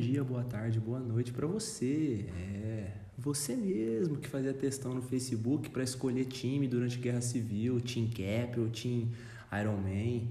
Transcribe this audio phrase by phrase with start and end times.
[0.00, 2.24] dia, boa tarde, boa noite para você.
[2.34, 7.80] É, você mesmo que fazia testão no Facebook para escolher time durante a Guerra Civil,
[7.82, 9.08] Team Cap ou Team
[9.60, 10.26] Iron Man.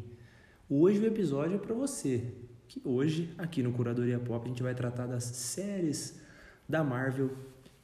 [0.68, 2.34] Hoje o episódio é para você.
[2.68, 6.20] Que hoje, aqui no Curadoria Pop, a gente vai tratar das séries
[6.68, 7.32] da Marvel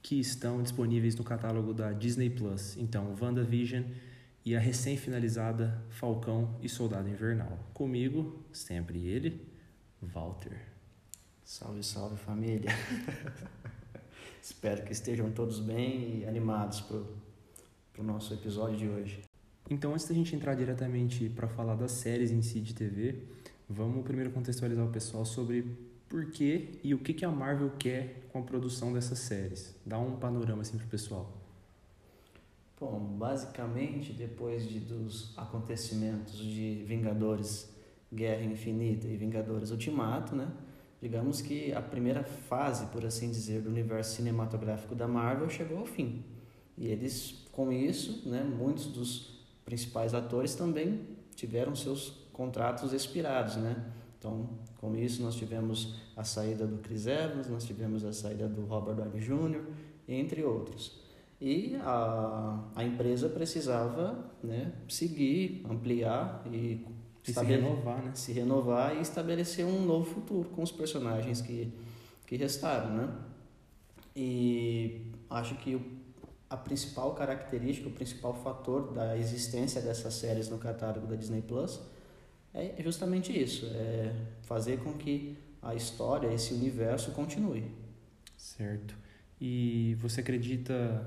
[0.02, 2.78] que estão disponíveis no catálogo da Disney Plus.
[2.78, 3.84] Então, WandaVision
[4.44, 7.60] e a recém-finalizada Falcão e Soldado Invernal.
[7.74, 9.42] Comigo, sempre ele,
[10.02, 10.75] Walter.
[11.46, 12.72] Salve, salve família.
[14.42, 16.98] Espero que estejam todos bem e animados para
[18.00, 19.22] o nosso episódio de hoje.
[19.70, 23.28] Então, antes da gente entrar diretamente para falar das séries em si de TV,
[23.70, 25.64] vamos primeiro contextualizar o pessoal sobre
[26.10, 29.76] por que e o que, que a Marvel quer com a produção dessas séries.
[29.86, 31.32] Dá um panorama assim para o pessoal.
[32.80, 37.70] Bom, basicamente, depois de, dos acontecimentos de Vingadores
[38.12, 40.52] Guerra Infinita e Vingadores Ultimato, né?
[41.06, 45.86] Digamos que a primeira fase, por assim dizer, do universo cinematográfico da Marvel chegou ao
[45.86, 46.24] fim.
[46.76, 51.02] E eles, com isso, né, muitos dos principais atores também
[51.36, 53.86] tiveram seus contratos expirados, né?
[54.18, 58.66] Então, com isso, nós tivemos a saída do Chris Evans, nós tivemos a saída do
[58.66, 59.62] Robert Downey Jr.,
[60.08, 61.00] entre outros.
[61.40, 66.84] E a, a empresa precisava né, seguir, ampliar e
[67.28, 68.12] e se renovar, né?
[68.14, 71.72] Se renovar e estabelecer um novo futuro com os personagens que,
[72.26, 73.14] que restaram, né?
[74.16, 75.80] E acho que
[76.50, 81.82] a principal característica, o principal fator da existência dessas séries no catálogo da Disney Plus
[82.54, 87.66] é justamente isso, é fazer com que a história, esse universo continue.
[88.38, 88.96] Certo.
[89.42, 91.06] E você acredita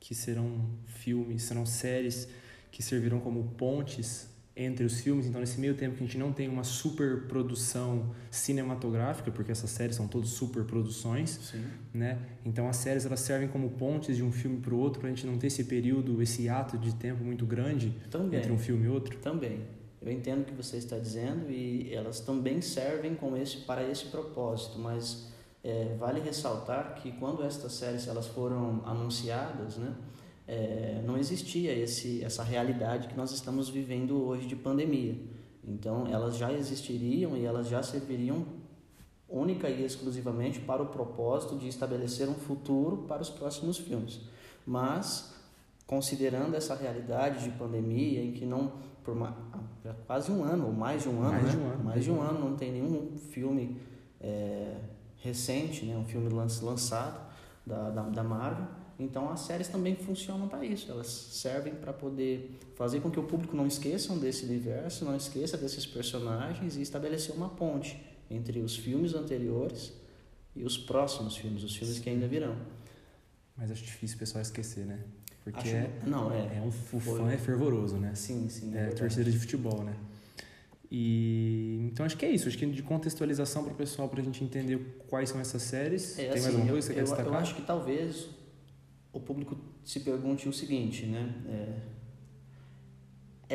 [0.00, 2.26] que serão filmes, serão séries
[2.72, 6.32] que servirão como pontes entre os filmes, então nesse meio tempo que a gente não
[6.32, 11.54] tem uma super produção cinematográfica, porque essas séries são todas super produções,
[11.92, 12.18] né?
[12.44, 15.12] Então as séries elas servem como pontes de um filme para o outro, para a
[15.12, 18.84] gente não ter esse período, esse ato de tempo muito grande também, entre um filme
[18.84, 19.16] e outro.
[19.18, 19.60] Também.
[20.00, 24.06] Eu entendo o que você está dizendo e elas também servem com esse para esse
[24.06, 25.28] propósito, mas
[25.64, 29.94] é, vale ressaltar que quando estas séries elas foram anunciadas, né?
[30.52, 35.16] É, não existia esse, essa realidade que nós estamos vivendo hoje de pandemia.
[35.64, 38.44] Então, elas já existiriam e elas já serviriam
[39.26, 44.20] única e exclusivamente para o propósito de estabelecer um futuro para os próximos filmes.
[44.66, 45.32] Mas,
[45.86, 49.34] considerando essa realidade de pandemia, em que não, por uma,
[50.06, 51.50] quase um ano, ou mais de um ano, mais né?
[51.50, 53.80] de um ano, mais de um ano, não tem nenhum filme
[54.20, 54.76] é,
[55.16, 55.96] recente, né?
[55.96, 57.32] um filme lançado
[57.64, 62.58] da, da, da Marvel, então as séries também funcionam para isso, elas servem para poder
[62.74, 67.34] fazer com que o público não esqueça desse universo, não esqueça desses personagens e estabelecer
[67.34, 69.92] uma ponte entre os filmes anteriores
[70.54, 72.02] e os próximos filmes, os filmes Sim.
[72.02, 72.56] que ainda virão.
[73.56, 75.00] Mas acho difícil o pessoal esquecer, né?
[75.44, 78.14] Porque acho, é, não, é, é um o fã é fervoroso, né?
[78.14, 78.76] Sim, sim.
[78.76, 79.94] É, é torcida de futebol, né?
[80.94, 84.24] E então acho que é isso, acho que de contextualização para o pessoal para a
[84.24, 86.18] gente entender quais são essas séries.
[86.18, 87.26] É, Tem assim, mais alguma coisa que você eu, quer destacar?
[87.32, 88.28] Eu acho que talvez
[89.12, 91.34] o público se pergunte o seguinte, né?
[91.48, 91.92] É,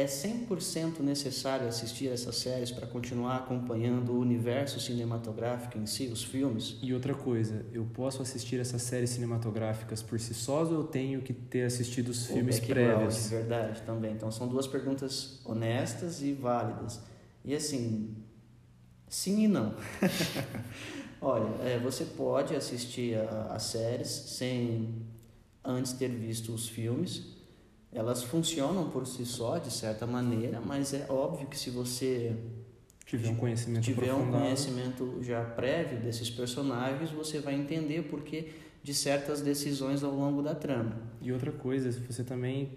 [0.01, 6.23] é 100% necessário assistir essas séries para continuar acompanhando o universo cinematográfico em si, os
[6.23, 6.78] filmes?
[6.84, 11.23] E outra coisa, eu posso assistir essas séries cinematográficas por si sós ou eu tenho
[11.23, 13.29] que ter assistido os filmes prévios?
[13.29, 14.13] Verdade, também.
[14.13, 17.01] Então são duas perguntas honestas e válidas.
[17.44, 18.16] E assim,
[19.09, 19.73] sim e não.
[21.19, 23.17] Olha, é, você pode assistir
[23.50, 25.07] as séries sem
[25.67, 27.35] antes ter visto os filmes.
[27.91, 32.35] Elas funcionam por si só, de certa maneira, mas é óbvio que se você
[33.05, 38.51] tiver um conhecimento tiver um conhecimento já prévio desses personagens, você vai entender por que
[38.83, 40.97] de certas decisões ao longo da trama.
[41.22, 42.72] E outra coisa, você também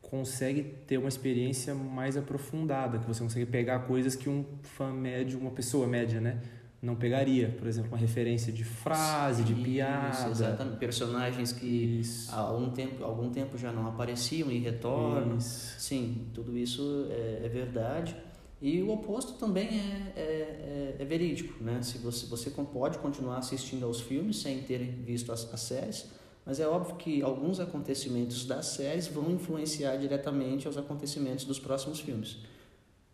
[0.00, 5.38] consegue ter uma experiência mais aprofundada, que você consegue pegar coisas que um fã médio,
[5.38, 6.40] uma pessoa média, né,
[6.80, 10.10] não pegaria, por exemplo, uma referência de frase, de piada.
[10.10, 10.76] Isso, exatamente.
[10.78, 15.38] Personagens que há algum tempo, algum tempo já não apareciam e retornam.
[15.38, 15.80] Isso.
[15.80, 18.14] Sim, tudo isso é, é, verdade.
[18.60, 21.82] E o oposto também é, é, é, é, verídico, né?
[21.82, 26.10] Se você, você pode continuar assistindo aos filmes sem ter visto as, as séries,
[26.44, 32.00] mas é óbvio que alguns acontecimentos das séries vão influenciar diretamente aos acontecimentos dos próximos
[32.00, 32.38] filmes.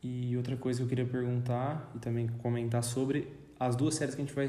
[0.03, 3.29] E outra coisa que eu queria perguntar e também comentar sobre
[3.67, 4.49] as duas séries que a gente vai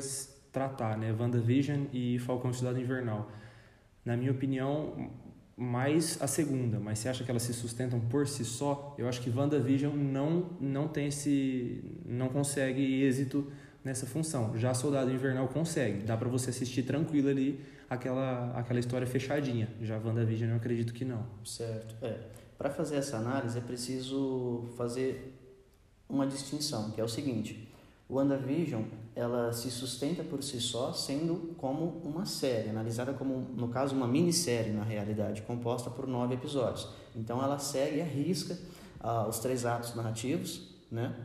[0.52, 1.16] tratar, né?
[1.18, 3.30] WandaVision e Falcão Cidade Invernal.
[4.06, 5.12] Na minha opinião,
[5.56, 8.96] mais a segunda, mas você acha que elas se sustentam por si só?
[8.98, 13.52] Eu acho que WandaVision não não tem esse não consegue êxito
[13.84, 14.58] nessa função.
[14.58, 19.70] Já Soldado Invernal consegue, dá para você assistir tranquilo ali aquela, aquela história fechadinha.
[19.82, 21.26] Já WandaVision eu acredito que não.
[21.46, 21.96] Certo.
[22.02, 22.20] É.
[22.58, 25.34] Para fazer essa análise é preciso fazer
[26.10, 27.72] uma distinção, que é o seguinte:
[28.10, 28.84] o WandaVision
[29.16, 34.08] ela se sustenta por si só, sendo como uma série, analisada como, no caso, uma
[34.08, 36.88] minissérie na realidade, composta por nove episódios.
[37.16, 38.58] Então ela segue a risca
[39.00, 41.16] ah, os três atos narrativos, né?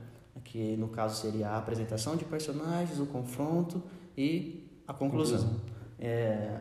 [0.45, 3.83] que no caso seria a apresentação de personagens, o confronto
[4.17, 5.39] e a conclusão.
[5.39, 5.61] conclusão.
[5.99, 6.61] É,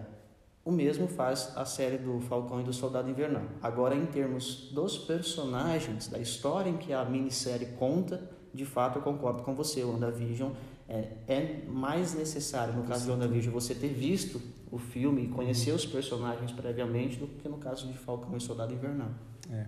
[0.63, 3.43] o mesmo faz a série do Falcão e do Soldado Invernal.
[3.61, 9.01] Agora, em termos dos personagens, da história em que a minissérie conta, de fato eu
[9.01, 9.83] concordo com você.
[9.83, 10.51] O WandaVision
[10.87, 14.41] é, é mais necessário, no caso de WandaVision, você ter visto
[14.71, 15.75] o filme e conhecer uhum.
[15.75, 19.11] os personagens previamente do que no caso de Falcão e Soldado Invernal.
[19.51, 19.65] É.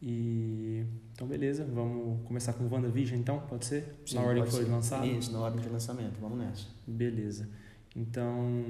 [0.00, 3.94] E então beleza, vamos começar com WandaVision então, pode ser?
[4.04, 5.06] Sim, na ordem que foi lançado?
[5.06, 6.66] Isso, na ordem de lançamento, vamos nessa.
[6.86, 7.48] Beleza.
[7.94, 8.62] Então,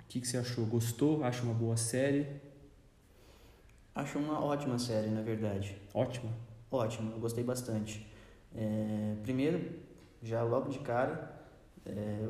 [0.00, 0.64] o que, que você achou?
[0.64, 1.22] Gostou?
[1.22, 2.26] Acha uma boa série?
[3.94, 5.76] Acho uma ótima série, na verdade.
[5.92, 6.32] Ótima?
[6.70, 8.06] Ótima, eu gostei bastante.
[8.54, 9.60] É, primeiro,
[10.22, 11.40] já logo de cara,
[11.84, 12.28] é,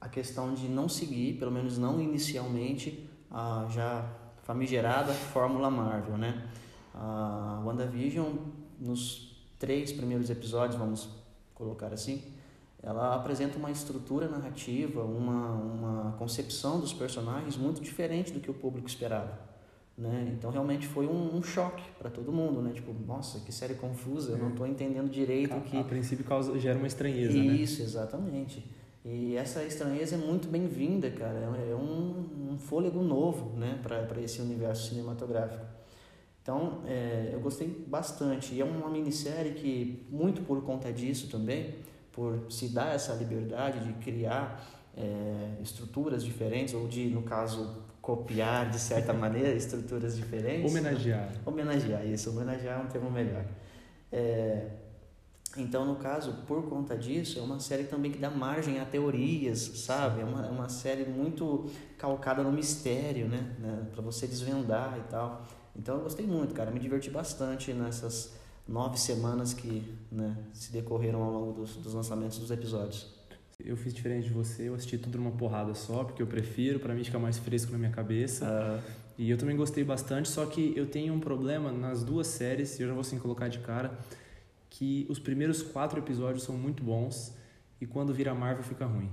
[0.00, 4.08] a questão de não seguir, pelo menos não inicialmente, a já
[4.42, 6.48] famigerada Fórmula Marvel, né?
[6.94, 8.34] A WandaVision,
[8.78, 11.08] nos três primeiros episódios, vamos
[11.54, 12.22] colocar assim,
[12.82, 18.54] ela apresenta uma estrutura narrativa, uma, uma concepção dos personagens muito diferente do que o
[18.54, 19.47] público esperava.
[19.98, 20.32] Né?
[20.38, 22.70] Então realmente foi um, um choque para todo mundo, né?
[22.72, 25.76] Tipo, nossa, que série confusa, eu não estou entendendo direito a, que.
[25.76, 27.54] A princípio causa, gera uma estranheza, Isso, né?
[27.56, 28.64] Isso, exatamente.
[29.04, 31.38] E essa estranheza é muito bem-vinda, cara.
[31.68, 35.64] É um, um fôlego novo, né, para esse universo cinematográfico.
[36.42, 38.54] Então, é, eu gostei bastante.
[38.54, 41.74] E é uma minissérie que, muito por conta disso também,
[42.12, 44.64] por se dar essa liberdade de criar
[44.96, 50.70] é, estruturas diferentes, ou de, no caso, copiar de certa maneira estruturas diferentes.
[50.70, 51.26] Homenagear.
[51.26, 51.40] Né?
[51.44, 52.30] Homenagear, isso.
[52.30, 53.44] Homenagear é um termo melhor.
[54.10, 54.70] É,
[55.58, 59.58] então, no caso, por conta disso, é uma série também que dá margem a teorias,
[59.58, 60.22] sabe?
[60.22, 61.66] É uma, é uma série muito
[61.98, 63.54] calcada no mistério, né?
[63.58, 63.86] né?
[63.92, 65.46] Para você desvendar e tal.
[65.76, 66.70] Então eu gostei muito, cara.
[66.70, 68.32] Me diverti bastante nessas
[68.66, 73.17] nove semanas que né, se decorreram ao longo dos, dos lançamentos dos episódios.
[73.64, 76.94] Eu fiz diferente de você, eu assisti tudo numa porrada só, porque eu prefiro, para
[76.94, 78.46] mim fica mais fresco na minha cabeça.
[78.46, 79.08] Uh...
[79.18, 82.82] E eu também gostei bastante, só que eu tenho um problema nas duas séries, e
[82.82, 83.98] eu já vou assim colocar de cara,
[84.70, 87.34] que os primeiros quatro episódios são muito bons
[87.80, 89.10] e quando vira Marvel fica ruim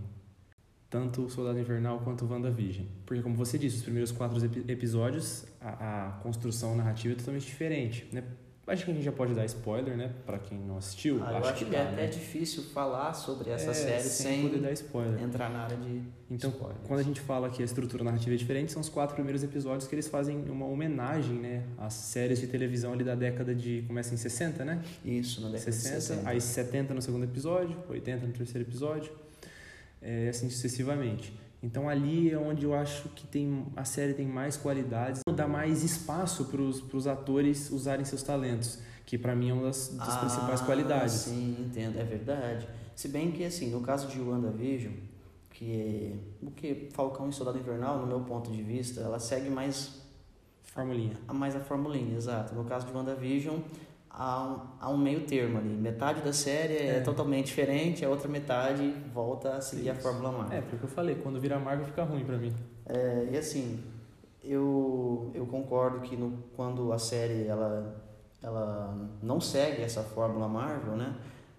[0.95, 2.86] tanto o Soldado Invernal quanto o WandaVision.
[3.06, 4.38] Porque, como você disse, os primeiros quatro
[4.69, 8.24] episódios, a, a, construção narrativa é totalmente diferente, né?
[8.68, 10.12] Acho que a gente já pode dar spoiler, né?
[10.26, 11.22] Pra quem não assistiu.
[11.22, 12.08] Ah, acho, acho que, que, é até né?
[12.08, 15.22] difícil falar sobre essa é, série sem, poder dar spoiler.
[15.22, 16.02] entrar na área de
[16.32, 16.80] Então, spoilers.
[16.88, 19.88] quando a gente fala que a estrutura narrativa é diferente, são os quatro primeiros episódios
[19.88, 21.64] que eles fazem uma homenagem, né?
[21.78, 23.84] Às séries de televisão ali da década de...
[23.88, 24.82] Começa em 60, né?
[25.04, 26.30] Isso, na década 60, de 60.
[26.30, 29.12] Aí 70 no segundo episódio, 80 no terceiro episódio
[30.06, 31.34] é, assim sucessivamente.
[31.66, 35.84] Então ali é onde eu acho que tem a série tem mais qualidades, dá mais
[35.84, 40.18] espaço para os atores usarem seus talentos, que para mim é uma das, das ah,
[40.20, 41.14] principais qualidades.
[41.14, 42.68] Sim, entendo, é verdade.
[42.95, 44.94] Se bem que assim, no caso de WandaVision,
[45.50, 49.50] que é, o que Falcão e Soldado Invernal, no meu ponto de vista, ela segue
[49.50, 50.04] mais
[50.62, 51.18] formulinha.
[51.28, 52.54] A, mais a formulinha, exato.
[52.54, 53.57] No caso de WandaVision,
[54.18, 55.69] há um, há um meio termo ali.
[55.69, 59.92] Metade da série é, é, totalmente diferente, a outra metade volta a seguir Isso.
[59.92, 60.57] a Fórmula Marvel.
[60.57, 62.54] É, porque eu falei, quando vira Marvel fica ruim para mim.
[62.86, 63.84] É, e assim,
[64.44, 68.02] eu, eu concordo que no, quando a série ela,
[68.42, 71.16] ela não segue essa Fórmula Marvel, né?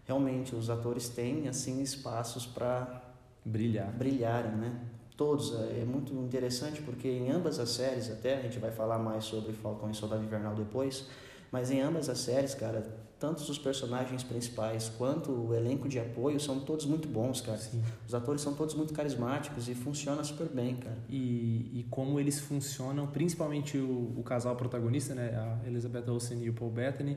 [0.06, 3.02] Realmente os atores têm assim espaços para
[3.44, 3.90] brilhar.
[3.92, 4.80] Brilharem, né?
[5.16, 8.98] Todos, é, é muito interessante porque em ambas as séries, até a gente vai falar
[8.98, 11.08] mais sobre Falcão e Soldado Invernal depois,
[11.50, 12.84] mas em ambas as séries, cara,
[13.18, 17.56] tanto os personagens principais quanto o elenco de apoio são todos muito bons, cara.
[17.56, 17.82] Sim.
[18.06, 20.98] Os atores são todos muito carismáticos e funciona super bem, cara.
[21.08, 26.50] E, e como eles funcionam, principalmente o, o casal protagonista, né, a Elizabeth Olsen e
[26.50, 27.16] o Paul Bettany,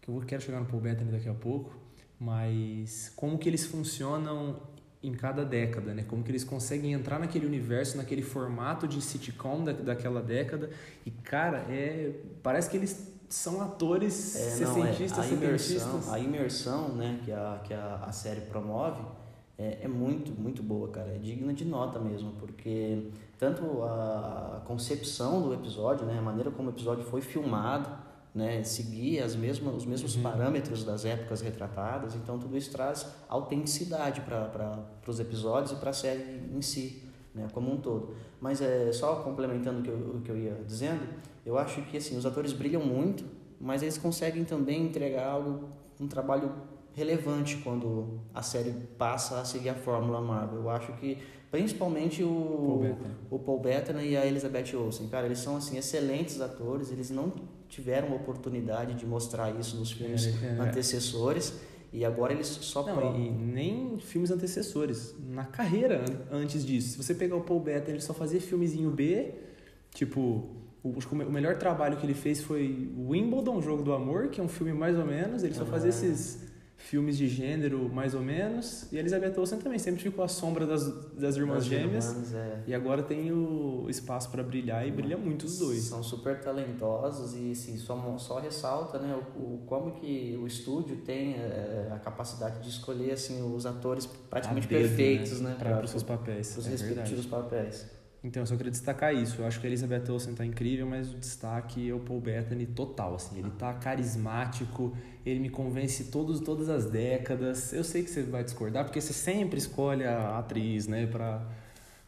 [0.00, 1.76] que eu quero chegar no Paul Bettany daqui a pouco,
[2.20, 4.56] mas como que eles funcionam
[5.02, 6.04] em cada década, né?
[6.06, 10.70] Como que eles conseguem entrar naquele universo, naquele formato de sitcom da, daquela década
[11.04, 16.88] e cara, é parece que eles são atores é, sessentistas, é, a imersão, a imersão,
[16.90, 19.02] né, que a, que a, a série promove
[19.58, 21.08] é, é, muito, muito boa, cara.
[21.14, 26.68] É digna de nota mesmo, porque tanto a concepção do episódio, né, a maneira como
[26.68, 27.88] o episódio foi filmado,
[28.34, 30.22] né, seguir as mesmas, os mesmos Uhum.
[30.22, 35.94] parâmetros das épocas retratadas, então tudo isso traz autenticidade para os episódios e para a
[35.94, 37.05] série em si,
[37.36, 38.14] né, como um todo.
[38.40, 41.02] Mas é só complementando o que, eu, o que eu ia dizendo,
[41.44, 43.24] eu acho que assim, os atores brilham muito,
[43.60, 45.68] mas eles conseguem também entregar algo,
[46.00, 46.50] um trabalho
[46.92, 50.60] relevante quando a série passa a seguir a fórmula Marvel.
[50.60, 51.18] Eu acho que
[51.50, 52.28] principalmente o
[52.66, 53.14] Paul Bettany.
[53.30, 57.32] o Paul Bettany e a Elizabeth Olsen, cara, eles são assim excelentes atores, eles não
[57.68, 60.60] tiveram oportunidade de mostrar isso nos filmes É, é.
[60.60, 61.54] antecessores
[61.96, 65.14] e agora eles só Não, pro- e nem filmes antecessores.
[65.30, 66.90] Na carreira an- antes disso.
[66.90, 69.32] Se você pegar o Paul Bettany, ele só fazia filmezinho B.
[69.94, 70.20] Tipo,
[70.82, 74.28] o, o me- o melhor trabalho que ele fez foi o Wimbledon, Jogo do Amor,
[74.28, 75.42] que é um filme mais ou menos.
[75.42, 75.66] Ele só Ah.
[75.66, 76.45] fazia esses
[76.78, 78.86] filmes de gênero mais ou menos.
[78.92, 82.10] E a Elizabeth Olsen também sempre ficou à sombra das, das irmãs das gêmeas.
[82.10, 82.62] irmãs, é.
[82.66, 85.80] E agora tem o espaço para brilhar e brilha muito os dois.
[85.82, 90.96] São super talentosos e assim, só, só ressalta né, o, o- como que o estúdio
[90.98, 95.90] tem é, a capacidade de escolher assim, os atores praticamente dedo, perfeitos né, Para os
[95.90, 96.56] seus papéis.
[96.56, 96.82] os é verdade.
[96.88, 97.86] respectivos papéis.
[98.26, 99.40] Então, eu só queria destacar isso.
[99.40, 102.66] Eu acho que a Elizabeth Olsen tá incrível, mas o destaque é o Paul Bettany
[102.66, 103.38] total, assim.
[103.38, 107.72] Ele tá carismático, ele me convence todos, todas as décadas.
[107.72, 111.40] Eu sei que você vai discordar, porque você sempre escolhe a atriz, né, pra...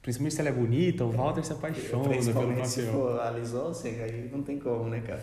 [0.02, 2.92] Principalmente se ela é bonita, o Walter se apaixona pelo Principalmente se papel.
[3.00, 5.22] for a Liz Olsen, aí não tem como, né, cara?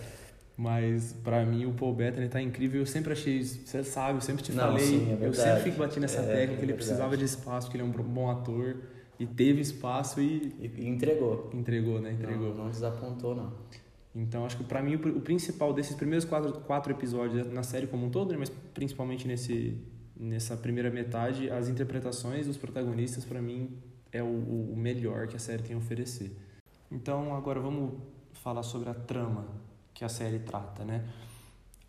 [0.58, 2.82] Mas pra mim o Paul Bettany tá incrível.
[2.82, 5.78] Eu sempre achei, você sabe, eu sempre te Não, falei, sim, é eu sempre fico
[5.78, 8.30] batendo nessa É, tecla é que ele precisava de espaço, que ele é um bom
[8.30, 8.78] ator
[9.20, 11.50] e teve espaço e E, entregou.
[11.54, 12.14] entregou, né?
[12.14, 12.50] Entregou.
[12.50, 13.54] Não, não desapontou, não.
[14.14, 18.06] Então, acho que pra mim o principal desses primeiros quatro, quatro episódios na série como
[18.06, 19.78] um todo, né, mas principalmente nesse,
[20.16, 23.78] nessa primeira metade, as interpretações dos protagonistas, pra mim,
[24.14, 26.34] é o, o melhor que a série tem a oferecer.
[26.90, 28.00] Então, agora vamos
[28.32, 29.48] falar sobre a trama
[29.94, 31.04] que a série trata, né?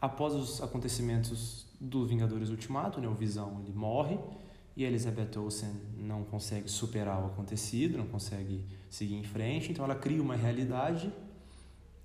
[0.01, 4.19] Após os acontecimentos do Vingadores Ultimato, né, o Visão ele morre
[4.77, 9.85] e a Elizabeth Olsen não consegue superar o acontecido, não consegue seguir em frente, então
[9.85, 11.11] ela cria uma realidade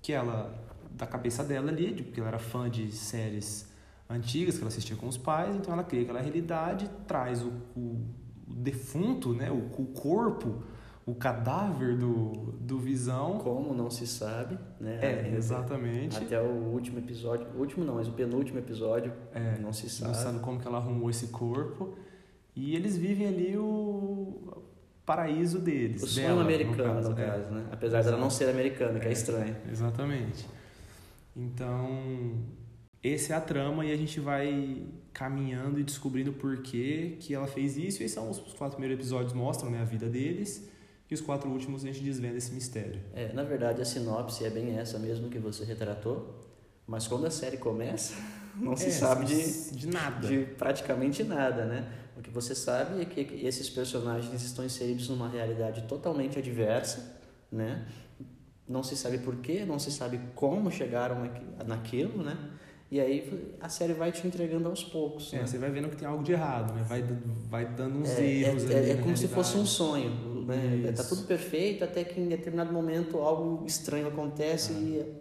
[0.00, 0.52] que ela,
[0.92, 3.70] da cabeça dela ali, porque ela era fã de séries
[4.08, 8.00] antigas que ela assistia com os pais, então ela cria aquela realidade, traz o, o,
[8.48, 10.62] o defunto, né, o, o corpo,
[11.04, 13.38] o cadáver do, do Visão.
[13.38, 14.98] Como não se sabe, né?
[15.02, 16.16] É, exatamente.
[16.16, 20.12] Até o último episódio, o último não, mas o penúltimo episódio, É, não se não
[20.14, 20.16] sabe.
[20.16, 21.96] sabe como que ela arrumou esse corpo.
[22.54, 24.62] E eles vivem ali o
[25.06, 26.02] paraíso deles.
[26.02, 27.24] O sonho dela, americano, no é.
[27.26, 27.66] caso, né?
[27.72, 29.12] Apesar dela não ser americana, que é, É.
[29.12, 29.56] estranho.
[29.70, 30.46] Exatamente.
[31.34, 32.38] Então,
[33.02, 34.82] essa é a trama e a gente vai
[35.12, 38.02] caminhando e descobrindo por que que ela fez isso.
[38.02, 40.68] E são os os quatro primeiros episódios mostram né, a vida deles.
[41.10, 43.00] E os quatro últimos a gente desvenda esse mistério.
[43.14, 46.40] É, na verdade, a sinopse é bem essa mesmo que você retratou,
[46.86, 48.14] mas quando a série começa,
[48.56, 50.26] não se É, sabe de, de nada.
[50.26, 51.86] de praticamente nada, né?
[52.16, 57.18] O que você sabe é que esses personagens estão inseridos numa realidade totalmente adversa,
[57.50, 57.86] né?
[58.68, 62.36] Não se sabe porquê, não se sabe como chegaram aqui- naquilo, né?
[62.90, 65.32] E aí a série vai te entregando aos poucos.
[65.32, 65.46] É, né?
[65.46, 66.82] você vai vendo que tem algo de errado, né?
[66.86, 69.64] Vai, dando- vai dando uns É, erros é, ali é na como se fosse um
[69.64, 70.10] sonho,
[70.46, 70.76] né?
[70.90, 71.02] Isso.
[71.02, 74.78] Tá tudo perfeito até que em determinado momento algo estranho acontece Ah.
[74.78, 75.12] e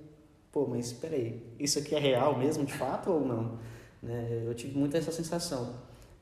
[0.51, 3.57] pô, mas espera aí, isso aqui é real mesmo de fato ou não?
[4.03, 4.43] Né?
[4.45, 5.74] Eu tive muito essa sensação.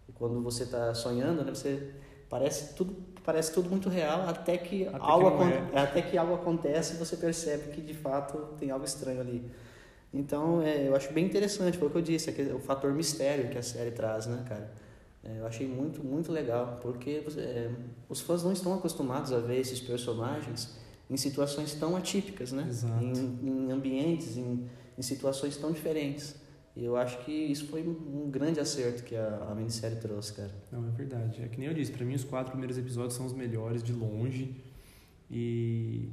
[0.10, 1.92] E quando você está sonhando, né, você
[2.28, 6.18] parece tudo parece tudo muito real até que Até que algo não acon- até que
[6.18, 9.52] algo acontece e você percebe que de fato tem algo estranho ali.
[10.12, 13.50] Então, é, eu acho bem interessante, foi o que eu disse, aquele- o fator mistério
[13.52, 14.72] que a série traz, né, cara?
[15.24, 17.70] É, eu achei muito, muito legal, porque é,
[18.08, 20.76] os fãs não estão acostumados a ver esses personagens
[21.08, 22.66] em situações tão atípicas, né?
[22.68, 23.04] Exato.
[23.04, 26.34] Em, em ambientes, em, em situações tão diferentes.
[26.80, 30.52] E eu acho que isso foi um grande acerto que a, a minissérie trouxe, cara.
[30.72, 31.42] Não, é verdade.
[31.44, 33.92] É que nem eu disse, pra mim os quatro primeiros episódios são os melhores de
[33.92, 34.56] longe.
[35.30, 36.08] E,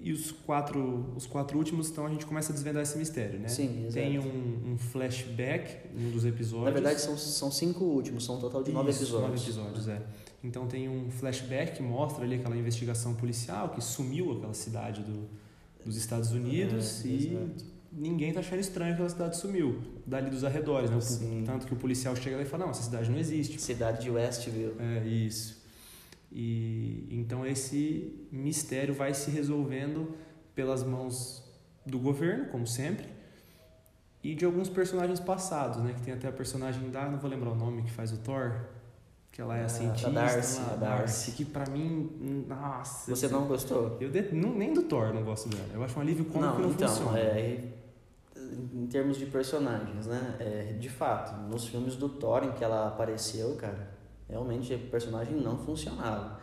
[0.00, 3.46] e os, quatro, os quatro últimos, então a gente começa a desvendar esse mistério, né?
[3.46, 4.04] Sim, exato.
[4.04, 6.64] Tem um, um flashback um dos episódios.
[6.64, 9.30] Na verdade, são, são cinco últimos, são um total de nove Isso, episódios.
[9.30, 10.02] Nove episódios, é.
[10.42, 15.28] Então tem um flashback que mostra ali aquela investigação policial que sumiu aquela cidade do,
[15.84, 17.64] dos Estados Unidos É, e exato.
[17.92, 21.00] Ninguém tá achando estranho que aquela cidade sumiu, dali dos arredores, né?
[21.00, 21.42] Sim.
[21.46, 23.60] Tanto que o policial chega lá e fala, não, essa cidade não existe.
[23.60, 24.74] Cidade de Westville.
[24.78, 25.60] É, isso.
[26.32, 30.14] E então esse mistério vai se resolvendo
[30.54, 31.42] pelas mãos
[31.84, 33.06] do governo, como sempre,
[34.22, 35.92] e de alguns personagens passados, né?
[35.94, 38.52] Que tem até a personagem da, não vou lembrar o nome, que faz o Thor,
[39.32, 41.32] que ela é Ah, a cientista, a Darcy, a Darcy.
[41.32, 43.10] que pra mim, nossa.
[43.14, 43.96] Você não gostou?
[44.00, 45.66] Eu de- não, nem do Thor não gosto dela.
[45.72, 47.18] Eu acho um alívio cômico que não então, funciona.
[47.18, 47.64] é,
[48.74, 50.36] em termos de personagens, né?
[50.38, 53.90] É, de fato, nos filmes do Thor em que ela apareceu, cara,
[54.28, 56.38] realmente o personagem não funcionava.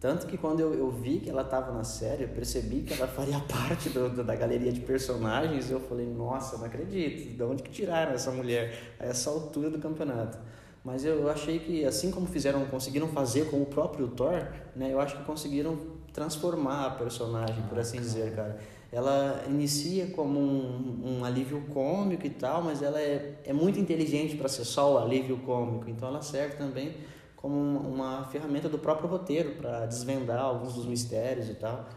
[0.00, 3.06] Tanto que quando eu, eu vi que ela estava na série, eu percebi que ela
[3.06, 7.42] faria parte do, do, da galeria de personagens e eu falei, nossa, não acredito, de
[7.42, 10.38] onde que tiraram essa mulher a essa altura do campeonato?
[10.82, 14.98] Mas eu achei que, assim como fizeram, conseguiram fazer com o próprio Thor, né, eu
[14.98, 15.78] acho que conseguiram
[16.14, 18.58] transformar a personagem, por assim dizer, cara.
[18.92, 24.36] Ela inicia como um, um alívio cômico e tal, mas ela é, é muito inteligente
[24.36, 26.94] para ser só o alívio cômico, então ela serve também
[27.36, 31.88] como uma ferramenta do próprio roteiro para desvendar alguns dos mistérios e tal.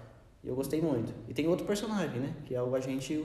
[0.44, 1.14] E eu gostei muito.
[1.28, 2.36] E tem outro personagem, né?
[2.46, 3.24] Que é o agente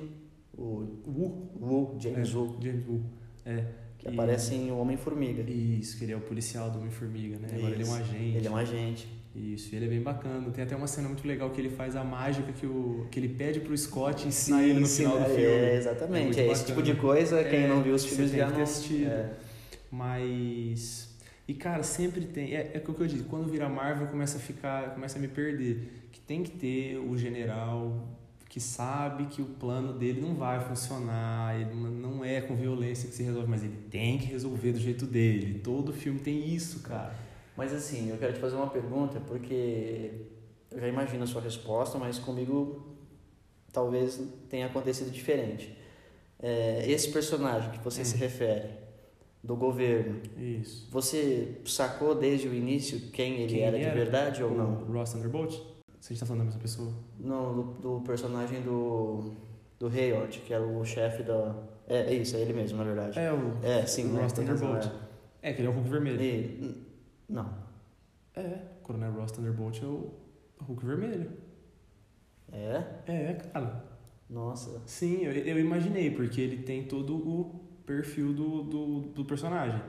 [0.57, 2.57] o Wu, Wu James é, Wu.
[2.61, 3.05] James Wu.
[3.45, 3.65] É.
[3.99, 4.13] Que e...
[4.13, 5.43] aparece em O Homem-Formiga.
[5.49, 7.47] Isso, que ele é o policial do Homem-Formiga, né?
[7.47, 7.57] Isso.
[7.57, 8.37] Agora ele é um agente.
[8.37, 9.09] Ele é um agente.
[9.39, 10.51] Isso, ele é bem bacana.
[10.51, 13.29] Tem até uma cena muito legal que ele faz a mágica que, o, que ele
[13.29, 15.45] pede pro Scott ensinar ele no final do é, filme.
[15.45, 16.41] É, exatamente.
[16.41, 18.61] É, é esse tipo de coisa, quem é, não viu os filmes já não...
[18.61, 19.31] É.
[19.91, 21.09] Mas
[21.49, 22.55] e, cara, sempre tem.
[22.55, 24.91] É, é o que eu disse, quando vira Marvel começa a ficar.
[24.93, 26.09] começa a me perder.
[26.13, 28.07] Que tem que ter o general
[28.51, 33.15] que sabe que o plano dele não vai funcionar, ele não é com violência que
[33.15, 35.61] se resolve, mas ele tem que resolver do jeito dele.
[35.63, 37.15] Todo filme tem isso, cara.
[37.59, 40.13] Mas assim, eu quero te fazer uma pergunta, porque
[40.71, 42.97] eu já imagino a sua resposta, mas comigo
[43.73, 45.77] talvez tenha acontecido diferente.
[46.41, 48.05] É, esse personagem que você hum.
[48.05, 48.71] se refere,
[49.43, 50.21] do governo.
[50.37, 50.89] Isso.
[50.93, 54.85] Você sacou desde o início quem ele quem era, era de verdade ou não?
[54.85, 55.59] Ross Thunderbolt?
[55.99, 56.93] Você está falando da mesma pessoa?
[57.19, 59.33] Não, do, do personagem do
[59.81, 61.57] do Hayward, que era o chefe da
[61.89, 63.19] é, é isso, é ele mesmo, na verdade.
[63.19, 64.87] É o É, sim, o Ross Thunderbolt.
[65.43, 65.51] É.
[65.51, 66.23] é, que ele é o Hulk vermelho.
[66.23, 66.88] E,
[67.29, 67.53] não.
[68.35, 70.13] É, Coronel Ross Thunderbolt é o
[70.63, 71.33] Hulk vermelho.
[72.53, 72.85] É?
[73.07, 73.85] É, cara.
[74.29, 74.83] Nossa.
[74.87, 79.81] Sim, eu, eu imaginei, porque ele tem todo o perfil do, do, do personagem.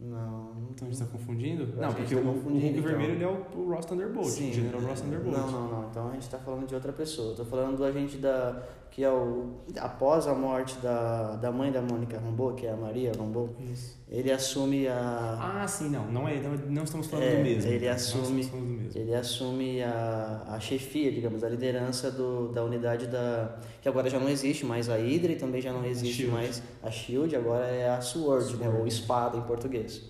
[0.00, 0.68] Não.
[0.70, 1.66] Então a gente tá confundindo?
[1.76, 2.82] Não, porque tá o, o Hulk então.
[2.82, 5.36] vermelho ele é o, o Ross Thunderbolt, Sim, o General Ross Thunderbolt.
[5.36, 5.90] Não, não, não.
[5.90, 7.32] Então a gente tá falando de outra pessoa.
[7.32, 8.66] Eu tô falando do agente da.
[8.90, 9.60] Que é o.
[9.78, 13.96] após a morte da, da mãe da Mônica Rambeau, que é a Maria Rambeau, Isso.
[14.08, 15.62] ele assume a.
[15.62, 16.10] Ah, sim, não.
[16.10, 17.70] Não, é, não, não estamos falando é, do mesmo.
[17.70, 18.90] Ele assume.
[18.94, 23.58] Ele assume a, a chefia, digamos, a liderança do, da unidade da.
[23.80, 26.62] que agora já não existe mais a Hydra e também já não existe a mais
[26.82, 28.64] a Shield, agora é a Sword, Sword.
[28.64, 30.02] Né, ou espada em português.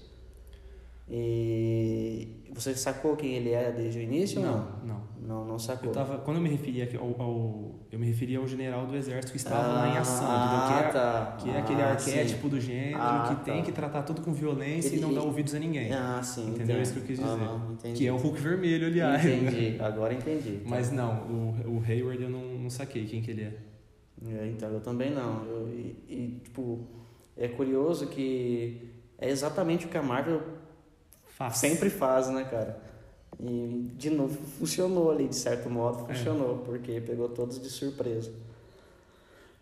[1.12, 4.84] E você sacou quem ele era desde o início não, não?
[4.84, 5.88] Não, não, não sacou.
[5.88, 9.32] Eu tava, quando eu me referia ao, ao, eu me referia ao general do exército
[9.32, 11.36] que estava ah, lá em ação, ah, que, é, tá.
[11.40, 12.48] que é aquele ah, arquétipo sim.
[12.48, 13.52] do gênero ah, que tá.
[13.52, 15.92] tem que tratar tudo com violência ele, e não dar ouvidos a ninguém.
[15.92, 16.50] Ah, sim.
[16.50, 16.82] Entendeu Entendi.
[16.82, 17.94] isso que eu quis dizer?
[17.94, 19.24] Que é o Hulk vermelho, aliás.
[19.24, 20.58] Entendi, agora entendi.
[20.58, 20.70] Tá.
[20.70, 23.54] Mas não, o, o Hayward eu não, não saquei quem que ele é.
[24.24, 25.44] é então, eu também não.
[25.46, 26.86] Eu, e, e, tipo,
[27.36, 30.42] é curioso que é exatamente o que a Marvel
[31.26, 31.56] Faz.
[31.56, 32.89] sempre faz, né, cara?
[33.42, 36.64] E de novo funcionou ali, de certo modo, funcionou, é.
[36.64, 38.30] porque pegou todos de surpresa.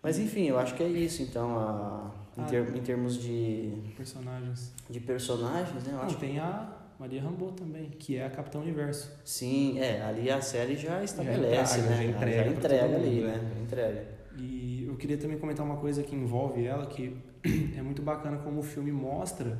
[0.02, 3.72] Mas enfim, eu acho que é isso, então, a, em, ah, ter, em termos de.
[3.96, 4.72] Personagens.
[4.88, 5.92] De personagens, né?
[5.92, 6.38] Eu Não, acho tem que...
[6.40, 9.12] a Maria Rambo também, que é a Capitão Universo.
[9.24, 11.96] Sim, é, ali a série já estabelece, já né?
[11.96, 13.52] Já entrega, já entrega ali, né?
[13.54, 14.08] Já entrega.
[14.36, 17.16] E eu queria também comentar uma coisa que envolve ela, que
[17.76, 19.56] é muito bacana como o filme mostra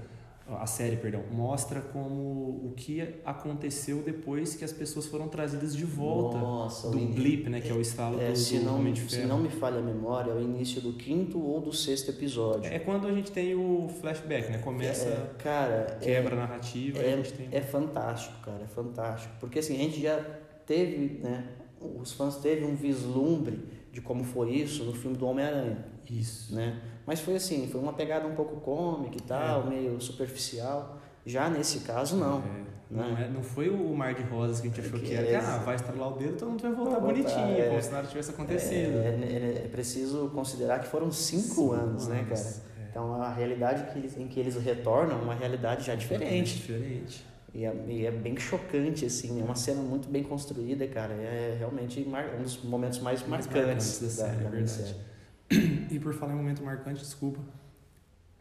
[0.56, 5.84] a série, perdão, mostra como o que aconteceu depois que as pessoas foram trazidas de
[5.84, 9.02] volta Nossa, do blip, né, que é o estalo é, do, se não, Homem de
[9.02, 9.22] Ferro.
[9.22, 12.72] Se não me falha a memória, é o início do quinto ou do sexto episódio.
[12.72, 14.58] É quando a gente tem o flashback, né?
[14.58, 17.48] Começa, é, cara, quebra é, a narrativa é, a tem...
[17.50, 19.34] é fantástico, cara, é fantástico.
[19.40, 20.18] Porque assim, a gente já
[20.66, 21.46] teve, né,
[21.80, 25.84] os fãs teve um vislumbre de como foi isso no filme do Homem-Aranha.
[26.10, 26.54] Isso.
[26.54, 26.80] Né?
[27.08, 29.70] Mas foi assim, foi uma pegada um pouco cômica e tal, é.
[29.70, 30.98] meio superficial.
[31.24, 32.40] Já nesse caso, não.
[32.40, 32.42] É.
[32.42, 32.66] Né?
[32.90, 35.38] Não, é, não foi o mar de rosas que a gente achou que, era.
[35.38, 37.90] Ah, vai estralar o dedo, todo mundo vai voltar vai bonitinho, voltar, é, como se
[37.90, 38.98] nada tivesse acontecido.
[38.98, 42.54] É, é, é, preciso considerar que foram cinco, cinco anos, anos, né, cara?
[42.90, 46.56] Então a realidade que eles, em que eles retornam é uma realidade já diferente.
[46.56, 47.24] diferente.
[47.54, 51.14] E é, e é, bem chocante, assim, é uma cena muito bem construída, cara.
[51.14, 52.06] É realmente
[52.38, 55.07] um dos momentos mais, mais marcantes, marcantes da, série, da, da série.
[55.50, 57.40] E por falar em momento marcante, desculpa.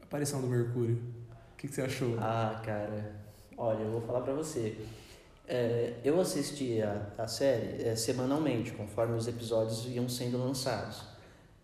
[0.01, 1.01] Aparição do Mercúrio.
[1.53, 2.17] O que, que você achou?
[2.19, 3.15] Ah, cara.
[3.57, 4.77] Olha, eu vou falar pra você.
[5.47, 11.03] É, eu assisti a, série é, semanalmente, conforme os episódios iam sendo lançados.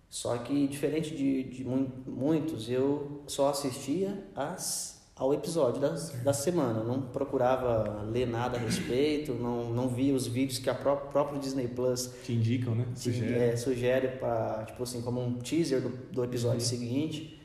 [0.10, 5.89] Só que, diferente de, de mu muitos, eu só assistia as ao episódio da,
[6.23, 6.84] da semana.
[6.84, 11.39] Não procurava ler nada a respeito, não, não via os vídeos que a pró próprio
[11.39, 12.86] Disney Plus te indicam, né?
[12.95, 16.65] Sugere, é, sugere para tipo assim como um teaser do, do episódio uhum.
[16.65, 17.39] seguinte.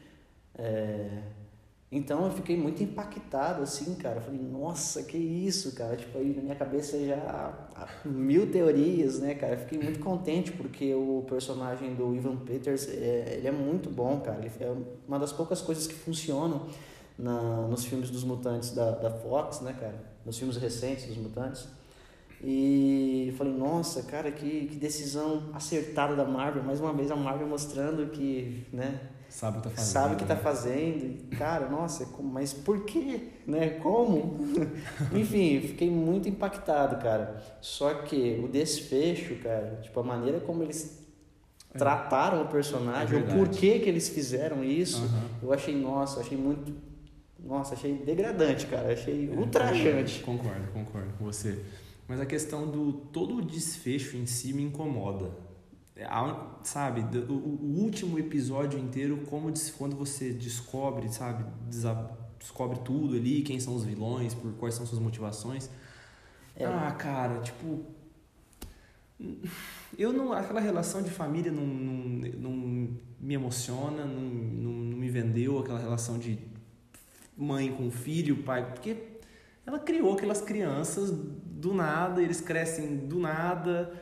[0.56, 1.22] É,
[1.90, 4.16] então eu fiquei muito impactado, assim, cara.
[4.16, 5.96] Eu falei, nossa, que isso, cara.
[5.96, 7.54] Tipo, aí na minha cabeça já
[8.04, 9.54] mil teorias, né, cara.
[9.54, 14.20] Eu fiquei muito contente porque o personagem do Ivan Peters, é, ele é muito bom,
[14.20, 14.38] cara.
[14.38, 14.74] Ele é
[15.06, 16.66] uma das poucas coisas que funcionam
[17.18, 20.00] na, nos filmes dos mutantes da, da Fox, né, cara?
[20.24, 21.66] Nos filmes recentes dos mutantes.
[22.42, 26.62] E eu falei, nossa, cara, que, que decisão acertada da Marvel.
[26.62, 29.92] Mais uma vez a Marvel mostrando que, né, Sabe o que tá fazendo.
[29.92, 30.40] Sabe o que tá né?
[30.40, 31.36] fazendo.
[31.36, 33.28] Cara, nossa, mas por quê?
[33.46, 33.70] Né?
[33.70, 34.38] Como?
[35.12, 37.42] Enfim, fiquei muito impactado, cara.
[37.60, 41.06] Só que o desfecho, cara, tipo, a maneira como eles
[41.74, 41.78] é.
[41.78, 45.28] trataram o personagem, é o porquê que eles fizeram isso, uhum.
[45.42, 46.87] eu achei, nossa, achei muito.
[47.48, 48.92] Nossa, achei degradante, cara.
[48.92, 50.20] Achei é, ultrajante.
[50.20, 51.58] Concordo, concordo com você.
[52.06, 55.48] Mas a questão do todo o desfecho em si me incomoda
[56.62, 61.44] sabe, o, o, último episódio inteiro, como quando você descobre, sabe,
[62.38, 65.68] descobre tudo ali, quem são os vilões, por quais são suas motivações.
[66.54, 66.64] É.
[66.64, 67.84] Ah, cara, tipo,
[69.98, 72.88] eu não, aquela relação de família não, não, não
[73.20, 76.38] me emociona, não, não, não me vendeu aquela relação de
[77.38, 78.96] mãe com filho, pai, porque
[79.64, 83.92] ela criou aquelas crianças do nada, eles crescem do nada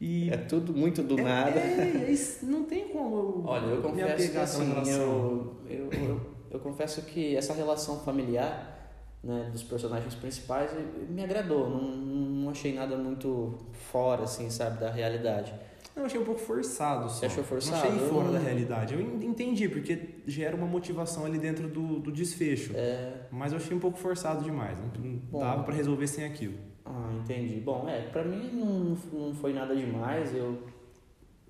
[0.00, 1.58] e é tudo muito do é, nada.
[1.58, 7.02] É, é, não tem como Olha, eu confesso que assim, eu, eu, eu, eu, confesso
[7.02, 8.76] que essa relação familiar
[9.24, 10.70] né, dos personagens principais
[11.08, 11.70] me agradou.
[11.70, 13.58] Não, não achei nada muito
[13.90, 15.54] fora, assim, sabe, da realidade.
[15.96, 17.08] Eu achei um pouco forçado.
[17.08, 17.20] Só.
[17.20, 17.88] Você achou forçado?
[17.88, 18.92] Não achei fora da realidade.
[18.92, 22.72] Eu entendi, porque gera uma motivação ali dentro do, do desfecho.
[22.76, 23.22] É...
[23.32, 24.78] Mas eu achei um pouco forçado demais.
[24.78, 26.54] Não Bom, dava para resolver sem aquilo.
[26.84, 27.60] Ah, entendi.
[27.60, 30.58] Bom, é, pra mim não, não foi nada demais, eu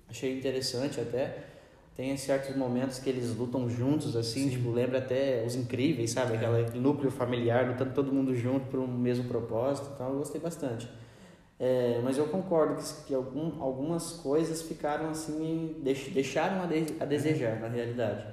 [0.09, 1.43] achei interessante até.
[1.95, 4.49] Tem certos momentos que eles lutam juntos, assim, Sim.
[4.51, 6.35] tipo, lembra até os incríveis, sabe?
[6.35, 6.61] É.
[6.61, 10.87] Aquele núcleo familiar, lutando todo mundo junto por um mesmo propósito então eu gostei bastante.
[11.59, 15.75] É, mas eu concordo que, que algum, algumas coisas ficaram assim,
[16.13, 18.25] deixaram a, de, a desejar, na realidade.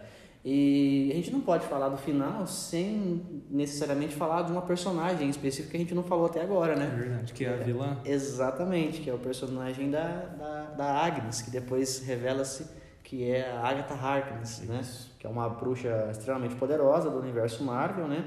[0.44, 5.70] E a gente não pode falar do final sem necessariamente falar de uma personagem específica
[5.70, 6.90] que a gente não falou até agora, né?
[6.92, 7.96] É verdade, que é a vilã.
[8.04, 10.06] Exatamente, que é o personagem da,
[10.38, 12.66] da, da Agnes, que depois revela-se
[13.02, 14.82] que é a Agatha Harkness, né?
[15.18, 18.26] Que é uma bruxa extremamente poderosa do universo Marvel, né?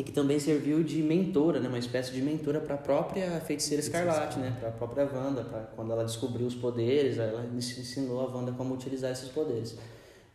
[0.00, 1.68] E que também serviu de mentora, né?
[1.68, 4.56] Uma espécie de mentora para a própria Feiticeira Escarlate, né?
[4.58, 8.72] Para a própria Wanda, pra quando ela descobriu os poderes, ela ensinou a Wanda como
[8.72, 9.76] utilizar esses poderes.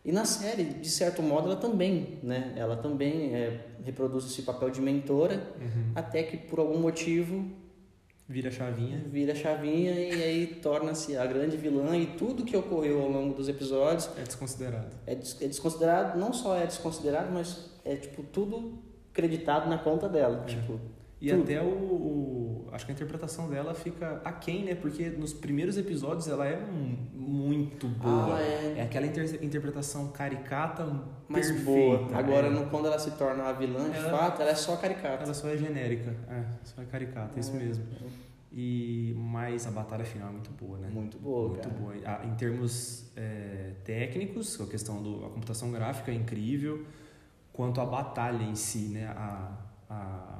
[0.04, 2.54] E na série, de certo modo, ela também, né?
[2.54, 5.90] Ela também é, reproduz esse papel de mentora, uhum.
[5.96, 7.50] até que por algum motivo
[8.28, 13.10] vira chavinha, vira chavinha e aí torna-se a grande vilã e tudo que ocorreu ao
[13.10, 14.96] longo dos episódios é desconsiderado.
[15.08, 18.85] É, des é desconsiderado, não só é desconsiderado, mas é tipo tudo
[19.16, 20.44] creditado na conta dela, é.
[20.44, 20.78] tipo
[21.18, 21.44] e Tudo.
[21.44, 24.74] até o, o, Acho que a interpretação dela fica aquém, né?
[24.74, 26.60] Porque nos primeiros episódios ela é
[27.14, 28.36] muito boa.
[28.36, 28.74] Ah, é.
[28.78, 30.84] é aquela inter, interpretação caricata,
[31.26, 32.18] mas perfeita, boa.
[32.18, 32.50] Agora, é.
[32.50, 35.24] no, quando ela se torna a vilã, de ela, fato, ela é só caricata.
[35.24, 36.14] Ela só é genérica.
[36.28, 37.84] É, só é caricata, é isso mesmo.
[38.52, 40.90] E, mas a batalha final é muito boa, né?
[40.92, 41.80] Muito boa, Muito cara.
[41.80, 42.26] boa.
[42.26, 46.84] Em termos é, técnicos, a questão da computação gráfica é incrível,
[47.56, 49.06] quanto a batalha em si, né?
[49.16, 49.50] A,
[49.88, 50.36] a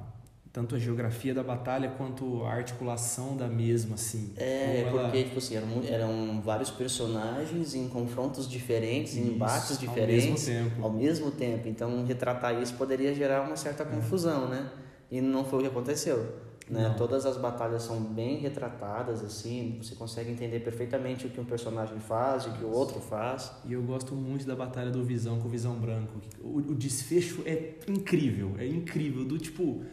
[0.57, 4.33] tanto a geografia da batalha quanto a articulação da mesma, assim.
[4.39, 10.49] É, porque, tipo assim, eram, eram vários personagens em confrontos diferentes, isso, em embates diferentes.
[10.49, 10.83] Ao mesmo tempo.
[10.83, 11.69] Ao mesmo tempo.
[11.69, 13.87] Então, retratar isso poderia gerar uma certa é.
[13.87, 14.67] confusão, né?
[15.11, 16.27] E não foi o que aconteceu.
[16.69, 16.93] Né?
[16.99, 22.01] Todas as batalhas são bem retratadas, assim, você consegue entender perfeitamente o que um personagem
[22.01, 23.53] faz, o que o outro faz.
[23.65, 26.21] E eu gosto muito da batalha do Visão com o Visão Branco.
[26.43, 29.85] O, o desfecho é incrível, é incrível, do tipo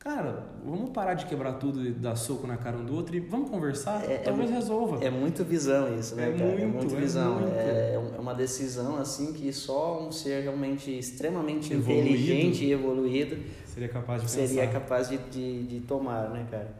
[0.00, 3.20] Cara, vamos parar de quebrar tudo e dar soco na cara um do outro e
[3.20, 4.02] vamos conversar?
[4.08, 5.04] É, é Talvez é, resolva.
[5.04, 6.44] É muito visão isso, né, é cara?
[6.46, 7.34] Muito, é muito é visão.
[7.34, 7.54] Muito.
[7.54, 12.08] É, é, uma decisão, assim, que só um ser realmente extremamente evoluído.
[12.08, 13.36] inteligente e evoluído
[13.70, 14.72] seria capaz de seria pensar.
[14.80, 16.70] capaz de, de, de tomar, né, cara?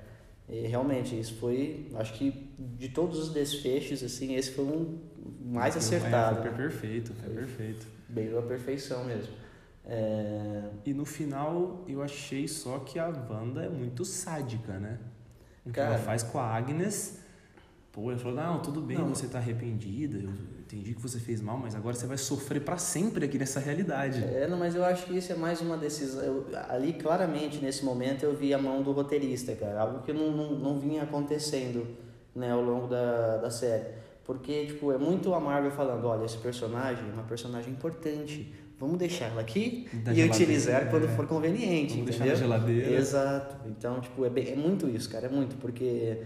[0.48, 4.98] E realmente, isso foi, acho que de todos os desfechos, assim, esse foi um
[5.40, 6.42] mais acertado.
[6.42, 7.86] Foi perfeito, foi perfeito.
[8.08, 9.32] Bem a perfeição mesmo.
[9.86, 10.64] É...
[10.84, 14.98] E no final eu achei só que a Wanda é muito sádica, né?
[15.64, 17.20] O que Cara, ela faz com a Agnes
[17.92, 19.08] Pô, ele falou, não, tudo bem, Não.
[19.08, 20.30] você tá arrependida, eu
[20.76, 24.22] entendi que você fez mal, mas agora você vai sofrer pra sempre aqui nessa realidade.
[24.22, 26.22] É, não, mas eu acho que isso é mais uma decisão.
[26.22, 29.80] eu- ali, claramente, nesse momento, eu vi a mão do roteirista, cara.
[29.80, 31.86] Algo que não, não, não vinha acontecendo
[32.34, 33.84] né, ao longo da, da série.
[34.24, 38.54] Porque, tipo, é muito a Marvel falando: olha, esse personagem é uma personagem importante.
[38.78, 41.08] Vamos deixar ela aqui Da e utilizar quando é.
[41.08, 41.94] for conveniente.
[41.94, 42.48] Vamos deixar entendeu?
[42.48, 42.90] na geladeira.
[42.92, 43.56] Exato.
[43.68, 45.26] Então, tipo, é, bem- é muito isso, cara.
[45.26, 46.22] É muito, porque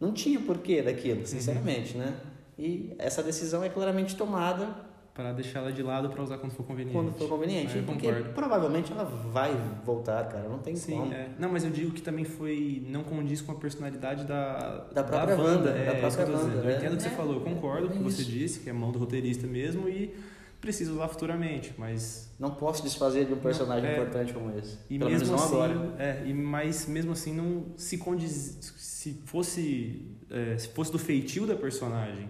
[0.00, 0.84] não tinha porquê Uhum.
[0.84, 2.12] daquilo, sinceramente, né?
[2.58, 6.64] E essa decisão é claramente tomada Pra deixar ela de lado pra usar quando for
[6.66, 6.92] conveniente.
[6.92, 7.76] quando for conveniente.
[7.76, 8.34] É, eu porque concordo.
[8.34, 10.48] provavelmente ela vai voltar, cara.
[10.48, 11.12] Não tem Sim, como.
[11.14, 11.28] é.
[11.38, 12.84] Não, mas eu digo que também foi.
[12.88, 14.88] Não condiz com a personalidade da.
[14.92, 16.36] Da própria É, da é que eu tô própria.
[16.36, 16.76] Wanda, Eu é.
[16.78, 18.72] entendo o que você É, falou, eu concordo com o que você disse, que é
[18.72, 20.12] mão do roteirista mesmo e
[20.60, 22.34] precisa usar futuramente, mas.
[22.36, 23.92] Não posso desfazer de um personagem é.
[23.92, 24.78] importante como esse.
[24.90, 25.54] E Pelo mesmo menos assim.
[25.54, 25.94] não agora.
[25.96, 28.58] É, e, mas mesmo assim não se condiz.
[28.76, 30.10] Se fosse.
[30.28, 32.28] é, se fosse do feitio da personagem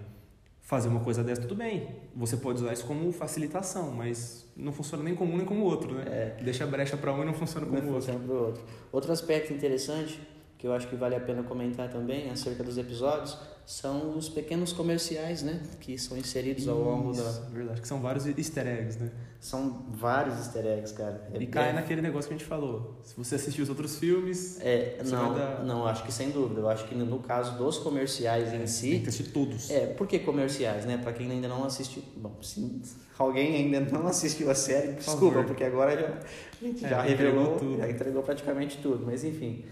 [0.75, 1.89] fazer uma coisa dessa, tudo bem.
[2.17, 5.65] Você pode usar isso como facilitação, mas não funciona nem como um nem como o
[5.65, 6.05] outro, né?
[6.07, 6.43] É.
[6.43, 8.13] Deixa a brecha para um e não funciona como o outro.
[8.13, 8.63] funciona outro.
[8.93, 10.21] Outro aspecto interessante
[10.65, 14.73] que eu acho que vale a pena comentar também acerca dos episódios são os pequenos
[14.73, 15.61] comerciais, né?
[15.79, 17.23] Que são inseridos ao longo da.
[17.53, 19.11] Verdade, que são vários easter eggs, né?
[19.39, 21.29] São vários easter eggs, cara.
[21.35, 22.99] É E cai bem- naquele negócio que a gente falou.
[23.03, 26.61] Se você assistir os outros filmes, É, não, dar- não, acho que sem dúvida.
[26.63, 29.71] Eu acho que no caso dos comerciais em tem si, que assistir todos.
[29.71, 30.97] É, por que comerciais, né?
[30.97, 32.03] Pra quem ainda não assistiu.
[32.17, 32.81] Bom, se
[33.19, 37.55] alguém ainda não assistiu a série, desculpa, porque agora já, a gente É, já revelou,
[37.57, 39.05] entregou já entregou praticamente tudo.
[39.07, 39.65] Mas enfim,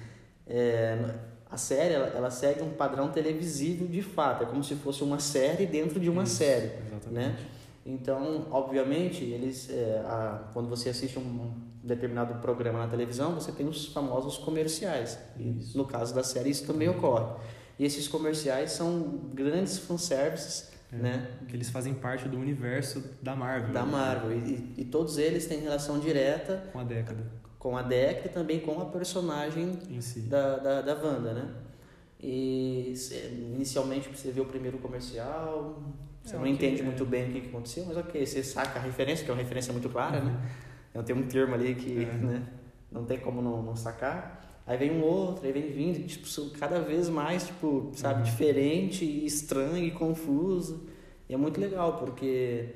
[0.46, 0.98] é,
[1.50, 4.42] a série ela, ela segue um padrão televisivo de fato.
[4.44, 7.10] É como se fosse uma série dentro de uma Isso, série, Exatamente.
[7.12, 7.36] né?
[7.84, 11.52] Então, obviamente, eles, é, a- quando você assiste um
[11.82, 15.18] determinado programa na televisão, você tem os famosos comerciais.
[15.36, 15.76] E Isso.
[15.76, 17.26] no caso da série, isso também ocorre.
[17.78, 19.00] E esses comerciais são
[19.34, 20.96] grandes fanservices, É.
[20.96, 21.26] né?
[21.48, 23.72] Que eles fazem parte do universo da Marvel.
[23.72, 23.90] Da né?
[23.90, 24.32] Marvel.
[24.38, 27.24] E- e todos eles têm relação direta Com a década
[27.62, 30.18] com a Deca e também com a personagem em si.
[30.22, 31.48] da, da, da Wanda, né?
[32.20, 32.92] E
[33.54, 35.80] inicialmente você vê o primeiro comercial,
[36.24, 36.84] você É, não ok, entende é.
[36.84, 39.40] muito bem o que que aconteceu, mas ok, você saca a referência, que é uma
[39.40, 40.30] referência muito clara, né?
[40.32, 40.48] Uhum.
[40.94, 42.12] Não tem um termo ali que É.
[42.12, 42.42] né,
[42.90, 44.40] não tem como não, não sacar.
[44.66, 46.26] Aí vem um outro, aí vem vindo, tipo,
[46.58, 48.24] cada vez mais, tipo, sabe, Uhum.
[48.24, 50.86] diferente, estranho e confuso.
[51.28, 52.66] E é muito legal, porque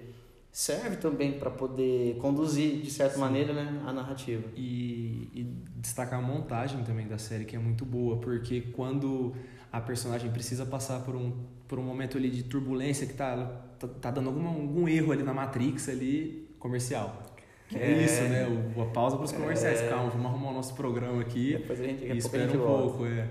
[0.58, 3.20] serve também para poder conduzir, de certa Sim.
[3.20, 4.42] maneira, né, a narrativa.
[4.56, 5.42] E, e
[5.76, 9.34] destacar a montagem também da série, que é muito boa, porque quando
[9.70, 11.30] a personagem precisa passar por um,
[11.68, 13.36] por um momento ali de turbulência, que tá,
[13.78, 17.22] tá, tá dando alguma, algum erro ali na Matrix ali, comercial.
[17.68, 18.02] Que é, É.
[18.06, 18.72] isso, né?
[18.74, 19.80] O, a pausa para os comerciais.
[19.82, 19.90] É.
[19.90, 21.52] Calma, vamos arrumar o nosso programa aqui.
[21.58, 22.82] Depois a gente, E espera um volta.
[22.82, 23.28] pouco, é.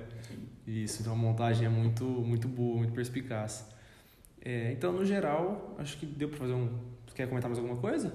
[0.68, 3.66] Isso, então a montagem é muito, muito boa, muito perspicaz.
[4.44, 6.70] É, então, no geral, acho que deu pra fazer um.
[7.16, 8.14] Quer comentar mais alguma coisa?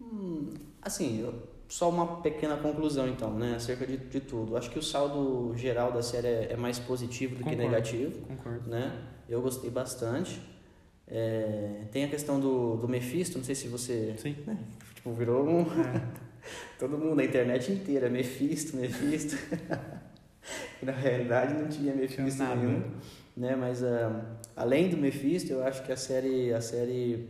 [0.00, 0.50] Hum,
[0.82, 4.56] assim, eu- só uma pequena conclusão então, né, acerca de, de tudo.
[4.58, 7.62] Acho que o saldo geral da série é, é mais positivo do que Concordo.
[7.70, 8.20] negativo.
[8.26, 8.68] Concordo.
[8.68, 8.92] né?
[9.26, 10.38] Eu gostei bastante.
[11.08, 14.14] É, tem a questão do, do Mephisto, não sei se você.
[14.18, 14.36] Sim.
[14.46, 14.58] né,
[14.94, 15.60] tipo, virou um.
[15.62, 16.22] É.
[16.78, 19.36] Todo mundo, a internet inteira, Mephisto, Mephisto.
[20.82, 22.82] Na realidade não tinha Mephisto nenhum.
[23.36, 23.54] Né?
[23.56, 27.28] Mas ah, além do Mephisto, eu acho que a série, a série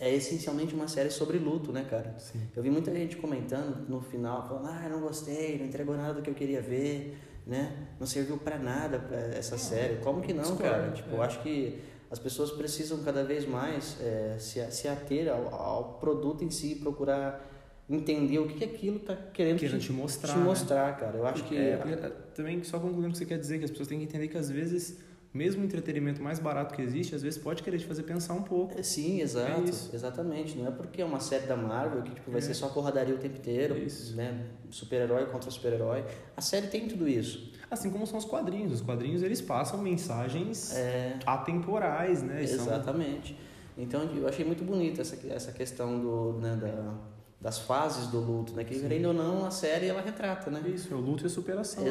[0.00, 2.14] é essencialmente uma série sobre luto, né, cara?
[2.18, 2.40] Sim.
[2.56, 6.14] Eu vi muita gente comentando no final, falando, ah, eu não gostei, não entregou nada
[6.14, 7.88] do que eu queria ver, né?
[8.00, 9.96] Não serviu pra nada pra essa série.
[9.96, 10.90] Como que não, cara?
[10.92, 11.18] Tipo, é.
[11.18, 11.78] eu acho que
[12.10, 16.76] as pessoas precisam cada vez mais é, se, se ater ao, ao produto em si,
[16.76, 17.46] procurar
[17.88, 20.32] entender o que, que aquilo tá querendo, Querendo te, te mostrar.
[20.32, 20.44] te né?
[20.44, 21.18] mostrar, cara.
[21.18, 23.70] Eu acho que É, é, também, só concluindo o que você quer dizer, que as
[23.70, 24.98] pessoas têm que entender que às vezes,
[25.32, 28.42] mesmo o entretenimento mais barato que existe, às vezes pode querer te fazer pensar um
[28.42, 28.78] pouco.
[28.78, 29.90] É, Sim, exato, isso.
[29.94, 30.58] exatamente.
[30.58, 32.42] Não é porque é uma série da Marvel que tipo, vai É.
[32.42, 34.16] ser só porradaria o tempo inteiro, Isso.
[34.16, 34.44] né?
[34.70, 36.04] Super-herói contra super-herói.
[36.36, 37.52] A série tem tudo isso.
[37.70, 38.72] Assim como são os quadrinhos.
[38.72, 42.42] Os quadrinhos, eles passam mensagens É, atemporais, né?
[42.42, 43.36] E são- exatamente.
[43.78, 46.94] Então eu achei muito bonita essa, essa questão do, né, da,
[47.40, 48.64] das fases do luto, né?
[48.64, 50.60] Que querendo ou não, a série ela retrata, né?
[50.66, 51.84] Isso, é o luto e a superação.
[51.84, 51.90] né?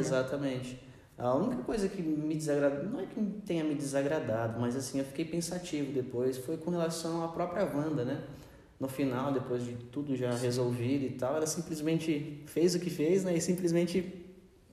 [1.20, 5.06] A única coisa que me desagradou, não é que tenha me desagradado, mas assim, eu
[5.06, 8.22] fiquei pensativo depois, foi com relação à própria Wanda, né?
[8.80, 13.26] No final, depois de tudo já resolvido e tal, ela simplesmente fez o que fez,
[13.26, 13.36] né?
[13.36, 14.26] E simplesmente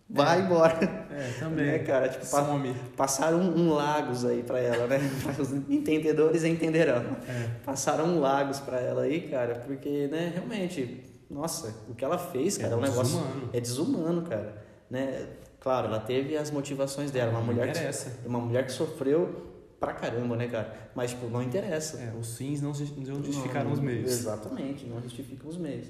[0.08, 0.44] vai É.
[0.44, 0.78] embora.
[1.10, 1.66] É, também.
[1.66, 2.08] Né, cara?
[2.08, 2.72] Tipo, Some.
[2.96, 4.98] passaram um, um Lagos aí pra ela, né?
[5.40, 7.02] Os entendedores entenderão.
[7.28, 7.48] É.
[7.64, 12.56] Passaram um Lagos pra ela aí, cara, porque, né, realmente, nossa, o que ela fez,
[12.56, 13.50] cara, é, um negócio desumano.
[13.52, 14.64] é desumano, cara.
[14.88, 15.26] Né?
[15.66, 17.30] Claro, ela teve as motivações dela.
[17.32, 18.10] Uma Não mulher, interessa.
[18.22, 20.90] que, uma mulher que sofreu pra caramba, né, cara?
[20.94, 21.96] Mas, tipo, não interessa.
[21.98, 24.08] É, os fins não, não justificaram os Não, meios.
[24.12, 25.88] Exatamente, não justificam os meios.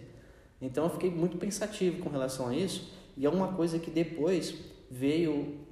[0.63, 4.55] Então eu fiquei muito pensativo com relação a isso, e é uma coisa que depois
[4.91, 5.67] veio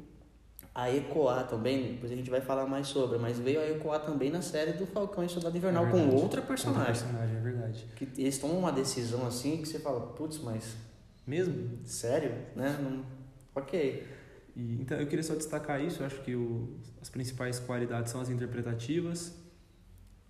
[0.75, 4.29] a ecoar também, depois a gente vai falar mais sobre, mas veio a ecoar também
[4.31, 6.13] na série do Falcão e Soldado Invernal É com verdade.
[6.15, 6.87] outra Outra personagem.
[6.93, 7.87] personagem, é verdade.
[7.97, 10.77] Que eles tomam uma decisão assim que você fala, putz, mas
[11.27, 11.79] Mesmo?
[11.87, 12.35] sério?
[12.55, 12.77] Né?
[12.83, 13.24] Não...
[13.55, 14.05] Ok.
[14.57, 16.03] E, então, eu queria só destacar isso.
[16.03, 16.69] Eu acho que o,
[17.01, 19.35] as principais qualidades são as interpretativas.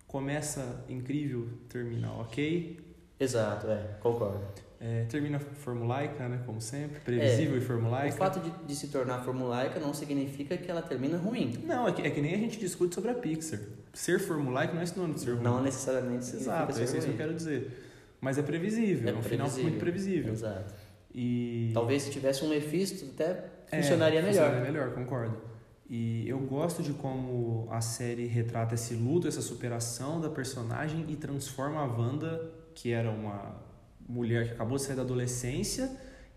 [0.07, 2.79] Começa incrível, termina ok.
[3.19, 4.41] Exato, é, concordo.
[4.79, 6.41] É, termina formulaica, né?
[6.45, 6.99] Como sempre.
[6.99, 8.15] Previsível e O formulaica.
[8.15, 11.59] fato de, de se tornar formulaica não significa que ela termina ruim.
[11.63, 13.59] Não, é que, é que nem a gente discute sobre a Pixar.
[13.93, 15.43] Ser formulaico não é sinônimo de ser ruim.
[15.43, 17.71] Não necessariamente Exato, é isso que eu quero dizer.
[18.21, 20.33] Mas é previsível, é, um final muito previsível.
[20.33, 20.73] Exato.
[21.17, 24.43] E Talvez se tivesse um Mephisto até É, funcionaria melhor.
[24.43, 25.37] Funcionaria melhor, concordo.
[25.89, 31.15] E eu gosto de como a série retrata esse luto, essa superação da personagem e
[31.15, 33.55] transforma a Wanda, que era uma
[34.07, 35.89] mulher que acabou de sair da adolescência,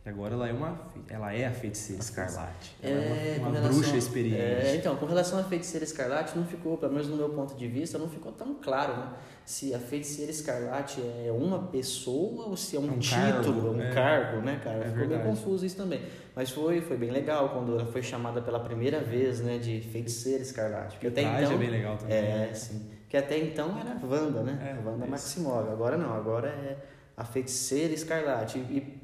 [0.09, 2.77] agora ela é uma ela é a feiticeira escarlate.
[2.83, 4.37] Ela é, com uma, uma relação- bruxa experiente.
[4.41, 7.67] É, então, com relação à feiticeira escarlate, não ficou, pelo menos no meu ponto de
[7.69, 9.13] vista, não ficou tão claro, né?
[9.45, 13.81] Se a feiticeira escarlate é uma pessoa ou se é um, Um título, cargo, um
[13.81, 13.91] é.
[13.93, 14.79] cargo, né, cara?
[14.79, 15.29] É ficou meio verdade.
[15.31, 16.03] confuso isso também.
[16.37, 20.43] Mas foi, foi bem legal quando ela foi chamada pela primeira vez, né, de feiticeira
[20.43, 20.93] escarlate.
[20.97, 21.55] Porque até traje então.
[21.55, 22.17] é bem legal também.
[22.17, 22.91] É, sim.
[23.09, 24.77] Que até então era Wanda, né?
[24.79, 25.07] É, Wanda.
[25.07, 25.71] Maximov.
[25.71, 26.77] Agora não, agora é
[27.17, 28.59] a feiticeira escarlate.
[28.59, 28.98] E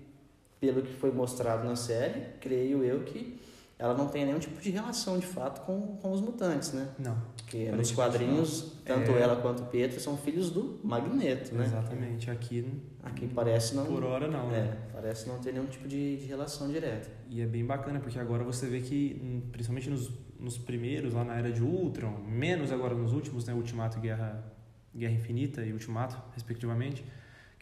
[0.73, 3.39] pelo que foi mostrado na série, creio eu que
[3.77, 6.89] ela não tem nenhum tipo de relação de fato com, com os mutantes, né?
[6.99, 9.21] Não, Porque nos quadrinhos, tanto É.
[9.21, 11.65] ela quanto o Pietro são filhos do Magneto, né?
[11.67, 12.31] exatamente.
[12.31, 12.65] Aqui,
[13.03, 13.85] Aqui parece não.
[13.85, 14.49] por hora, não.
[14.49, 14.79] né?
[14.89, 17.11] É, parece não ter nenhum tipo de, de relação direta.
[17.29, 21.35] E é bem bacana, porque agora você vê que, principalmente nos, nos primeiros, lá na
[21.37, 24.45] era de Ultron, menos agora nos últimos, né, Ultimato e Guerra,
[24.97, 27.05] Guerra Infinita e Ultimato, respectivamente,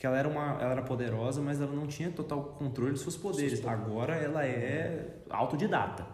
[0.02, 3.16] que ela era, uma, ela era poderosa, mas ela não tinha total controle de seus
[3.16, 3.64] poderes.
[3.64, 6.04] Agora ela é autodidata.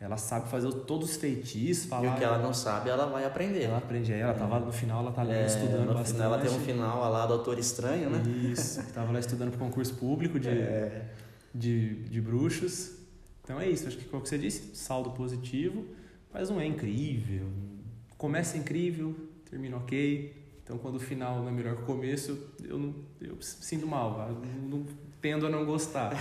[0.00, 2.12] Ela sabe fazer todos os feitiços, E falar...
[2.12, 3.62] o que ela não sabe, ela vai aprender.
[3.62, 6.12] Ela aprende aí, ela tava no final, ela tá lendo, É, estudando no bastante.
[6.16, 8.20] final ela tem um final lá, Doutor Estranho, né?
[8.50, 11.04] Isso, tava lá estudando pro concurso público de, É.
[11.54, 12.96] de, de bruxos.
[13.44, 15.84] Então é isso, acho que como você disse, saldo positivo,
[16.34, 17.46] mas não é incrível.
[18.18, 19.14] Começa incrível,
[19.48, 20.35] termina ok.
[20.66, 24.28] Então quando o final não é melhor que o começo, eu, não, eu sinto mal,
[24.28, 24.34] eu
[24.68, 24.84] não,
[25.20, 26.12] tendo a não gostar.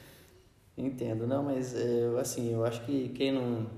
[0.74, 3.68] Entendo, não, mas é, assim, eu acho que quem não,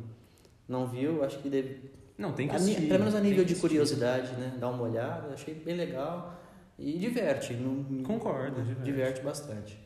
[0.69, 1.91] não viu, acho que deve.
[2.17, 2.87] Não, tem que a assistir.
[2.87, 4.57] pelo menos a nível de curiosidade, né?
[4.61, 6.41] Dá uma olhada, achei bem legal
[6.79, 7.55] e diverte.
[7.55, 8.83] Não, Concordo, diverte.
[8.85, 9.77] diverte bastante.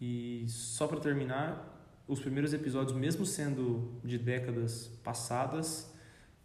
[0.00, 5.94] E só para terminar, os primeiros episódios, mesmo sendo de décadas passadas,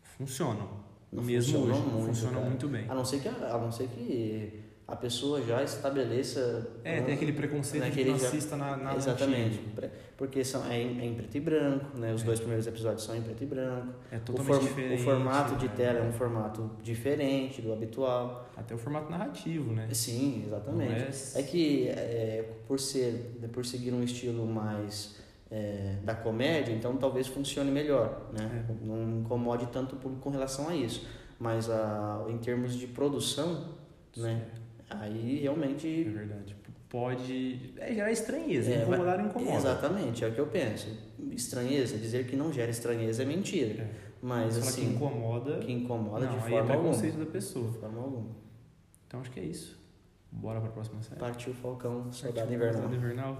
[0.03, 0.90] funcionam.
[1.11, 2.45] Não mesmo funcionam hoje, muito, funcionam cara.
[2.49, 2.85] muito bem.
[2.89, 6.69] A não ser que a, não ser que a pessoa já estabeleça.
[6.83, 9.91] É, tem aquele preconceito de que já- assista na, na Exatamente, antiga.
[10.17, 12.13] Porque são, é, em, é em preto e branco, né?
[12.13, 12.25] Os É.
[12.25, 13.93] dois primeiros episódios são em preto e branco.
[14.11, 15.01] É O, totalmente form- diferente.
[15.01, 15.73] o formato de né?
[15.75, 18.49] tela é um formato diferente do habitual.
[18.55, 19.87] Até o formato narrativo, né?
[19.93, 20.93] Sim, exatamente.
[21.35, 25.15] É- É que é, por ser, por seguir um estilo mais
[25.51, 28.65] é, da comédia, então talvez funcione melhor, né?
[28.69, 28.85] É.
[28.85, 31.05] Não incomode tanto o público com relação a isso.
[31.37, 33.75] Mas a, em termos de produção,
[34.15, 34.45] né?
[34.89, 36.55] Aí É realmente verdade.
[36.89, 38.71] Pode é, gerar estranheza.
[38.71, 39.55] É, incomodar não incomoda.
[39.55, 40.87] Exatamente, é o que eu penso.
[41.31, 43.83] Estranheza, dizer que não gera estranheza é mentira.
[43.83, 43.91] É.
[44.21, 45.57] Mas Falar assim, que incomoda.
[45.59, 46.79] que incomoda não, de aí é forma alguma.
[46.91, 47.71] preconceito da pessoa.
[47.71, 48.29] De forma alguma.
[49.07, 49.79] Então acho que é isso.
[50.31, 51.19] Bora pra próxima série.
[51.19, 52.73] Partiu Falcão, Soldado Invernal.
[52.81, 53.37] Soldado Invernal.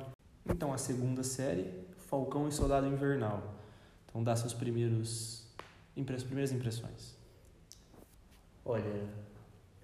[0.50, 1.65] Então a segunda série,
[2.12, 3.41] Falcão e Soldado Invernal.
[4.06, 5.47] Então dá seus primeiros
[5.95, 7.15] primeiras impressões.
[8.65, 9.08] Olha,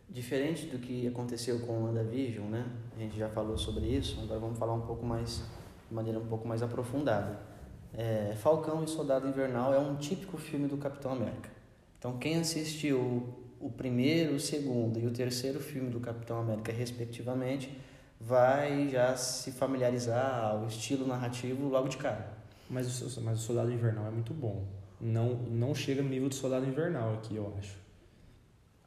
[0.09, 2.65] diferente do que aconteceu com o WandaVision, né?
[2.95, 5.41] A gente já falou sobre isso, agora vamos falar um pouco mais,
[5.87, 7.39] de maneira um pouco mais aprofundada.
[7.93, 11.49] É, Falcão e Soldado Invernal é um típico filme do Capitão América.
[11.97, 17.75] Então, quem assistiu o primeiro, o segundo e o terceiro filme do Capitão América, respectivamente,
[18.19, 22.38] vai já se familiarizar ao estilo narrativo logo de cara.
[22.69, 24.65] Mas o, mas o Soldado Invernal é muito bom.
[24.99, 27.77] Não, não chega no nível do Soldado Invernal aqui, eu acho.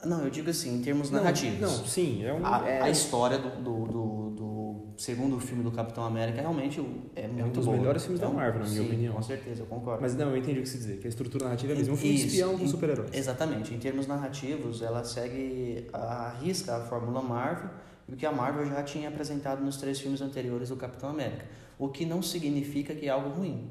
[0.04, 1.60] Não, eu digo assim, em termos Não, narrativos.
[1.60, 2.44] Não, sim, é um.
[2.44, 6.80] A, é, a história do, do, do, do segundo filme do Capitão América realmente
[7.14, 7.76] é muito dos boa.
[7.76, 9.14] melhores filmes da Então, Marvel, na minha sim, opinião.
[9.14, 10.00] Com certeza, eu concordo.
[10.00, 11.94] Mas não, eu entendi o que você dizer, que a estrutura narrativa é mesmo.
[11.94, 13.10] Um filme Isso, espião com super-heróis.
[13.12, 13.74] Exatamente.
[13.74, 17.68] Em termos narrativos, ela segue a risca a fórmula Marvel
[18.10, 21.46] e o que a Marvel já tinha apresentado nos três filmes anteriores do Capitão América.
[21.78, 23.70] O que não significa que é algo ruim.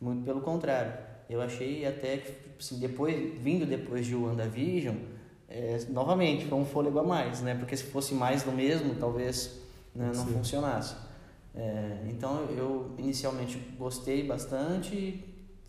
[0.00, 0.92] Muito pelo contrário.
[1.28, 4.96] Eu achei até que, assim, depois, vindo depois de WandaVision,
[5.48, 7.54] é, novamente, foi um fôlego a mais, né?
[7.54, 9.60] Porque se fosse mais do mesmo, talvez
[9.94, 10.32] né, não Sim.
[10.32, 10.96] funcionasse.
[11.54, 15.24] É, então eu inicialmente gostei bastante,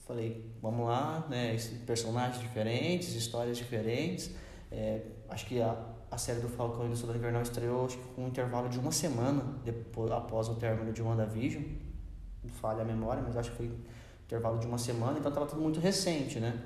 [0.06, 1.56] falei, vamos lá, né?
[1.86, 4.32] Personagens diferentes, histórias diferentes.
[4.72, 5.78] É, acho que a,
[6.10, 8.80] a série do Falcão e do Soldado Invernal estreou acho que com um intervalo de
[8.80, 11.64] uma semana depois, após o término de WandaVision.
[12.44, 13.72] Não falha a memória, mas acho que foi
[14.26, 16.62] intervalo de uma semana, então estava tudo muito recente, né?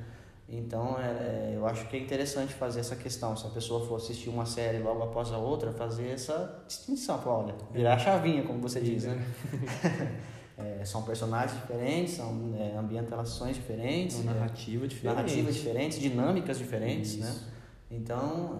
[0.49, 3.37] Então, é, eu acho que é interessante fazer essa questão.
[3.37, 7.17] Se a pessoa for assistir uma série logo após a outra, fazer essa distinção.
[7.19, 9.23] Falar, olha, virar a chavinha, como você diz, né?
[10.57, 15.15] É, são personagens diferentes, são é, ambientações diferentes, é, narrativa diferente.
[15.15, 17.27] narrativas diferentes, dinâmicas diferentes, né?
[17.27, 17.47] Isso.
[17.89, 18.59] Então,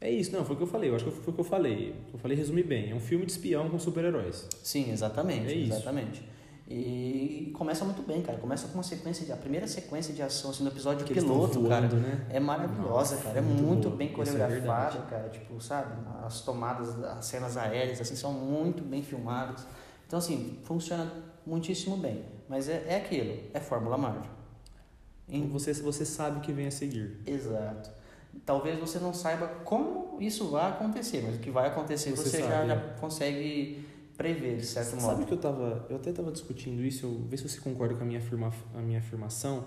[0.00, 0.90] é, É isso, não, foi o que eu falei.
[0.90, 1.94] Eu acho que foi o que eu falei.
[2.12, 2.90] Eu falei, resumi bem.
[2.90, 4.46] É um filme de espião com super-heróis.
[4.62, 5.72] sim, exatamente, É isso.
[5.74, 6.28] exatamente.
[6.66, 8.38] E começa muito bem, cara.
[8.38, 11.60] Começa com uma sequência de a primeira sequência de ação assim no episódio Que piloto,
[11.68, 11.86] cara.
[11.88, 12.26] voando, né?
[12.30, 13.38] É maravilhosa, Nossa, cara.
[13.38, 15.10] É muito muito, bem Isso é coreografada, verdade.
[15.10, 15.28] cara.
[15.28, 15.92] Tipo, sabe?
[16.24, 19.66] As tomadas, as cenas aéreas, assim, são muito bem filmadas.
[20.06, 21.12] Então, assim, funciona
[21.46, 22.24] muitíssimo bem.
[22.48, 24.30] Mas é, é aquilo, é Fórmula Marvel.
[25.28, 27.20] Em- Você, você sabe o que vem a seguir.
[27.26, 27.90] Exato.
[28.44, 32.38] Talvez você não saiba como isso vai acontecer, mas o que vai acontecer Você você,
[32.42, 32.68] já, sabe.
[32.68, 33.84] já consegue
[34.16, 35.26] prever, de certo Sabe modo.
[35.26, 35.86] que eu tava.
[35.88, 38.78] Eu até tava discutindo isso, eu, vê se você concorda com a minha, afirma, a
[38.80, 39.64] minha afirmação.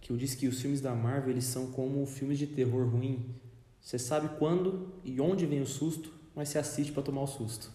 [0.00, 3.34] Que eu disse que os filmes da Marvel eles são como filmes de terror ruim.
[3.80, 7.70] Você sabe quando e onde vem o susto, mas você assiste pra tomar o susto.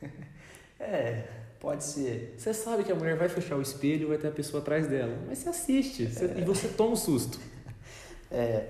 [0.78, 1.28] É,
[1.60, 2.34] pode ser.
[2.36, 4.86] Você sabe que a mulher vai fechar o espelho e vai ter a pessoa atrás
[4.86, 7.38] dela, mas você assiste você- e você toma o susto.
[8.30, 8.66] É,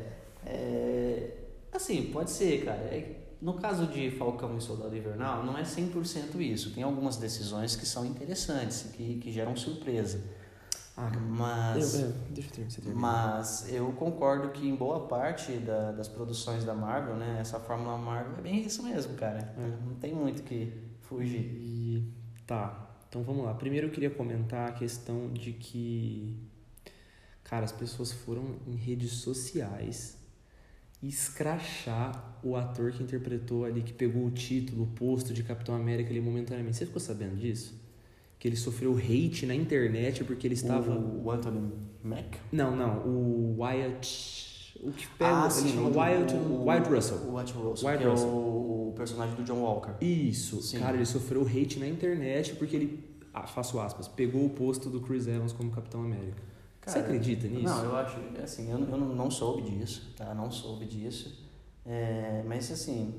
[0.47, 1.31] é,
[1.73, 2.79] assim, pode ser, cara.
[2.83, 6.73] É- no caso de Falcão e Soldado Invernal, não é 100% isso.
[6.73, 10.23] Tem algumas decisões que são interessantes, que, que geram surpresa.
[10.97, 12.73] Ah, Mas, eu- é, deixa eu terminar.
[12.73, 17.59] Você mas eu concordo que em boa parte da- das produções da Marvel, né, essa
[17.61, 19.53] fórmula Marvel é bem isso mesmo, cara.
[19.59, 19.85] É.
[19.85, 20.73] Não tem muito que
[21.03, 21.41] fugir.
[21.61, 22.13] E
[22.47, 23.53] tá, então vamos lá.
[23.55, 26.39] Primeiro eu queria comentar a questão de que,
[27.43, 30.17] cara, as pessoas foram em redes sociais
[31.09, 36.11] escrachar o ator que interpretou ali, que pegou o título, o posto de Capitão América
[36.11, 36.77] ali momentaneamente.
[36.77, 37.75] Você ficou sabendo disso?
[38.39, 40.93] Que ele sofreu hate na internet porque ele estava.
[40.93, 42.39] O, o Anthony Mack?
[42.53, 44.75] Não, não, o Wyatt.
[44.83, 45.45] O que pega.
[45.45, 47.17] ah, sim, o- Wyatt, o- Wyatt Russell.
[47.29, 48.29] O Wyatt Russell, Wyatt Russell.
[48.29, 49.95] é o, o personagem do John Walker.
[50.05, 50.79] Isso, Sim.
[50.81, 55.01] cara, ele sofreu hate na internet porque ele, ah, faço aspas, pegou o posto do
[55.01, 56.43] Chris Evans como Capitão América.
[56.85, 57.63] Você Cara, acredita nisso?
[57.65, 60.35] Não, eu acho, assim, eu, eu não soube disso, tá?
[60.35, 61.43] Não soube disso.
[61.87, 63.15] É, mas, assim,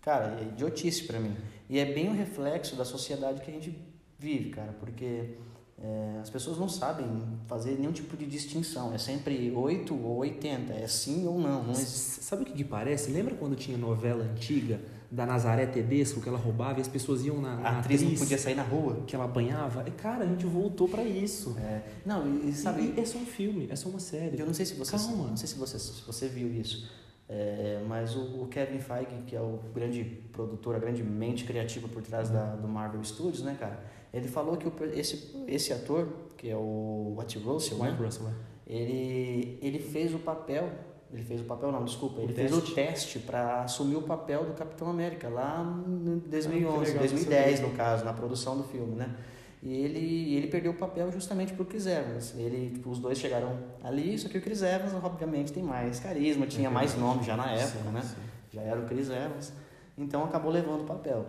[0.00, 1.34] cara, é idiotice pra mim.
[1.68, 3.76] E é bem o reflexo da sociedade que a gente
[4.18, 5.36] vive, cara, porque
[5.82, 7.06] é, as pessoas não sabem
[7.46, 8.92] fazer nenhum tipo de distinção.
[8.94, 11.64] É sempre 8 ou 80, é sim ou não.
[11.64, 11.72] não.
[11.72, 13.10] S- Sabe o que, que parece?
[13.10, 14.80] Lembra quando tinha novela antiga
[15.10, 18.14] da Nazaré Tedesco que ela roubava e as pessoas iam na, na A atriz não
[18.14, 19.02] podia sair na rua.
[19.06, 19.84] que ela apanhava?
[19.86, 21.56] E, cara, a gente voltou pra isso.
[21.58, 24.38] É, não, e, sabe, E, é só um filme, é só uma série.
[24.38, 25.28] Eu não sei se você, Calma.
[25.28, 26.90] não sei se você, se você viu isso,
[27.28, 31.88] é, mas o, o Kevin Feige, que é o grande produtor, a grande mente criativa
[31.88, 33.84] por trás da, do Marvel Studios, né, cara?
[34.12, 38.28] Ele falou que o, esse, esse ator, que é o Wyatt Russell, White né, Russell,
[38.28, 38.32] é.
[38.72, 40.70] ele, ele fez o papel,
[41.12, 42.50] ele fez o papel não, desculpa, O ele teste.
[42.60, 46.86] fez o teste para assumir o papel do Capitão América lá em 2011, Ah, que
[46.90, 49.14] legal, 2010 não no caso, na produção do filme, né?
[49.62, 52.34] E ele, ele perdeu o papel justamente pro Chris Evans.
[52.36, 56.46] Ele, tipo, os dois chegaram ali, só que o Chris Evans, obviamente, tem mais carisma,
[56.46, 58.02] tinha É mais nome já na época, Sim, né?
[58.02, 58.16] sim.
[58.52, 59.52] Já era o Chris Evans.
[59.98, 61.24] Então acabou levando o papel.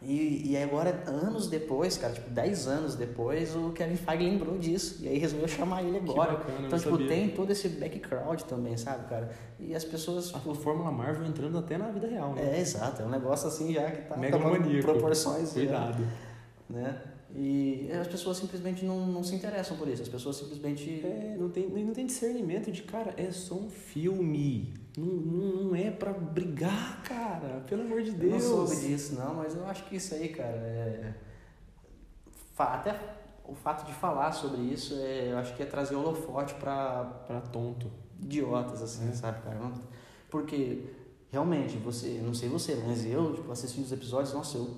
[0.00, 4.98] E, e agora, anos depois, cara, tipo, 10 anos depois, o Kevin Feige lembrou disso.
[5.00, 6.32] E aí resolveu chamar ele agora.
[6.36, 7.08] bacana, Então, tipo, sabia.
[7.08, 9.28] tem todo esse background também, sabe, cara?
[9.58, 12.56] E as pessoas, A tipo, Fórmula Marvel entrando até na vida real, né?
[12.56, 14.82] é, exato, é um negócio assim já que tá tomando Megalomaníaco.
[14.86, 16.06] proporções, já, Cuidado.
[16.70, 17.00] né?
[17.34, 21.00] E as pessoas simplesmente não, não se interessam por isso, as pessoas simplesmente...
[21.04, 24.74] É, não tem, não tem discernimento de, cara, é só um filme.
[24.96, 27.62] Não, não, não é pra brigar, cara.
[27.68, 28.32] Pelo amor de Eu Deus.
[28.32, 31.14] não soube disso, não, mas eu acho que isso aí, cara, é...
[32.58, 32.98] Até
[33.44, 37.40] o fato de falar sobre isso, é, eu acho que é trazer holofote pra, Pra
[37.40, 37.90] tonto.
[38.20, 39.12] idiotas, assim, É.
[39.12, 39.70] sabe, cara?
[40.28, 40.84] Porque,
[41.30, 44.68] realmente, você, não sei você, mas eu, tipo, assistindo os episódios, nossa, eu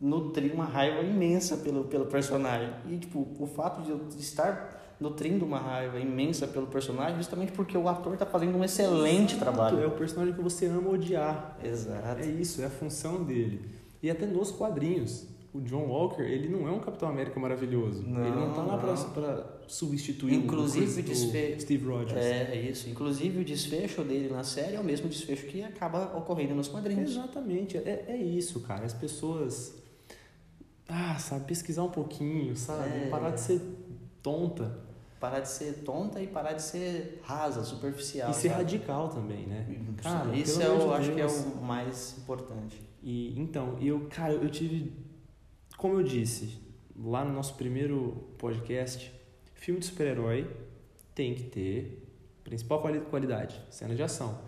[0.00, 2.70] nutri uma raiva imensa pelo, pelo personagem.
[2.88, 7.76] E, tipo, o fato de eu estar nutrindo uma raiva imensa pelo personagem, justamente porque
[7.76, 9.82] o ator tá fazendo um excelente Exato, trabalho.
[9.82, 11.58] É o personagem que você ama odiar.
[11.62, 12.20] Exato.
[12.22, 13.60] É isso, é a função dele.
[14.02, 15.26] E até nos quadrinhos.
[15.52, 18.02] o John Walker, ele não é um Capitão América maravilhoso.
[18.06, 22.12] Não, ele não tá lá pra substituir Inclusive, o, o o desfe- Steve Rogers.
[22.24, 22.88] É, é isso.
[22.90, 27.10] Inclusive o desfecho dele na série é o mesmo desfecho que acaba ocorrendo nos quadrinhos.
[27.10, 28.84] Exatamente, é, é isso, cara.
[28.84, 29.74] As pessoas.
[30.88, 32.88] Ah, sabe, pesquisar um pouquinho, sabe?
[32.88, 33.08] É.
[33.08, 33.60] Parar de ser
[34.22, 34.78] tonta.
[35.18, 38.30] Parar de ser tonta e parar de ser rasa, superficial.
[38.30, 38.62] e ser sabe?
[38.62, 39.66] radical também, né?
[40.02, 42.80] Cara, isso é de acho que é o mais importante.
[43.02, 44.92] E então, eu, cara, eu tive.
[45.76, 46.58] Como eu disse
[46.94, 49.12] lá no nosso primeiro podcast,
[49.54, 50.48] filme de super-herói
[51.14, 52.06] tem que ter
[52.44, 54.38] principal quali- qualidade, cena de ação.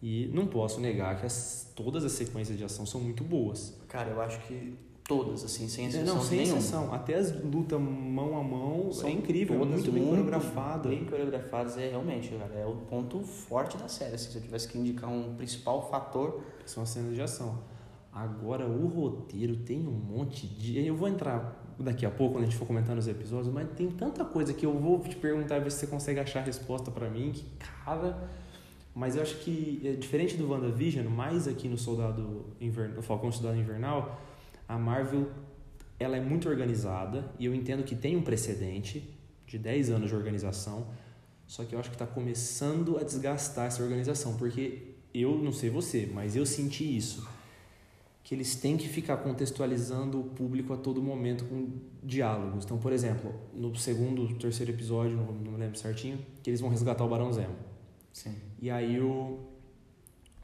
[0.00, 3.76] E não posso negar que as, todas as sequências de ação são muito boas.
[3.88, 4.74] Cara, eu acho que
[5.12, 6.58] todas, assim, sem exceção É, não, sem nenhuma.
[6.58, 6.94] exceção.
[6.94, 10.88] Até as lutas mão a mão São é incrível, todas muito bem coreografada.
[10.88, 14.14] Bem coreografadas, é realmente, cara, é o ponto forte da série.
[14.14, 17.58] assim, se eu tivesse que indicar um principal fator, São as cenas de ação.
[18.12, 20.84] Agora, o roteiro tem um monte de.
[20.86, 23.90] Eu vou entrar daqui a pouco, quando a gente for comentando os episódios, mas tem
[23.90, 26.90] tanta coisa que eu vou te perguntar e ver se você consegue achar a resposta
[26.90, 27.32] pra mim.
[27.32, 27.44] Que,
[27.84, 28.28] cara.
[28.94, 33.32] Mas eu acho que, é, diferente do WandaVision, mais aqui no Soldado Invernal, no Falcão
[33.32, 34.20] Soldado Invernal,
[34.72, 35.30] a Marvel
[36.00, 39.14] ela é muito organizada e eu entendo que tem um precedente
[39.46, 40.86] de 10 anos de organização,
[41.46, 45.68] só que eu acho que está começando a desgastar essa organização, porque eu não sei
[45.68, 47.28] você, mas eu senti isso.
[48.24, 51.68] Que eles têm que ficar contextualizando o público a todo momento com
[52.02, 52.64] diálogos.
[52.64, 56.70] Então, por exemplo, no segundo, terceiro episódio, não, não me lembro certinho, que eles vão
[56.70, 57.56] resgatar o Barão Zemo.
[58.12, 58.34] sim.
[58.58, 59.38] E aí o,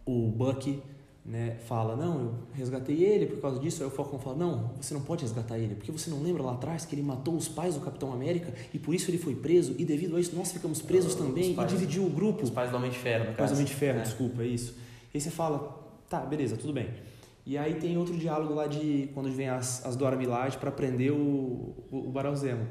[0.05, 0.83] o Bucky
[1.31, 3.83] né, fala, não, eu resgatei ele por causa disso.
[3.83, 6.55] Aí o Falcão fala, não, você não pode resgatar ele, porque você não lembra lá
[6.55, 9.75] atrás que ele matou os pais do Capitão América e por isso ele foi preso
[9.79, 12.43] e devido a isso nós ficamos presos Os também pais- e dividiu o grupo.
[12.45, 13.53] Os pais do Homem de Ferro, no Pais caso.
[13.53, 14.03] do Homem de Ferro, É.
[14.03, 14.75] desculpa, é isso.
[15.13, 16.89] E aí você fala, tá, beleza, tudo bem.
[17.45, 21.13] E aí tem outro diálogo lá de quando vem as, as Dora Milaje para prender
[21.13, 22.67] o, o, o Barão Zemo.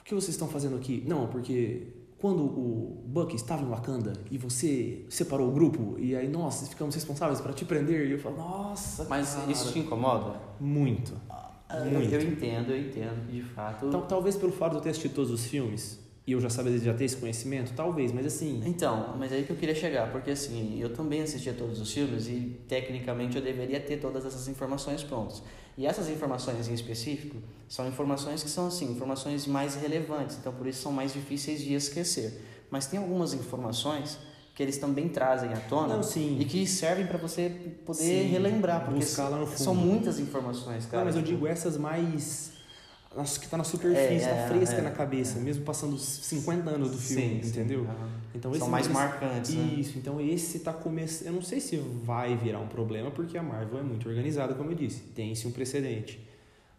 [0.00, 1.02] O que vocês estão fazendo aqui?
[1.06, 1.88] Não, porque
[2.18, 6.94] quando o Bucky estava em Wakanda e você separou o grupo e aí nós ficamos
[6.94, 10.40] responsáveis para te prender e eu falo, nossa, Mas cara, isso te incomoda?
[10.58, 11.14] muito.
[11.28, 11.52] Ah,
[11.84, 12.14] Muito.
[12.14, 13.90] Eu, entendo, eu entendo, de fato.
[13.90, 16.76] Tal- talvez pelo fato de eu ter assistido todos os filmes e eu já saber
[16.78, 20.10] já ter esse conhecimento, talvez, mas assim, Então, mas é aí que eu queria chegar,
[20.10, 24.48] porque assim, eu também assistia todos os filmes e tecnicamente eu deveria ter todas essas
[24.48, 25.42] informações prontas.
[25.78, 27.36] E essas informações em específico
[27.68, 31.74] são informações que são assim, informações mais relevantes, então por isso são mais difíceis de
[31.74, 32.42] esquecer.
[32.70, 34.18] Mas tem algumas informações
[34.54, 36.38] que eles também trazem à tona Não, sim.
[36.40, 37.50] e que servem para você
[37.84, 40.98] poder Sim, relembrar, porque são muitas informações, cara.
[40.98, 42.55] Não, mas eu Tipo, digo essas mais.
[43.24, 45.42] Que tá na superfície, É, tá é, fresca é, na cabeça, é.
[45.42, 47.48] mesmo passando os 50 anos do filme, sim, sim.
[47.48, 47.84] entendeu?
[47.84, 48.10] Aham.
[48.34, 49.74] Então São esse mais esse- marcantes, né?
[49.78, 51.28] Isso, então esse tá começando.
[51.28, 54.70] Eu não sei se vai virar um problema, porque a Marvel é muito organizada, como
[54.70, 55.00] eu disse.
[55.14, 56.20] Tem-se um precedente.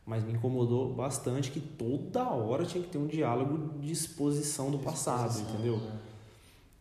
[0.05, 4.79] Mas me incomodou bastante que toda hora tinha que ter um diálogo de exposição do
[4.79, 5.77] passado, Disposição, entendeu?
[5.77, 5.91] né?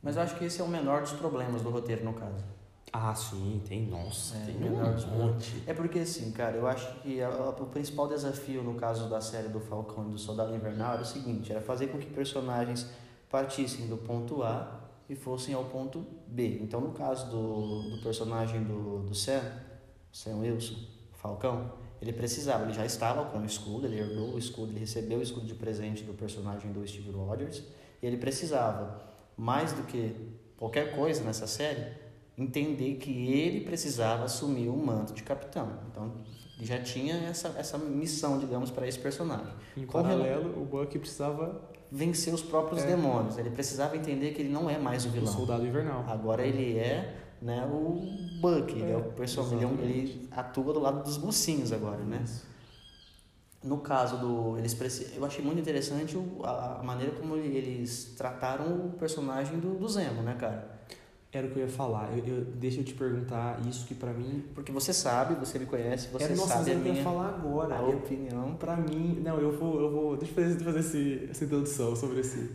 [0.02, 2.44] Mas eu acho que esse é o menor dos problemas do roteiro, no caso.
[2.92, 5.62] Ah, sim, tem, nossa, É, tem um monte.
[5.66, 9.20] É porque assim, cara, eu acho que a- a- o principal desafio no caso da
[9.20, 12.88] série do Falcão e do Soldado Invernal era o seguinte, era fazer com que personagens
[13.28, 14.80] partissem do ponto A
[15.10, 16.58] e fossem ao ponto B.
[16.62, 19.42] Então, no caso do, do personagem do, do Sam,
[20.12, 20.76] Sam Wilson,
[21.14, 25.18] Falcão, ele precisava, ele já estava com o escudo, ele herdou o escudo, ele recebeu
[25.18, 27.62] o escudo de presente do personagem do Steve Rogers,
[28.02, 29.02] e ele precisava,
[29.36, 30.14] mais do que
[30.56, 32.05] qualquer coisa nessa série,
[32.38, 35.70] entender que ele precisava assumir o manto de capitão.
[35.90, 36.12] Então,
[36.56, 39.52] ele já tinha essa, essa missão, digamos, para esse personagem.
[39.76, 42.86] Em Com paralelo, o Bucky precisava Vencer os próprios É.
[42.88, 43.38] demônios.
[43.38, 45.32] Ele precisava entender que ele não é mais o vilão.
[45.32, 46.04] Soldado Invernal.
[46.08, 48.00] Agora ele é né, o
[48.40, 52.02] Buck, ele, é o É, personagem, ele, é ele atua do lado dos mocinhos agora,
[52.02, 52.24] né?
[53.62, 54.58] No caso do.
[54.58, 54.76] Eles
[55.16, 59.88] Eu achei muito interessante o- a, a maneira como eles trataram o personagem do, do
[59.88, 60.75] Zemo, né, cara?
[61.32, 62.16] Era o que eu ia falar.
[62.16, 64.44] Eu, eu- deixa eu te perguntar isso que pra mim.
[64.54, 67.28] Porque você sabe, você me conhece, você era, nossa, sabe a eu ia minha, falar
[67.28, 67.74] agora.
[67.78, 68.54] a Eu- opinião.
[68.54, 72.20] Pra mim, não, eu vou, eu vou, deixa eu fazer, fazer esse, essa introdução sobre
[72.20, 72.50] esse,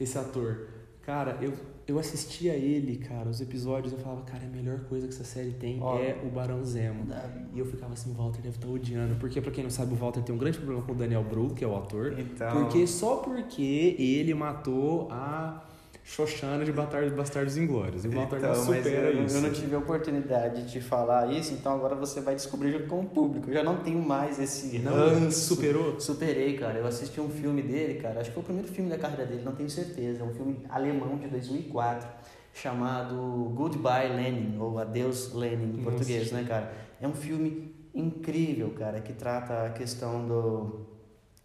[0.00, 0.66] esse ator.
[1.02, 1.52] Cara, eu,
[1.86, 5.52] eu assistia ele, cara, os episódios, eu falava, cara, a melhor coisa que essa série
[5.52, 5.96] tem Ó.
[5.98, 7.06] é o Barão Zemo.
[7.54, 9.96] E eu ficava assim, o Walter deve estar odiando, porque pra quem não sabe, o
[9.96, 12.50] Walter tem um grande problema com o Daniel Bru, que é o ator, Então.
[12.50, 15.62] porque só porque ele matou a
[16.08, 18.02] Xoxana de Bastardos, Bastardos Inglórios.
[18.06, 19.36] E não Então, supera eu, isso.
[19.36, 22.86] eu não tive a oportunidade de te falar isso, então agora você vai descobrir junto
[22.86, 23.50] com o público.
[23.50, 26.00] Eu já não tenho mais esse Não, superou?
[26.00, 26.78] Superei, cara.
[26.78, 28.20] Eu assisti um filme dele, cara.
[28.20, 30.22] Acho que foi o primeiro filme da carreira dele, não tenho certeza.
[30.22, 32.08] É um filme alemão de 2004,
[32.54, 33.14] chamado
[33.54, 36.34] Goodbye Lenin, ou Adeus Lenin em português, assisti.
[36.34, 36.72] né, cara?
[37.02, 40.86] É um filme incrível, cara, que trata a questão do,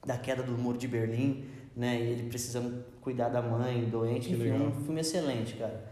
[0.06, 1.44] da queda do muro de Berlim,
[1.76, 2.00] né?
[2.00, 4.28] E ele precisando cuidar da mãe doente.
[4.30, 4.68] Que Enfim, legal.
[4.68, 5.84] um filme excelente, cara.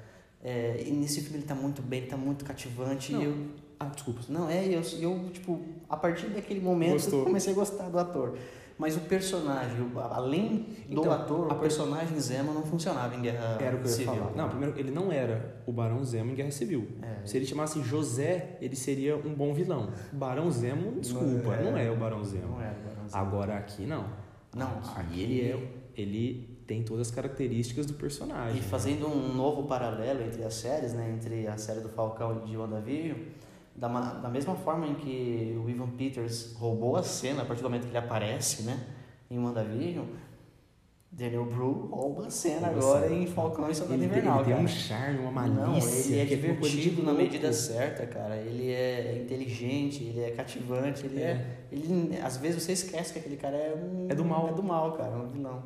[0.44, 3.12] É, e nesse filme ele tá muito bem, ele tá muito cativante.
[3.14, 3.22] Não.
[3.22, 3.38] E eu,
[3.80, 4.22] Ah, desculpa.
[4.30, 5.60] não, é, eu, eu, tipo,
[5.90, 7.20] a partir daquele momento Gostou.
[7.20, 8.38] eu comecei a gostar do ator.
[8.78, 9.78] Mas o personagem,
[10.10, 13.86] além do Então, ator, a o personagem Zemo não funcionava em Guerra Era o que
[13.86, 14.16] eu ia Civil.
[14.16, 14.32] falar.
[14.36, 16.88] Não, primeiro, ele não era o Barão Zemo em Guerra Civil.
[17.04, 17.24] É.
[17.28, 19.92] Se ele chamasse José, ele seria um bom vilão.
[20.12, 21.86] Barão Zemo, desculpa, Não não é.
[21.86, 22.48] é, o Barão Zemo.
[22.54, 23.22] Não era o Barão Zemo.
[23.24, 24.06] Agora aqui não.
[24.56, 25.82] Não, Aqui ele é.
[25.96, 28.58] Ele tem todas as características do personagem.
[28.60, 32.50] E fazendo um novo paralelo entre as séries, né, entre a série do Falcão e
[32.50, 33.18] de WandaVision,
[33.76, 37.70] da, da mesma forma em que o Ivan Peters roubou a cena a partir do
[37.70, 38.80] momento que ele aparece, né,
[39.30, 40.06] em WandaVision,
[41.14, 43.22] Daniel Bru rouba a cena Rouba agora cena.
[43.22, 44.64] em Falcão e Soldado Ele, tem- Invernal, ele tem cara.
[44.64, 46.14] um charme, uma Não, malícia.
[46.14, 48.38] ele é de divertido na medida certa, cara.
[48.38, 51.32] Ele é inteligente, ele é cativante, ele é.
[51.32, 51.58] É.
[51.72, 54.08] ele, às vezes você esquece que aquele cara é um.
[54.10, 54.50] É do mal.
[54.50, 55.64] É do mal, cara, é um vilão.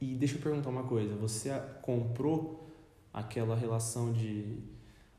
[0.00, 1.14] E deixa eu perguntar uma coisa.
[1.16, 1.50] Você
[1.82, 2.66] comprou
[3.12, 4.58] aquela relação de...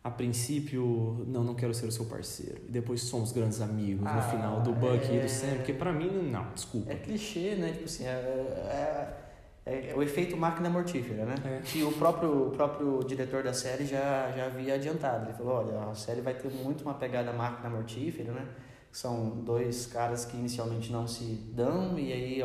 [0.04, 2.60] A princípio, não, não quero ser o seu parceiro.
[2.68, 5.22] E depois somos grandes amigos Ah, no final do Bucky e é.
[5.22, 5.56] do Sam.
[5.58, 6.92] Porque pra mim, não, desculpa.
[6.92, 7.72] É clichê, né?
[7.74, 9.21] Tipo assim, é, é,
[9.66, 11.36] é o efeito máquina mortífera, né?
[11.46, 11.62] É.
[11.64, 15.26] Que o próprio, o próprio diretor da série já, já havia adiantado.
[15.26, 18.48] Ele falou, olha, a série vai ter muito uma pegada máquina mortífera, né?
[18.92, 22.42] São dois caras que inicialmente não se dão e aí,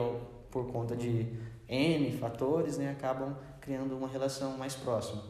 [0.51, 1.27] por conta de
[1.69, 5.23] N fatores, né, acabam criando uma relação mais próxima.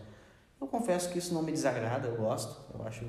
[0.60, 2.54] Eu confesso que isso não me desagrada, eu gosto.
[2.74, 3.04] Eu acho,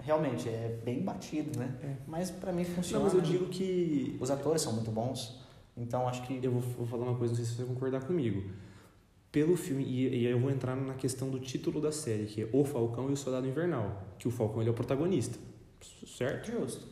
[0.00, 1.72] realmente, é bem batido, né?
[1.82, 1.94] É.
[2.06, 3.04] Mas pra mim Não, funciona.
[3.04, 5.41] mas eu digo que Os atores são muito bons,
[5.76, 8.04] então acho que Eu vou, vou falar uma coisa, não sei se você vai concordar
[8.04, 8.50] comigo.
[9.30, 12.42] Pelo filme, e, e aí eu vou entrar na questão do título da série, que
[12.42, 14.04] é O Falcão e o Soldado Invernal.
[14.18, 15.38] Que o Falcão ele é o protagonista,
[16.06, 16.52] certo?
[16.52, 16.86] Justo.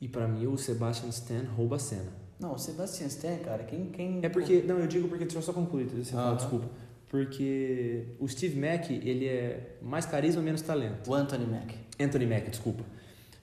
[0.00, 2.12] E pra mim o Sebastian Stan rouba a cena.
[2.40, 3.86] Não, o Sebastian Stan, cara, quem.
[3.90, 6.68] quem É porque, não, eu digo porque, deixa eu só concluir, você fala, desculpa.
[7.08, 11.08] Porque o Steve Mack, ele é mais carisma menos talento.
[11.08, 11.74] O Anthony Mack.
[12.00, 12.82] Anthony Mack, desculpa.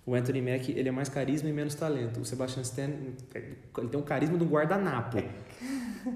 [0.09, 2.19] O Anthony Mack, ele é mais carisma e menos talento.
[2.19, 2.89] O Sebastian Stan,
[3.35, 5.17] ele tem um carisma de um guardanapo.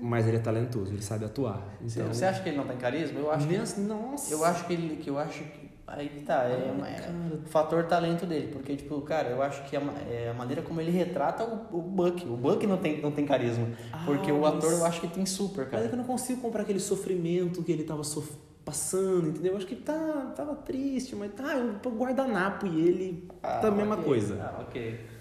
[0.02, 1.64] Mas ele é talentoso, ele sabe atuar.
[1.80, 3.20] Então, Você acha que ele não tem carisma?
[3.20, 3.56] Eu acho que.
[3.58, 4.34] Nossa, nossa.
[4.34, 4.96] Eu acho que ele.
[4.96, 5.72] Que eu acho que.
[5.86, 7.12] Aí que tá, é, uma- é Cara,
[7.46, 8.48] o fator talento dele.
[8.52, 11.78] Porque, tipo, cara, eu acho que a, ma- é a maneira como ele retrata o,
[11.78, 12.26] o Buck.
[12.26, 13.68] O Buck não tem, não tem carisma.
[14.06, 15.88] Porque Ah, o ator eu acho que tem super, Mas é cara.
[15.90, 18.34] que eu não consigo comprar aquele sofrimento que ele tava sof-
[18.66, 19.52] passando, entendeu?
[19.54, 21.56] Eu acho que tá, tava triste, mas tá,
[21.86, 24.04] o guardanapo e ele tá a mesma ok.
[24.06, 24.42] coisa.
[24.42, 25.14] Ah, ok.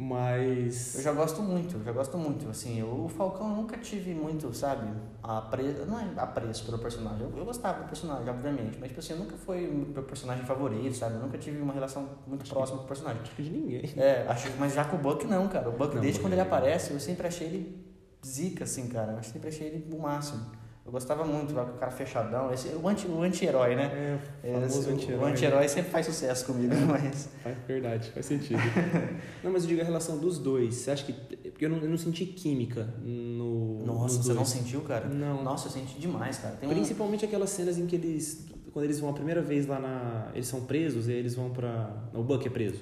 [0.00, 0.94] Mas.
[0.94, 2.48] Eu já gosto muito, eu já gosto muito.
[2.48, 4.86] Assim, eu- o Falcão eu nunca tive muito, sabe,
[5.20, 7.22] apreço, não é apreço pelo personagem.
[7.22, 10.94] Eu, eu gostava do personagem, obviamente, mas tipo assim, nunca foi o meu personagem favorito,
[10.96, 11.16] sabe?
[11.16, 13.22] Eu nunca tive uma relação muito próxima com o personagem.
[13.22, 13.82] Acho que de ninguém.
[13.96, 15.68] É, acho, mas já com o Buck não, cara.
[15.68, 16.58] O Buck, Não, desde quando é ele legal.
[16.58, 17.84] aparece, eu sempre achei ele
[18.24, 19.12] zica, assim, cara.
[19.14, 20.46] Eu sempre achei ele o máximo.
[20.88, 22.50] Eu gostava muito, lá com o cara fechadão.
[22.50, 24.18] Esse, o anti- o anti-herói, né?
[24.42, 25.30] É, o Esse- o anti-herói.
[25.32, 27.28] anti-herói sempre faz sucesso comigo, mas.
[27.44, 28.58] Faz verdade, faz sentido.
[29.44, 30.74] não, mas eu digo a relação dos dois.
[30.76, 31.12] Você acha que.
[31.50, 33.84] Porque eu não, eu não senti química no.
[33.84, 34.48] Nossa, nos você não dois.
[34.48, 35.06] sentiu, cara?
[35.08, 35.44] Não.
[35.44, 36.56] Nossa, eu senti demais, cara.
[36.56, 38.46] Tem um, Principalmente aquelas cenas em que eles.
[38.72, 40.30] Quando eles vão a primeira vez lá na.
[40.34, 41.90] Eles são presos e eles vão pra.
[42.14, 42.80] O Buck é preso.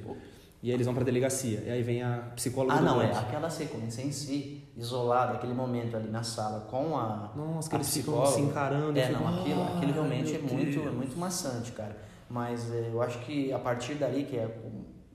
[0.66, 1.62] E aí eles vão pra delegacia.
[1.64, 5.96] E aí vem a psicóloga Ah, não, é aquela sequência em si, isolada, aquele momento
[5.96, 7.30] ali na sala com a.
[7.36, 8.34] Nossa, que a eles ficam psicóloga.
[8.34, 8.98] se encarando.
[8.98, 11.96] É, fico, não, aquilo, "Ah, aquilo realmente é muito, é Deus." muito maçante, cara.
[12.28, 14.48] Mas é, eu acho que a partir dali que, é,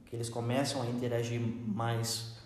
[0.05, 2.37] que eles começam a interagir mais,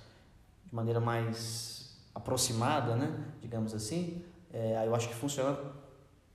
[0.65, 3.11] de maneira mais aproximada, né?
[3.39, 5.55] Digamos assim, é, eu acho que funciona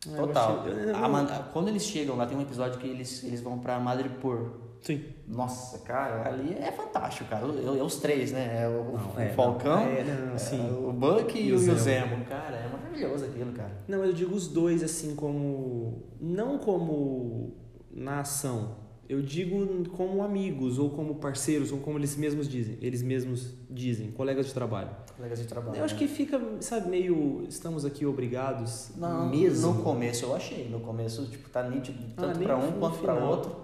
[0.06, 0.60] eu total.
[0.60, 3.58] achei- eu- eu- A quando eles chegam lá, tem um episódio que eles, eles vão
[3.58, 4.69] pra Madripoor.
[4.80, 5.04] Sim.
[5.28, 7.44] Nossa, cara, ali é fantástico, cara.
[7.46, 8.62] Eu, eu- os três, né?
[8.62, 10.60] É o, Não, o é, Falcão, não, é, não, é, sim.
[10.70, 11.78] o Buck e, E o o Zemo.
[11.78, 12.24] Zemo.
[12.24, 13.72] Cara, é maravilhoso aquilo, cara.
[13.86, 16.04] Não, mas eu digo os dois assim como.
[16.20, 17.54] Não como
[17.90, 18.76] na ação.
[19.08, 22.78] Eu digo como amigos, ou como parceiros, ou como eles mesmos dizem.
[22.80, 24.90] Eles mesmos dizem, colegas de trabalho.
[25.16, 25.76] Colegas de trabalho.
[25.76, 25.98] Eu acho né?
[25.98, 27.44] que fica, sabe, meio.
[27.48, 28.92] Estamos aqui obrigados.
[28.96, 29.74] Não, mesmo.
[29.74, 30.68] no começo eu achei.
[30.68, 33.28] No começo, tipo, tá nítido Ah, tanto pra no um quanto pra final.
[33.30, 33.56] outro.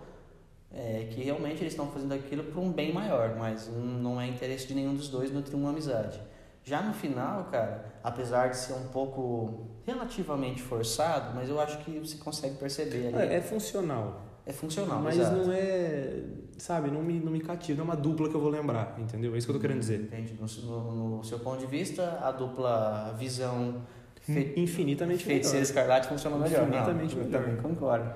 [0.78, 4.66] É, que realmente eles estão fazendo aquilo por um bem maior, mas não é interesse
[4.68, 6.20] de nenhum dos dois nutrir uma amizade.
[6.62, 11.98] Já no final, cara, apesar de ser um pouco relativamente forçado, mas eu acho que
[11.98, 13.16] você consegue perceber ali.
[13.32, 14.20] É, é funcional.
[14.44, 15.36] É funcional, mas exato.
[15.36, 16.22] não é.
[16.58, 17.78] Sabe, não me, não me cativa.
[17.78, 19.34] Não é uma dupla que eu vou lembrar, entendeu?
[19.34, 20.00] É isso que eu tô querendo dizer.
[20.00, 20.38] Entende?
[20.64, 23.82] No, no- seu ponto de vista, a dupla visão
[24.20, 26.62] fe, Infinitamente feiticeira escarlate funciona melhor.
[26.62, 27.40] Infinitamente não, melhor.
[27.40, 28.12] Eu também concordo.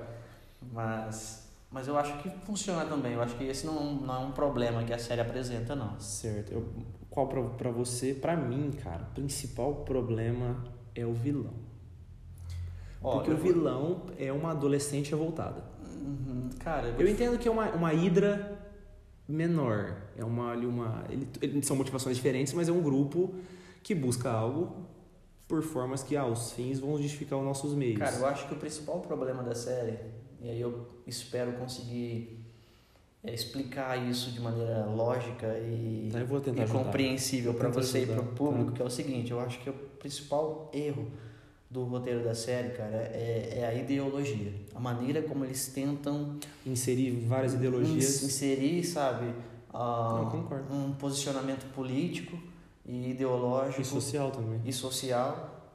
[0.71, 1.40] Mas
[1.71, 3.13] Mas eu acho que funciona também.
[3.13, 5.97] Eu acho que esse não, não é um problema que a série apresenta, não.
[5.99, 6.51] Certo.
[6.51, 6.67] Eu,
[7.09, 10.63] qual pra, pra você, pra mim, cara, o principal problema
[10.93, 11.53] é o vilão.
[13.01, 15.63] Ó, Porque o vou- vilão é uma adolescente revoltada.
[16.01, 18.59] Uhum, Cara, eu, vou Eu te- entendo que é uma, uma hidra
[19.27, 19.95] menor.
[20.17, 23.33] É uma, ali uma ele, ele- são motivações diferentes, mas é um grupo
[23.81, 24.85] que busca algo
[25.47, 27.97] por formas que, ah, os fins vão justificar os nossos meios.
[27.99, 29.97] Cara, eu acho que o principal problema da série,
[30.39, 32.39] e aí eu espero conseguir
[33.23, 36.67] é, explicar isso de maneira lógica e, Tá, e ajudar.
[36.85, 38.77] compreensível para você e para ajudar, o público, tá.
[38.77, 41.07] que é o seguinte, eu acho que o principal erro
[41.69, 44.51] do roteiro da série, cara, é, é a ideologia.
[44.75, 47.97] A maneira como eles tentam Inserir várias ideologias.
[48.15, 49.33] ins- inserir, sabe,
[49.71, 50.73] concordo.
[50.73, 52.37] um posicionamento político
[52.85, 54.59] e ideológico E social também.
[54.65, 55.71] e social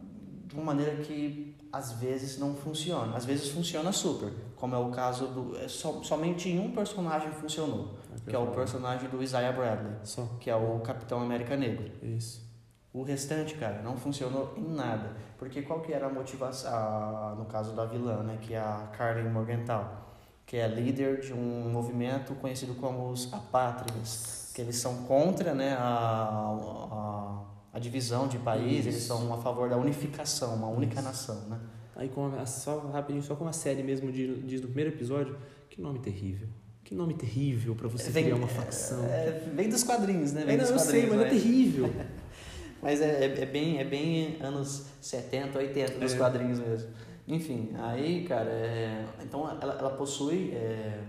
[0.47, 3.17] de uma maneira que às vezes não funciona.
[3.17, 5.57] Às vezes funciona super, como é o caso do.
[5.59, 7.95] é só, somente em um personagem funcionou,
[8.27, 10.27] que é o personagem do Isaiah Bradley, Só.
[10.41, 11.91] que é o Capitão América Negro.
[12.03, 12.45] Isso.
[12.93, 15.11] O restante, cara, não funcionou em nada.
[15.39, 18.89] Porque qual que era a motivação, a- no caso da vilã, né, que é a
[18.97, 20.07] Karen Morgenthau,
[20.47, 25.77] que é líder de um movimento conhecido como os apátridas, que eles são contra, né,
[25.79, 26.57] a,
[26.91, 27.43] a,
[27.75, 28.89] a divisão de país, Isso.
[28.89, 31.59] eles são a favor da unificação, uma única nação, né?
[31.97, 35.37] Aí, como a- só rapidinho, só como a série mesmo diz, diz no primeiro episódio,
[35.71, 36.47] que nome terrível.
[36.85, 39.05] Que nome terrível pra você Vem- criar uma facção.
[39.07, 40.45] É, vem dos quadrinhos, né?
[40.45, 41.31] Vem É, não, eu sei, quadrinhos, mas é né?
[41.31, 41.91] terrível.
[42.83, 46.17] Mas é, é, é bem, é bem anos 70, 80 dos É.
[46.19, 46.91] quadrinhos mesmo.
[47.27, 51.01] Enfim, aí, cara, é, então ela, ela possui é,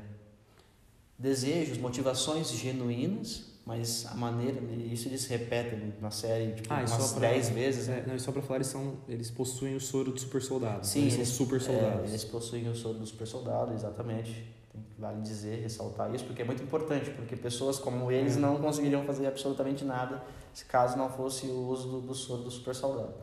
[1.19, 6.89] desejos, motivações genuínas, mas a maneira, e isso eles repetem na série tipo, Ah, umas
[6.89, 8.01] só pra- 10 vezes, né?
[8.05, 10.87] É, não, e só pra falar, eles, são, eles possuem o soro do super soldado.
[10.87, 12.09] Sim, eles, eles- são super É, soldados.
[12.09, 14.55] eles possuem o soro do super soldado, exatamente.
[14.97, 18.39] Vale dizer, ressaltar isso, porque é muito importante, porque pessoas como eles É.
[18.39, 22.49] não conseguiriam fazer absolutamente nada se caso não fosse o uso do, do soro do
[22.51, 23.13] super soldado.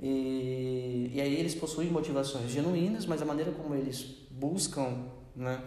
[0.00, 5.04] E, e aí eles possuem motivações genuínas, mas a maneira como eles buscam
[5.36, 5.60] né,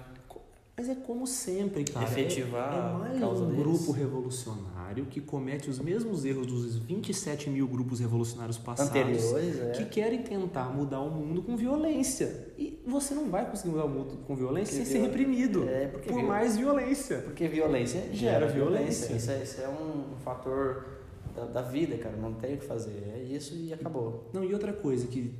[0.77, 2.05] Mas é como sempre, cara.
[2.05, 3.63] efetivar é, é a mais causa um deles.
[3.63, 8.91] grupo revolucionário que comete os mesmos erros dos 27 mil grupos revolucionários passados.
[8.91, 9.71] anteriores, é.
[9.71, 12.49] Que querem tentar mudar o mundo com violência.
[12.57, 15.69] E você não vai conseguir mudar o mundo com violência Porque sem ser viol- reprimido.
[15.69, 17.19] É, porque por viol- mais violência.
[17.19, 19.07] Porque violência Gera gera violência.
[19.07, 19.15] violência.
[19.15, 20.85] Isso é, isso é um fator
[21.33, 22.17] da, da vida, cara.
[22.17, 23.13] Não tem o que fazer.
[23.15, 24.29] É isso e acabou.
[24.33, 25.33] Não, e outra coisa que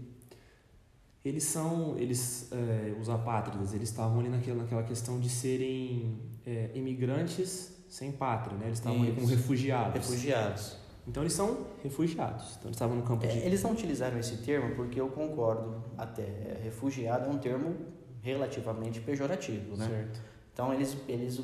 [1.26, 6.70] eles são, eles, é, os apátridas, eles estavam ali naquela, naquela questão de serem é,
[6.76, 8.68] imigrantes sem pátria, né?
[8.68, 9.94] Eles estavam ali como refugiados.
[9.94, 10.78] Refugiados.
[11.08, 12.52] Então eles são refugiados.
[12.58, 15.84] Então eles estavam no campo de É, eles não utilizaram esse termo porque eu concordo
[15.98, 16.22] até.
[16.24, 17.76] É, Refugiado é um termo
[18.22, 19.88] relativamente pejorativo, né?
[19.88, 20.22] certo.
[20.54, 21.42] Então eles, eles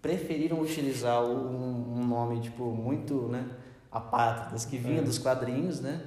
[0.00, 3.48] preferiram utilizar um, um nome tipo muito, né,
[3.90, 5.02] apátridas que vinha É.
[5.02, 6.00] dos quadrinhos, né?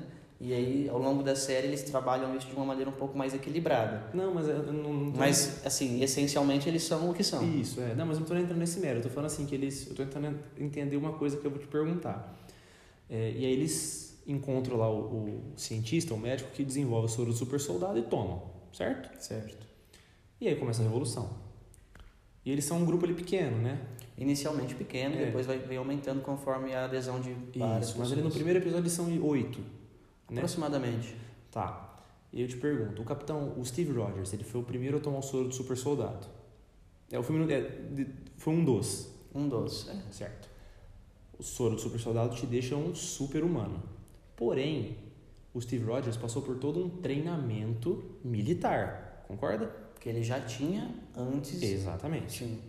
[0.44, 3.32] E aí ao longo da série eles trabalham isso de uma maneira um pouco mais
[3.32, 4.10] equilibrada.
[4.12, 7.48] Não, mas eu não, não tô- Mas assim, essencialmente eles são o que são.
[7.60, 7.94] Isso, é.
[7.94, 9.06] Não, mas eu não tô nem entrando nesse mérito.
[9.06, 9.88] Eu tô falando assim que eles.
[9.88, 12.36] Eu tô tentando entender uma coisa que eu vou te perguntar.
[13.08, 17.30] É, e aí eles encontram lá o, o cientista, o médico que desenvolve o soro
[17.32, 18.42] do super soldado e tomam,
[18.74, 19.12] certo?
[19.24, 19.68] Certo.
[20.40, 21.30] E aí começa a revolução.
[22.44, 23.80] E eles são um grupo ali pequeno, né?
[24.18, 25.26] Inicialmente pequeno, É.
[25.26, 28.82] depois vai, vai aumentando conforme a adesão de várias Isso, mas ali no primeiro episódio
[28.82, 29.60] eles são oito.
[30.32, 30.38] Né?
[30.38, 31.16] Aproximadamente.
[31.52, 31.90] Tá.
[32.34, 35.22] Eu te pergunto, o capitão, o Steve Rogers, ele foi o primeiro a tomar o
[35.22, 36.26] soro do super soldado.
[37.12, 38.08] É, o filme é, de-
[38.38, 39.90] foi um dos, Um dos.
[39.90, 40.02] É.
[40.12, 40.50] certo?
[41.38, 43.84] O soro do super soldado te deixa um super humano.
[44.38, 44.98] Porém,
[45.54, 49.76] o Steve Rogers passou por todo um treinamento militar, concorda?
[50.00, 51.62] Que ele já tinha antes.
[51.62, 52.32] Exatamente.
[52.40, 52.62] Sim.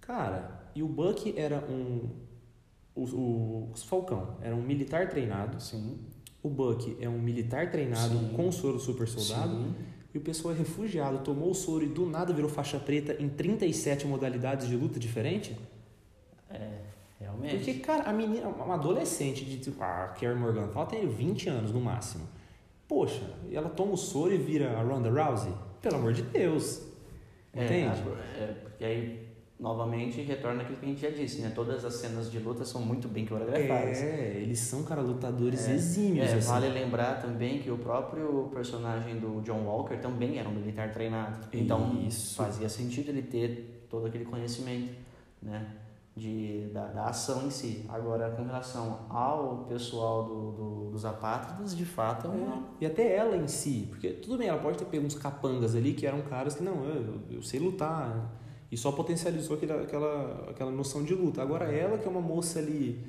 [0.00, 2.10] Cara, e o Buck era um.
[2.94, 5.60] O, o, o Falcão era um militar treinado.
[5.62, 5.98] Sim.
[6.44, 8.28] O Buck é um militar treinado Sim.
[8.36, 9.50] com soro super soldado.
[9.56, 9.74] Sim.
[10.12, 13.28] E o pessoal é refugiado, tomou o soro e do nada virou faixa preta em
[13.30, 15.58] 37 modalidades de luta diferente?
[16.50, 16.70] É,
[17.18, 17.56] realmente.
[17.56, 21.72] Porque, cara, a menina, uma adolescente de tipo, a Carrie Morgenthau ela tem 20 anos
[21.72, 22.28] no máximo.
[22.86, 25.52] Poxa, e ela toma o soro e vira a Ronda Rousey?
[25.80, 26.82] Pelo amor de Deus.
[27.54, 28.02] É, Entende?
[28.06, 29.23] a- é, porque aí,
[29.58, 31.52] novamente, retorna aquilo que a gente já disse, né?
[31.54, 34.02] Todas as cenas de luta são muito bem coreografadas.
[34.02, 36.28] É, eles são, cara, lutadores É, exímios.
[36.28, 36.48] É, assim.
[36.48, 41.48] vale lembrar também que o próprio personagem do John Walker também era um militar treinado.
[41.52, 42.36] Então Isso.
[42.36, 44.92] fazia sentido ele ter todo aquele conhecimento,
[45.40, 45.76] né?
[46.16, 47.84] de, da, da ação em si.
[47.88, 52.54] Agora, com relação ao pessoal do, do dos apátridas, de fato é uma...
[52.54, 55.74] É, e até ela em si, porque tudo bem, ela pode ter pego uns capangas
[55.74, 58.30] ali que eram caras que não, eu, eu sei lutar,
[58.74, 61.40] e só potencializou aquela, aquela, aquela noção de luta.
[61.40, 63.00] Agora ela, que é uma moça ali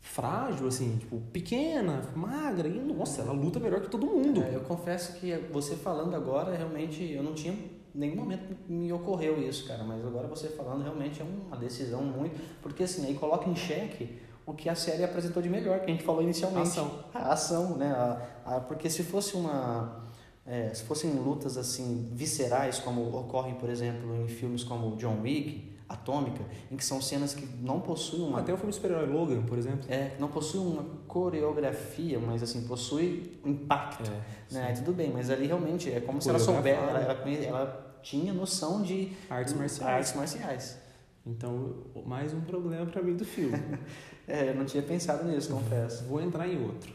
[0.00, 4.42] frágil, assim, tipo, pequena, magra, e nossa, ela luta melhor que todo mundo.
[4.44, 7.52] É, eu confesso que você falando agora, realmente, eu não tinha
[7.92, 12.40] nenhum momento me ocorreu isso, cara, mas agora você falando realmente é uma decisão muito,
[12.62, 15.88] porque assim, aí coloca em xeque o que a série apresentou de melhor, que a
[15.88, 16.78] gente falou inicialmente.
[16.78, 17.04] A ação.
[17.12, 17.90] A ação, né?
[17.90, 20.05] A, a, porque se fosse uma
[20.46, 25.74] é, se fossem lutas assim viscerais como ocorrem, por exemplo, em filmes como John Wick,
[25.88, 29.56] Atômica, em que são cenas que não possuem uma até o filme super-herói Logan, por
[29.56, 34.72] exemplo, é, não possui uma coreografia, mas assim possui impacto, é, né?
[34.72, 38.82] Tudo bem, mas ali realmente é como se ela soubesse, ela, ela, ela tinha noção
[38.82, 39.94] de artes marciais.
[39.94, 40.78] Artes marciais.
[41.26, 41.74] Então,
[42.06, 43.58] mais um problema para mim do filme.
[44.28, 46.04] é, eu não tinha pensado nisso, confesso.
[46.04, 46.92] Vou entrar em outro.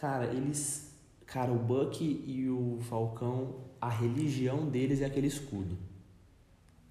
[0.00, 0.87] Cara, eles,
[1.28, 5.78] cara, o Buck e o Falcão, a religião deles é aquele escudo.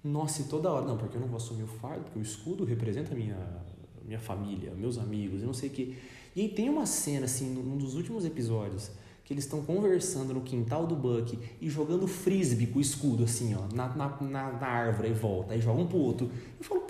[0.02, 2.64] Nossa, e toda hora, não, porque eu não vou assumir o fardo, porque o escudo
[2.64, 3.68] representa a minha
[4.08, 5.98] minha família, meus amigos, eu não sei o que.
[6.34, 8.90] E aí tem uma cena assim, num dos últimos episódios,
[9.22, 13.54] que eles estão conversando no quintal do Buck e jogando frisbee com o escudo, assim,
[13.54, 16.30] ó, na, na, na, na árvore e volta, aí joga um pro outro.
[16.58, 16.80] Eu falo,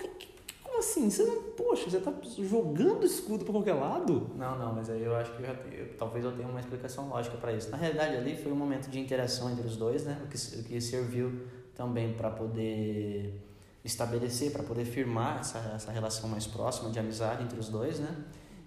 [0.79, 1.09] como assim?
[1.09, 4.31] Você não, poxa, você tá jogando escudo pra qualquer lado?
[4.35, 7.37] Não, não, mas aí eu acho que eu, eu, talvez eu tenha uma explicação lógica
[7.37, 7.69] para isso.
[7.69, 10.21] Na realidade, ali foi um momento de interação entre os dois, né?
[10.23, 13.45] O que, o que serviu também para poder
[13.83, 18.15] estabelecer, para poder firmar essa, essa relação mais próxima de amizade entre os dois, né?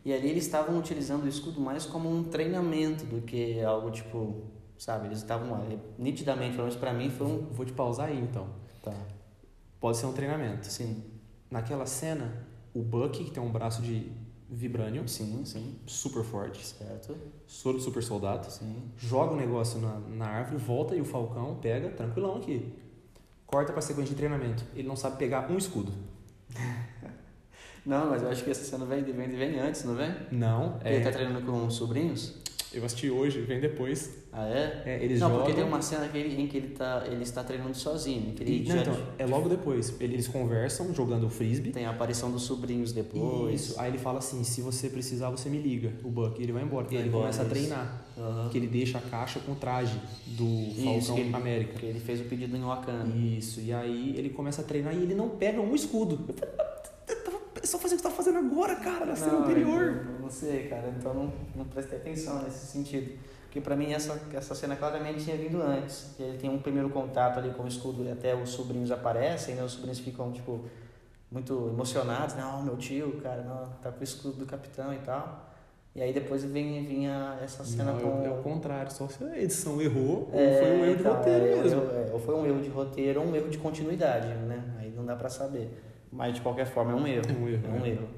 [0.04, 4.42] E ali eles estavam utilizando o escudo mais como um treinamento do que algo tipo,
[4.76, 5.06] sabe?
[5.06, 7.46] Eles estavam é, nitidamente, pelo menos para mim, foi um.
[7.52, 8.48] Vou te pausar aí então.
[8.82, 8.92] Tá.
[9.80, 10.66] Pode ser um treinamento.
[10.66, 11.11] Sim.
[11.52, 12.32] Naquela cena,
[12.72, 14.10] o Bucky, que tem um braço de
[14.48, 15.06] vibranium.
[15.06, 15.78] Sim, sim.
[15.86, 16.64] Super forte.
[16.64, 17.14] Certo.
[17.46, 18.50] Soro do super soldado.
[18.50, 18.90] Sim.
[18.96, 22.72] Joga o negócio na, na árvore, volta e o Falcão pega, tranquilão aqui.
[23.46, 24.64] Corta pra sequência de treinamento.
[24.74, 25.92] Ele não sabe pegar um escudo.
[27.84, 30.14] Não, mas eu acho que essa cena vem, vem, vem antes, não vem?
[30.30, 30.94] Não, é...
[30.94, 32.40] Ele tá treinando com sobrinhos?
[32.74, 34.22] Eu assisti hoje, vem depois.
[34.32, 34.82] Ah, é?
[34.86, 35.44] é eles não, jogam...
[35.44, 38.32] porque tem uma cena que ele, em que ele, tá, ele está treinando sozinho.
[38.32, 39.94] Que ele e, não, então, é logo depois.
[40.00, 41.70] Eles conversam jogando frisbee.
[41.70, 43.60] Tem a aparição dos sobrinhos depois.
[43.60, 43.80] Isso.
[43.80, 45.92] Aí ele fala assim, se você precisar, você me liga.
[46.02, 46.86] O Buck, ele vai embora.
[46.90, 47.50] e ele embora, começa isso.
[47.50, 48.02] a treinar.
[48.16, 48.48] Uhum.
[48.48, 51.78] Que ele deixa a caixa com o traje do Isso, Falcão ele, América.
[51.78, 53.14] Que ele fez o pedido em Wakanda.
[53.14, 53.60] Isso.
[53.60, 56.18] E aí ele começa a treinar e ele não pega um escudo.
[56.26, 56.54] Eu falei,
[57.62, 60.04] é só fazer o que você tá fazendo agora, cara, na cena anterior.
[60.14, 63.18] Eu não sei, cara, então não, não prestei atenção nesse sentido.
[63.44, 66.18] Porque pra mim essa, essa cena claramente tinha vindo antes.
[66.18, 69.62] Ele tem um primeiro contato ali com o escudo e até os sobrinhos aparecem, né?
[69.62, 70.64] Os sobrinhos ficam, tipo,
[71.30, 72.34] muito emocionados.
[72.34, 75.50] Não, meu tio, cara, não, tá com o escudo do capitão e tal.
[75.94, 78.24] E aí depois vem, vinha essa cena não, com...
[78.24, 81.18] É o contrário, só se a edição errou é, ou foi um erro então, de
[81.18, 81.80] roteiro é, mesmo.
[81.82, 84.74] É, ou foi um erro de roteiro ou um erro de continuidade, né?
[84.78, 85.91] Aí não dá pra saber.
[86.12, 87.24] Mas de qualquer forma é um erro.
[87.28, 87.62] É um erro.
[87.66, 87.88] É um é.
[87.88, 88.08] erro.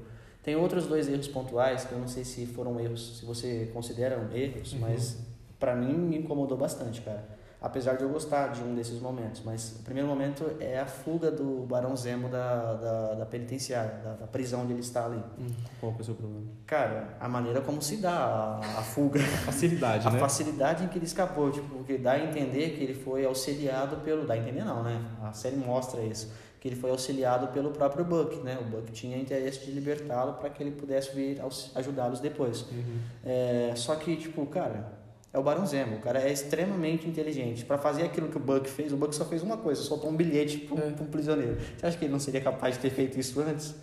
[0.43, 4.29] Tem outros dois erros pontuais que eu não sei se foram erros, se você considera
[4.31, 4.79] erros, Uhum.
[4.81, 5.17] mas
[5.59, 7.33] para mim me incomodou bastante, cara.
[7.59, 9.41] Apesar de eu gostar de um desses momentos.
[9.43, 14.13] Mas o primeiro momento é a fuga do Barão Zemo da, da, da penitenciária, da,
[14.13, 15.23] da prisão onde ele está ali.
[15.39, 15.47] Hum,
[15.79, 16.45] qual que é o seu problema?
[16.67, 19.19] Cara, a maneira como se dá a, a fuga.
[19.45, 20.19] Facilidade, a né?
[20.19, 24.27] facilidade em que ele escapou, tipo, porque dá a entender que ele foi auxiliado pelo.
[24.27, 25.01] Dá a entender não, né?
[25.23, 26.31] A série mostra isso.
[26.65, 28.57] Que ele foi auxiliado pelo próprio Buck, né?
[28.59, 31.39] O Buck tinha interesse de libertá-lo para que ele pudesse vir
[31.75, 32.61] ajudá-los depois.
[32.63, 32.97] Uhum.
[33.23, 34.91] É, só que, tipo, cara,
[35.31, 35.97] é o Barão Zemo.
[35.97, 37.63] O cara é extremamente inteligente.
[37.63, 40.15] Para fazer aquilo que o Buck fez, o Buck só fez uma coisa: soltou um
[40.15, 40.87] bilhete para É.
[40.87, 41.55] um prisioneiro.
[41.77, 43.75] Você acha que ele não seria capaz de ter feito isso antes?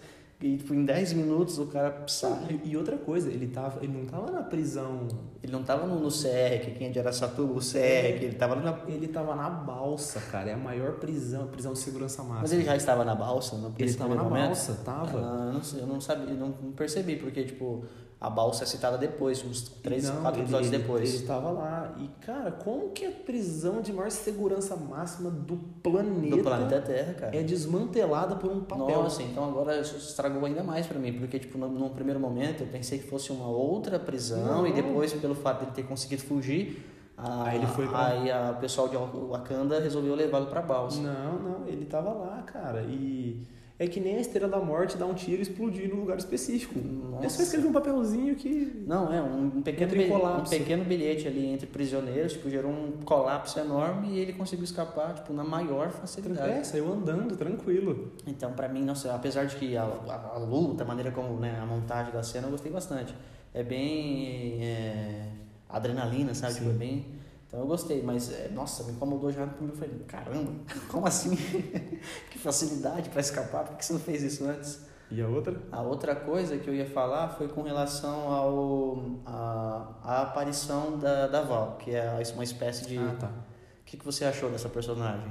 [0.43, 2.61] E, tipo, em 10 minutos o cara sai.
[2.65, 5.07] E, e outra coisa, ele, tava, ele não tava na prisão.
[5.41, 8.77] Ele não tava no, no quem é de Araçatuba, o CR, ele tava na.
[8.89, 10.51] Ele tava na balsa, cara.
[10.51, 12.41] É a maior prisão, prisão de segurança máxima.
[12.43, 13.57] Mas ele já estava na balsa?
[13.57, 14.47] No Ele tava na momento?
[14.47, 15.21] balsa, tava.
[15.21, 17.85] Ah, não sei, eu não sabia, não, não percebi, porque, tipo,
[18.25, 21.13] a balsa é citada depois, uns três, Não, quatro episódios ele, depois.
[21.13, 21.93] Ele tava lá.
[21.99, 27.15] E, cara, como que a prisão de maior segurança máxima do planeta, do planeta Terra,
[27.15, 27.37] cara.
[27.37, 29.03] é desmantelada por um papel?
[29.03, 32.63] Nossa, então agora isso estragou ainda mais pra mim, porque, tipo, no, num primeiro momento
[32.63, 34.67] eu pensei que fosse uma outra prisão Não.
[34.69, 38.31] e depois, pelo fato de ele ter conseguido fugir, a, Aí ele foi pra- aí
[38.31, 41.01] a- o pessoal de Wakanda resolveu levá-lo pra balsa.
[41.01, 42.83] Não, não, ele tava lá, cara.
[42.83, 43.45] E
[43.83, 46.79] é que nem a Estrela da Morte dar um tiro e explodir no lugar específico.
[46.79, 47.27] Nossa.
[47.27, 48.85] É só escrever um papelzinho que.
[48.87, 53.59] Não, é um pequeno, bilhete, um pequeno bilhete ali entre prisioneiros, tipo, gerou um colapso
[53.59, 56.53] enorme e ele conseguiu escapar, tipo, na maior facilidade.
[56.53, 58.13] É, saiu andando, tranquilo.
[58.25, 61.59] Então, pra mim, nossa, apesar de que a, a, a luta, a maneira como, né,
[61.61, 63.13] a montagem da cena, eu gostei bastante.
[63.53, 65.27] É bem é,
[65.69, 66.53] adrenalina, sabe?
[66.53, 66.59] Sim.
[66.61, 67.22] Tipo, é bem...
[67.53, 69.75] Então eu gostei, mas, é, nossa, me incomodou já no primeiro.
[69.77, 70.53] Eu falei, caramba,
[70.91, 71.37] como assim?
[72.31, 74.81] que facilidade pra escapar, por que você não fez isso antes?
[75.11, 75.61] E a outra?
[75.71, 81.27] A outra coisa que eu ia falar foi com relação ao a, a aparição da,
[81.27, 82.97] da Val, que é uma espécie de...
[82.97, 83.27] Ah, tá.
[83.29, 85.31] O que, que você achou dessa personagem?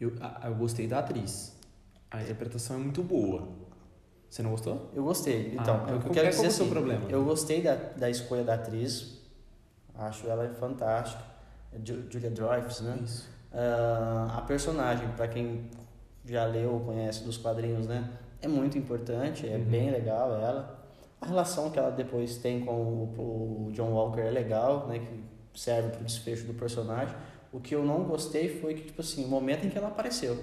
[0.00, 1.56] Eu, eu gostei da atriz.
[2.10, 3.46] A interpretação é muito boa.
[4.28, 4.90] Você não gostou?
[4.92, 5.54] Eu gostei.
[5.54, 7.04] Então, Ah, eu qual- quero dizer é o seu assim, problema?
[7.08, 9.20] eu gostei da, da escolha da atriz.
[9.94, 11.35] Acho ela fantástica.
[11.84, 12.98] Ju- Julia Dreyfus, né?
[13.04, 13.28] Isso.
[13.52, 15.68] Ah, a personagem, para quem
[16.24, 18.10] já leu ou conhece dos quadrinhos, né?
[18.42, 19.64] É muito importante, é Uhum.
[19.64, 20.76] bem legal ela.
[21.20, 24.98] A relação que ela depois tem com o, o John Walker é legal, né?
[24.98, 27.14] Que serve pro desfecho do personagem.
[27.52, 30.36] O que eu não gostei foi que, tipo assim, o momento em que ela apareceu.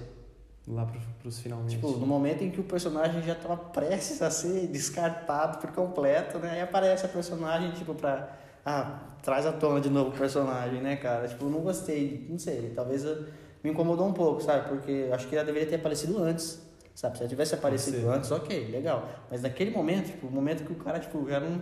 [0.66, 1.76] Lá pro, pros finalmente.
[1.76, 6.38] Tipo, no momento em que o personagem já estava prestes a ser descartado por completo,
[6.38, 6.50] né?
[6.52, 8.36] Aí aparece a personagem, tipo, pra.
[8.64, 11.28] Ah, traz à tona de novo o personagem, né, cara?
[11.28, 13.24] Tipo, eu não gostei, não sei, talvez eu-
[13.62, 14.68] me incomodou um pouco, sabe?
[14.68, 16.60] Porque eu acho que ela deveria ter aparecido antes,
[16.94, 17.16] sabe?
[17.16, 18.06] Se ela tivesse aparecido ser.
[18.08, 19.08] antes, ok, legal.
[19.30, 21.60] Mas naquele momento, tipo, o momento que o cara, tipo, já não.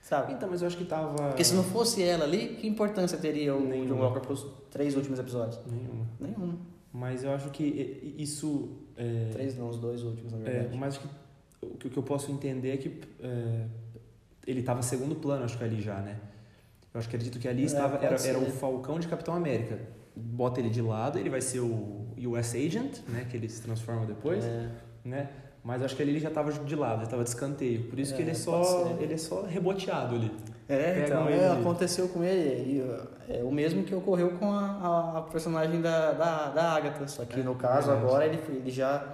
[0.00, 0.32] Sabe?
[0.34, 1.14] Então, mas eu acho que tava.
[1.28, 3.88] Porque se não fosse ela ali, que importância teria o Nenhuma.
[3.96, 5.58] John Walker pros três últimos episódios?
[5.66, 6.06] Nenhuma.
[6.20, 6.58] Nenhuma.
[6.92, 8.70] Mas eu acho que i- isso.
[8.96, 10.76] É, Três não, os dois últimos, na é, verdade.
[10.78, 11.06] mas que,
[11.60, 13.66] o que o que eu posso entender é que é,
[14.46, 16.16] ele tava segundo plano, acho que ali já, né?
[16.94, 17.96] Eu acho que acredito que ali É, estava.
[18.04, 18.30] Era, ser.
[18.30, 19.78] era o Falcão de Capitão América.
[20.14, 23.26] Bota ele de lado, ele vai ser o US Agent, né?
[23.28, 24.68] Que ele se transforma depois, É.
[25.04, 25.28] né?
[25.62, 27.84] Mas acho que ali ele já tava de lado, já tava de escanteio.
[27.90, 28.96] Por isso que É, ele é só.
[29.00, 30.30] Ele é só reboteado ali.
[30.68, 32.80] É, então, é, aconteceu com ele.
[33.28, 37.06] E, é o mesmo que ocorreu com a, a, a personagem da, da, da Agatha.
[37.08, 39.04] Só que É, no caso agora ele, ele já.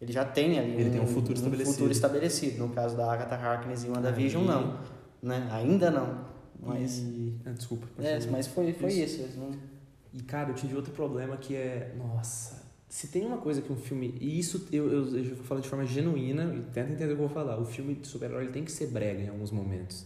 [0.00, 1.72] Ele já tem ali Ele tem um futuro estabelecido.
[1.74, 2.58] futuro estabelecido.
[2.58, 4.78] No caso da Agatha Harkness e WandaVision, Aí- não.
[5.22, 5.48] Né?
[5.52, 6.24] Ainda não.
[6.62, 7.36] Mas, E...
[7.44, 7.86] Ah, desculpa.
[7.98, 9.22] é, mas foi, foi Isso.
[9.22, 9.38] isso.
[9.38, 9.50] não-
[10.12, 11.94] E, cara, eu tive outro problema que é.
[11.96, 14.16] Nossa, se tem uma coisa que um filme.
[14.20, 17.22] E isso eu, eu, eu vou falar de forma genuína e tenta entender o que
[17.22, 17.58] eu vou falar.
[17.60, 20.04] O filme de super-herói tem que ser brega em alguns momentos.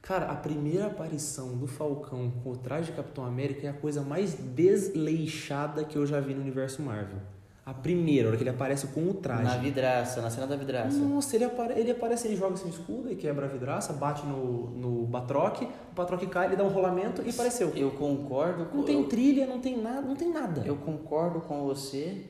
[0.00, 4.02] Cara, a primeira aparição do Falcão com o traje de Capitão América é a coisa
[4.02, 7.18] mais desleixada que eu já vi no universo Marvel.
[7.66, 9.44] A primeira, a hora que ele aparece com o traje.
[9.44, 10.98] Na vidraça, na cena da vidraça.
[10.98, 11.72] Nossa, ele, apare...
[11.78, 15.94] ele aparece, ele joga seu escudo e quebra a vidraça, bate no, no Batroc, o
[15.94, 17.72] Batroc cai, ele dá um rolamento e apareceu.
[17.74, 20.62] Eu concordo com Não tem eu- trilha, não tem nada, não tem nada.
[20.66, 22.26] Eu concordo com você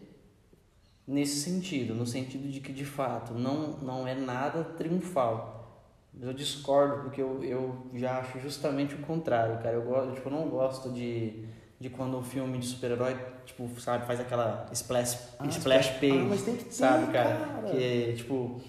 [1.07, 5.53] nesse sentido, no sentido de que de fato não, não é nada triunfal.
[6.17, 9.75] Mas eu discordo porque eu, eu já acho justamente o contrário, cara.
[9.75, 11.45] Eu gosto, tipo, eu não gosto de,
[11.81, 16.27] de quando um filme de super-herói, tipo, sabe, faz aquela splash, Ah, splash page, Ah,
[16.29, 17.37] mas tem que ter, sabe, cara?
[17.37, 17.69] cara.
[17.71, 18.61] Que tipo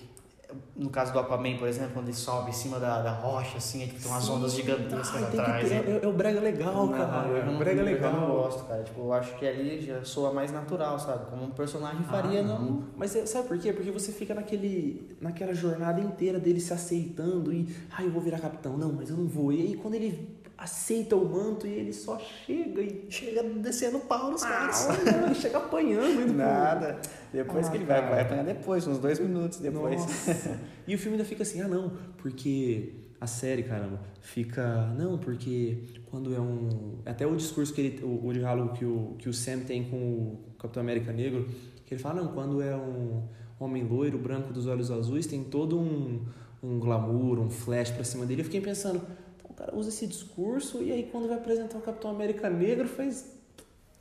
[0.76, 3.82] no caso do Aquaman, por exemplo, quando ele sobe em cima da, da rocha, assim,
[3.82, 4.32] aí, tipo, tem umas Sim.
[4.34, 5.68] ondas gigantescas que atrás.
[5.68, 6.00] ter, né?
[6.02, 7.28] é, é o brega legal, Não, cara.
[7.28, 8.12] eu é não, o brega eu legal.
[8.14, 8.84] já não gosto, cara.
[8.84, 11.30] Tipo, eu acho que ali já soa mais natural, sabe?
[11.30, 12.84] Como um personagem faria, Ah, não.
[12.96, 13.74] Mas é- sabe por quê?
[13.74, 18.40] Porque você fica naquele, naquela jornada inteira dele se aceitando e, ah, eu vou virar
[18.40, 18.78] capitão.
[18.78, 19.52] Não, mas eu não vou.
[19.52, 24.32] E aí quando ele aceita o manto e ele só chega e Chega descendo pau
[24.32, 24.88] nos caras.
[24.90, 26.22] Ah, chega apanhando.
[26.22, 27.00] indo Nada.
[27.32, 28.12] Depois Ah, que ele vai, cara.
[28.12, 30.02] vai apanhar depois, uns dois minutos depois.
[30.02, 30.60] Nossa.
[30.88, 34.88] e o filme ainda fica assim, ah não, porque a série, caramba, fica.
[34.98, 37.00] Não, porque quando é um.
[37.06, 38.04] Até o discurso que ele.
[38.04, 41.48] O, o diálogo que o, que o Sam tem com o Capitão América Negro,
[41.86, 43.24] que ele fala, não, quando é um
[43.60, 46.26] homem loiro, branco dos olhos azuis, tem todo um,
[46.62, 48.42] um glamour, um flash pra cima dele.
[48.42, 49.02] Eu fiquei pensando,
[49.56, 53.34] o cara usa esse discurso e aí quando vai apresentar o Capitão América Negro faz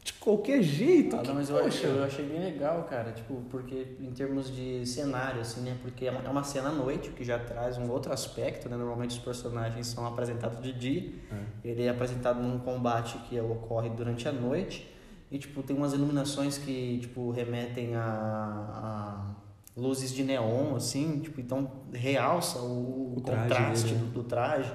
[0.03, 1.17] de qualquer jeito.
[1.17, 1.69] Ah, que, mas eu, poxa.
[1.69, 5.79] achei, eu achei bem legal, cara, tipo, porque em termos de cenário, assim, né?
[5.81, 8.69] Porque é uma, é uma cena à noite, o que já traz um outro aspecto,
[8.69, 8.77] né?
[8.77, 11.69] Normalmente os personagens são apresentados de dia, É.
[11.71, 14.87] ele é apresentado num combate que ocorre durante a noite,
[15.31, 19.35] e, tipo, tem umas iluminações que, tipo, remetem a, a
[19.75, 24.01] luzes de neon, assim, tipo, então realça o, O contraste dele, né?
[24.05, 24.71] do, do traje.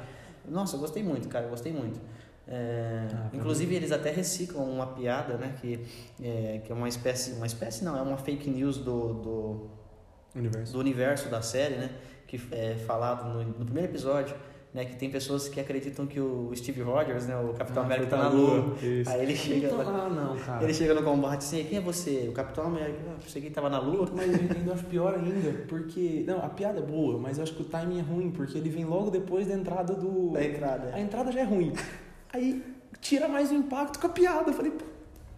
[0.50, 2.00] Nossa, eu gostei muito, cara, eu gostei muito.
[2.48, 5.56] É, Ah, inclusive eles até reciclam uma piada, né?
[5.62, 5.86] Que
[6.22, 9.70] é, que é uma espécie, uma espécie não, é uma fake news do, do,
[10.36, 10.74] Universo.
[10.74, 11.92] do universo da série, né?
[12.26, 14.36] Que é falado no, no primeiro episódio,
[14.74, 14.86] né?
[14.86, 17.36] Que tem pessoas que acreditam que o Steve Rogers, né?
[17.38, 18.76] O Capitão Ah, América tá na lua.
[19.08, 20.64] Aí ele chega Então, lá, ah, não, cara.
[20.64, 22.28] ele chega no combate assim, quem é você?
[22.30, 23.00] O Capitão América.
[23.10, 24.08] Ah, você que tava na lua?
[24.16, 26.24] Mas eu ainda acho pior ainda, porque.
[26.28, 28.70] Não, a piada é boa, mas eu acho que o timing é ruim, porque ele
[28.70, 30.32] vem logo depois da entrada do.
[30.32, 30.92] Da entrada.
[30.94, 31.74] A entrada já é ruim.
[32.32, 32.64] Aí
[33.02, 34.50] tira mais o impacto com a piada.
[34.50, 34.86] Eu falei, pô,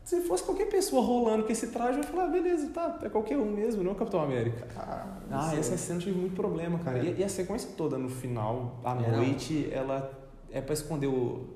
[0.03, 3.09] se fosse qualquer pessoa rolando com esse traje, eu ia falar, ah, beleza, tá, é
[3.09, 4.67] qualquer um mesmo, não é o Capitão América.
[4.75, 6.99] Ah, Ah, essa cena eu tive muito problema, cara.
[6.99, 9.17] E, e a sequência toda no final, à É, não.
[9.17, 10.11] noite, ela
[10.51, 11.47] é pra esconder o.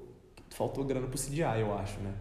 [0.52, 2.14] Faltou grana pro CGI, eu acho, né?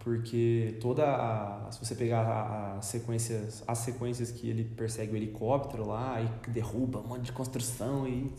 [0.00, 1.70] Porque toda a.
[1.70, 6.50] Se você pegar a- as sequências, as sequências que ele persegue o helicóptero lá e
[6.50, 8.30] derruba um monte de construção e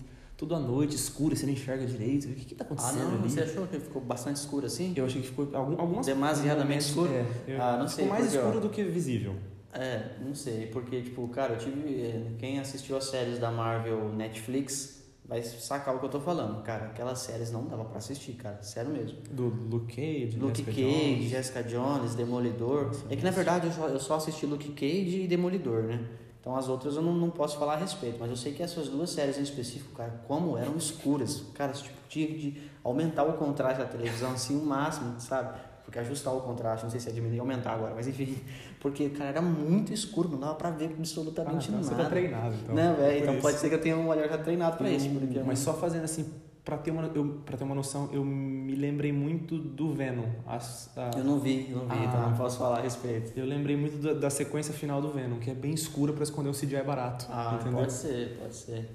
[0.44, 2.26] tudo à noite, escuro, você não enxerga direito.
[2.28, 3.30] O que, que tá Ah, acontecendo não, ali?
[3.30, 4.94] você achou que ficou bastante escuro assim?
[4.94, 7.10] Eu achei que ficou algum, algumas Demasiadamente escuro?
[7.14, 9.36] É, eu- Ah, não ficou sei, mais porque, ó, escuro do que visível.
[9.72, 12.02] É, não sei, porque, tipo, cara, eu tive.
[12.02, 16.62] eh, Quem assistiu as séries da Marvel Netflix vai sacar o que eu tô falando.
[16.62, 19.18] Cara, aquelas séries não dava pra assistir, cara, sério mesmo.
[19.32, 21.30] Do Luke Cage, Luke Jessica Cage, Jones.
[21.30, 22.92] Jessica Jones, Demolidor.
[23.10, 26.02] É que na verdade eu só, eu só assisti Luke Cage e Demolidor, né?
[26.44, 28.90] Então as outras eu não, não posso falar a respeito, mas eu sei que essas
[28.90, 31.42] duas séries em específico, cara, como eram escuras.
[31.54, 35.58] Cara, tipo, tinha de aumentar o contraste da televisão assim o máximo, sabe?
[35.86, 38.38] Porque ajustar o contraste, não sei se é diminuir ou aumentar agora, mas enfim.
[38.82, 41.96] Porque, cara, era muito escuro, não dava pra ver Ah, absolutamente então nada.
[41.96, 42.76] você tá treinado, então.
[42.76, 43.42] não, velho, Por então isso.
[43.42, 45.10] pode ser que eu tenha um olhar já treinado pra isso.
[45.10, 46.26] Porque é Mas só fazendo assim,
[46.64, 50.26] pra ter, uma, eu, pra ter uma noção, eu me lembrei muito do Venom.
[50.48, 52.06] As- a- Eu não vi, eu não vi, Ah.
[52.06, 53.38] então não posso falar a respeito.
[53.38, 56.50] eu lembrei muito da, da sequência final do Venom, que é bem escura pra esconder
[56.50, 57.26] um CGI barato.
[57.30, 57.80] Ah, entendeu?
[57.80, 58.90] pode ser, pode ser.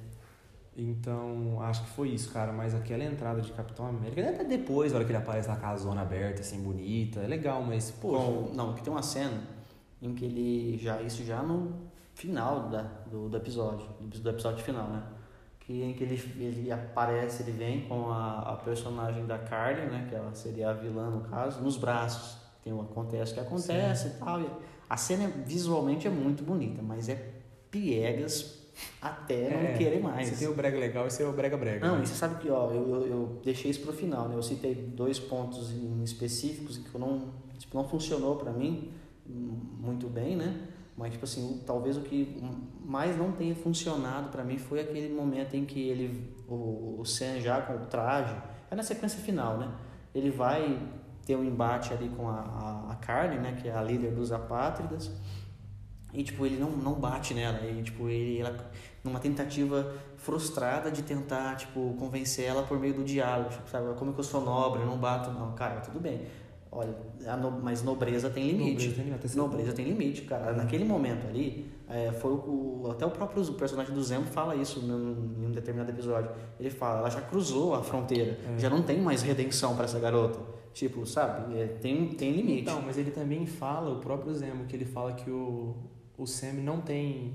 [0.76, 2.52] Então, acho que foi isso, cara.
[2.52, 6.02] Mas aquela entrada de Capitão América, até depois, na hora que ele aparece na casona
[6.02, 8.24] aberta, assim, bonita, é legal, mas, poxa.
[8.24, 9.42] Com- não, que tem uma cena
[10.00, 11.72] em que ele já isso já no
[12.14, 15.02] final da, do, do episódio, do, do episódio final, né?
[15.68, 20.06] Que em que ele, ele aparece, ele vem com a, a personagem da Carly, né?
[20.08, 22.38] Que ela seria a vilã no caso, nos braços.
[22.64, 24.40] Tem um acontece que acontece e tal.
[24.40, 24.48] E
[24.88, 27.22] a cena visualmente é muito bonita, mas é
[27.70, 28.66] piegas
[29.02, 30.28] até não É, querer mais.
[30.28, 31.86] Você tem o brega legal e você é o brega brega.
[31.86, 32.02] Não, né?
[32.02, 34.36] e você sabe que ó, eu, eu, eu deixei isso pro final, né?
[34.36, 38.90] Eu citei dois pontos em específicos que eu não, tipo, não funcionou pra mim
[39.26, 40.68] muito bem, né?
[40.98, 42.42] Mas tipo assim, talvez o que
[42.84, 47.40] mais não tenha funcionado pra mim foi aquele momento em que ele o, o Sam
[47.40, 48.34] já com o traje,
[48.68, 49.70] é na sequência final, né?
[50.12, 50.76] Ele vai
[51.24, 54.32] ter um embate ali com a, a, a Carly, né, que é a líder dos
[54.32, 55.12] apátridas.
[56.12, 57.60] E, tipo, ele não, não bate nela.
[57.66, 58.56] E, tipo, ele, ela,
[59.04, 63.50] numa tentativa frustrada de tentar, tipo, convencer ela por meio do diálogo.
[63.50, 63.94] Tipo, sabe?
[63.98, 65.52] Como que eu sou nobre, eu não bato, não.
[65.52, 66.26] Cara, tudo bem.
[66.70, 66.94] Olha,
[67.26, 68.88] a no- mas nobreza tem limite.
[68.88, 70.52] Nobreza tem limite, Nobreza tem limite, cara.
[70.52, 74.80] Naquele momento ali, é, foi o, o- até o próprio personagem do Zemo fala isso
[74.80, 74.92] em
[75.46, 76.30] um determinado episódio.
[76.60, 78.58] Ele fala, ela já cruzou a fronteira, É.
[78.58, 80.38] já não tem mais redenção pra essa garota.
[80.74, 81.58] Tipo, sabe?
[81.58, 82.62] É, tem, tem limite.
[82.62, 85.74] Então, mas ele também fala, o próprio Zemo, que ele fala que o,
[86.16, 87.34] o Sam não tem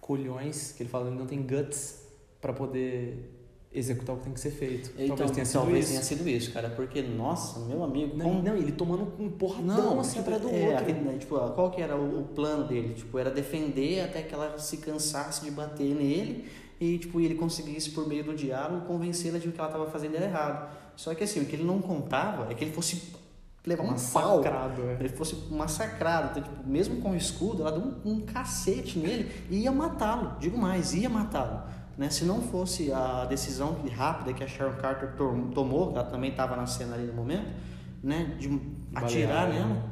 [0.00, 2.02] colhões, que ele fala que não tem guts
[2.40, 3.31] pra poder
[3.74, 4.90] executar o que tem que ser feito.
[4.98, 5.92] Então, talvez tenha sido talvez isso.
[5.92, 6.70] tenha sido isso, cara.
[6.70, 10.42] Porque, nossa, meu amigo, Não, como- não, ele tomando um porradão Não, assim tipo, atrás
[10.42, 10.94] do é, outro.
[10.94, 12.94] né, tipo, qual que era o, o plano dele?
[12.94, 16.44] Tipo, era defender até que ela se cansasse de bater nele
[16.80, 19.90] e tipo, ele conseguisse, por meio do diálogo, convencê-la de que o que ela estava
[19.90, 20.70] fazendo era errado.
[20.96, 23.00] Só que assim, o que ele não contava é que ele fosse
[23.64, 24.38] levar um pau.
[24.38, 24.96] Massacrado, é.
[25.00, 26.30] Ele fosse massacrado.
[26.38, 30.36] Então, tipo, mesmo com o escudo, ela deu um, um cacete nele e ia matá-lo.
[30.40, 31.62] Digo mais, ia matá-lo.
[32.02, 32.10] Né?
[32.10, 36.56] Se não fosse a decisão rápida que a Sharon Carter to- tomou, ela também estava
[36.56, 37.46] na cena ali no momento,
[38.02, 38.34] né?
[38.40, 38.48] de
[38.94, 39.82] atirar Balear, nela, né?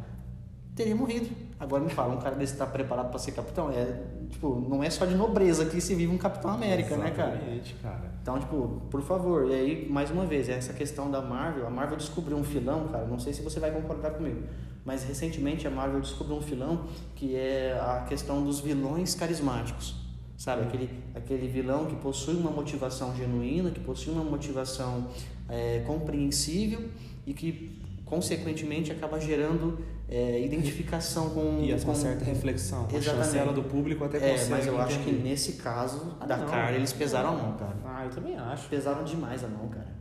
[0.74, 1.28] teria morrido.
[1.60, 3.70] Agora me fala, um cara desse está preparado para ser capitão?
[3.70, 7.32] É, tipo, não é só de nobreza que se vive um Capitão América, né, cara?
[7.34, 8.10] Exatamente, cara.
[8.22, 11.98] Então, tipo, por favor, e aí, mais uma vez, essa questão da Marvel, a Marvel
[11.98, 14.42] descobriu um filão, cara, não sei se você vai concordar comigo,
[14.86, 19.94] mas recentemente a Marvel descobriu um filão que é a questão dos vilões carismáticos,
[20.40, 20.62] sabe?
[20.62, 25.06] Aquele, aquele vilão que possui uma motivação genuína, que possui uma motivação
[25.46, 26.88] é, compreensível
[27.26, 29.78] e que, consequentemente, acaba gerando
[30.08, 31.60] é, identificação com...
[31.62, 32.86] E com, uma certa reflexão.
[32.90, 33.26] A Exatamente.
[33.26, 35.28] chancela do público até É, consegue mas eu acho que entender.
[35.28, 36.46] nesse caso Ah, da não.
[36.46, 37.76] Carla, eles pesaram a mão, cara.
[37.84, 38.66] Ah, eu também acho.
[38.70, 39.92] Pesaram demais a mão, cara.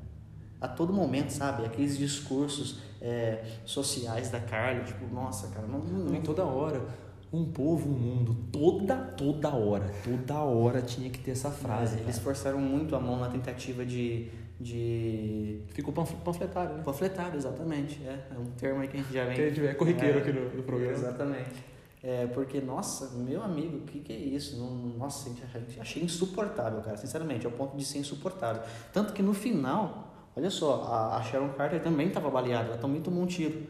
[0.61, 1.65] A todo momento, sabe?
[1.65, 5.80] Aqueles discursos é, sociais da Carly, tipo, nossa, cara, não.
[5.80, 6.81] não, Não, toda hora.
[7.31, 8.35] Um povo, um mundo.
[8.51, 9.85] Toda, toda hora.
[10.03, 11.99] Toda hora tinha que ter essa frase.
[11.99, 14.27] Eles forçaram muito a mão na tentativa de.
[14.60, 15.61] de.
[15.69, 16.81] Ficou panf- panfletário, né?
[16.84, 18.01] panfletário, exatamente.
[18.03, 19.35] É, é um termo aí que a gente já vem.
[19.35, 20.91] Que a gente é corriqueiro aqui no, no programa.
[20.93, 21.69] Exatamente.
[22.01, 24.57] É, porque, nossa, meu amigo, o que, que é isso?
[24.57, 25.30] Não, nossa,
[25.80, 28.64] achei insuportável, cara, sinceramente, ao ponto de ser insuportável.
[28.93, 33.01] Tanto que no final, olha só, a, a Sharon Carter também estava baleada, ela também
[33.01, 33.64] tomou um tiro.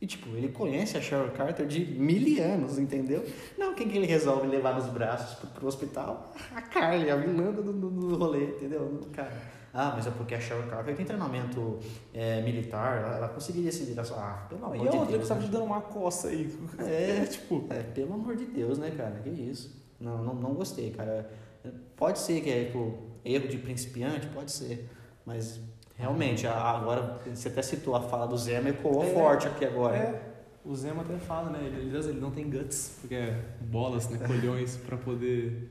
[0.00, 3.22] E, tipo, ele conhece a Sharon Carter de mil anos, entendeu?
[3.58, 6.34] Não, quem que ele resolve levar nos braços pro, pro hospital?
[6.56, 9.00] A Carly, a vilã do, do, do rolê, entendeu?
[9.12, 11.78] Cara ah, mas é porque a Cheryl Carter tem treinamento
[12.12, 14.16] é, militar, ela, ela conseguiria se virar só.
[14.16, 14.94] Ah, pelo amor e de Deus.
[14.94, 15.46] E outra que estava né?
[15.46, 16.58] te dando uma coça aí.
[16.78, 17.66] É, tipo.
[17.70, 19.20] É, pelo amor de Deus, né, cara?
[19.22, 19.80] Que isso.
[20.00, 21.30] Não, não, não gostei, cara.
[21.94, 24.88] Pode ser que é tipo, erro de principiante, pode ser.
[25.24, 25.60] Mas
[26.00, 29.96] realmente, agora você até citou a fala do Zema ecoou é, forte aqui agora.
[29.96, 30.30] É.
[30.64, 31.60] O Zema até fala, né?
[31.64, 34.18] Ele, ele não tem guts, porque é bolas, né?
[34.26, 35.70] Colhões para poder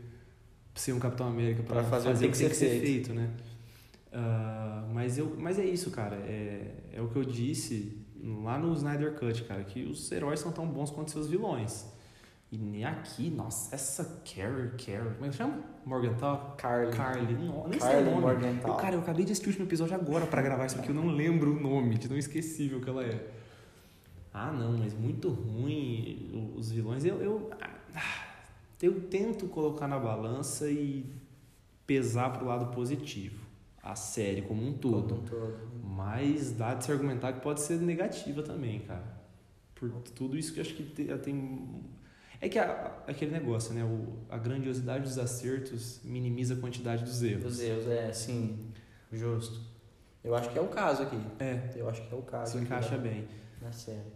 [0.74, 3.30] ser um Capitão América, para fazer, fazer o que tem que ser feito, feito né?
[4.12, 6.16] Uh, mas, eu, mas é isso, cara.
[6.16, 8.06] É, é o que eu disse
[8.44, 11.86] lá no Snyder Cut, cara, que os heróis são tão bons quanto seus vilões.
[12.52, 15.64] E nem aqui, nossa, essa Carrie, Carrie, como é que chama?
[15.86, 16.56] Morgenthau?
[16.58, 16.96] Carly.
[16.96, 18.22] Carly, não, nem Carly sei o nome.
[18.22, 18.72] Morgenthau.
[18.72, 20.96] Eu, cara, eu acabei de assistir o último episódio agora para gravar isso aqui, eu
[20.96, 23.32] não lembro o nome, de tão esquecível que ela é.
[24.34, 27.06] Ah, não, mas muito ruim os vilões.
[27.06, 27.52] Eu, eu,
[27.96, 28.26] ah,
[28.82, 31.06] eu tento colocar na balança e
[31.86, 33.50] pesar pro lado positivo
[33.82, 35.16] a série como um todo.
[35.16, 35.58] Como um todo.
[35.84, 39.20] Mas dá de se argumentar que pode ser negativa também, cara.
[39.76, 41.84] Por tudo isso que eu acho que tem.
[42.42, 43.84] É que a, aquele negócio, né?
[43.84, 47.44] O, a grandiosidade dos acertos minimiza a quantidade dos erros.
[47.44, 48.72] Dos erros, é, sim.
[49.12, 49.62] Justo.
[50.24, 51.20] Eu acho que é o caso aqui.
[51.40, 51.70] É.
[51.76, 52.58] Eu acho que é o caso.
[52.58, 53.28] Se encaixa bem.
[53.62, 54.14] Na série.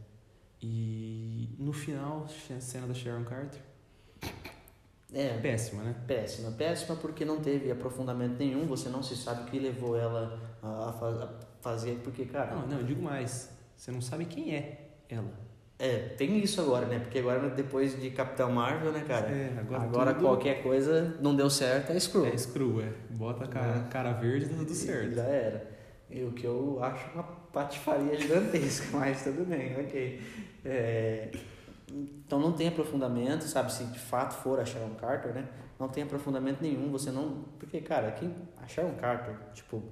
[0.62, 3.62] E no final, a cena da Sharon Carter.
[5.14, 5.95] É, péssima, né?
[6.08, 6.52] Péssima.
[6.52, 10.90] Péssima porque não teve aprofundamento nenhum, você não se sabe o que levou ela a,
[10.90, 11.30] a
[11.62, 12.56] fazer, porque, cara...
[12.56, 15.43] Não, não, eu digo mais, você não sabe quem é ela.
[15.84, 16.97] É, tem isso agora, né?
[16.97, 19.27] Porque agora, depois de Capitão Marvel, né, cara?
[19.27, 20.23] É, agora, agora tudo...
[20.23, 22.26] qualquer coisa não deu certo, é Screw.
[22.26, 22.93] É Screw, é.
[23.10, 23.91] Bota a cara, é.
[23.91, 25.14] cara verde e tá tudo certo.
[25.14, 25.69] Já era.
[26.10, 30.22] E o que eu acho uma patifaria gigantesca, mas tudo bem, ok.
[30.64, 31.31] É...
[31.91, 33.69] Então não tem aprofundamento, sabe?
[33.73, 35.49] Se de fato for a Sharon Carter, né?
[35.77, 37.43] Não tem aprofundamento nenhum, você não.
[37.60, 38.34] Porque, cara, quem.
[38.55, 39.84] A Sharon Carter, tipo,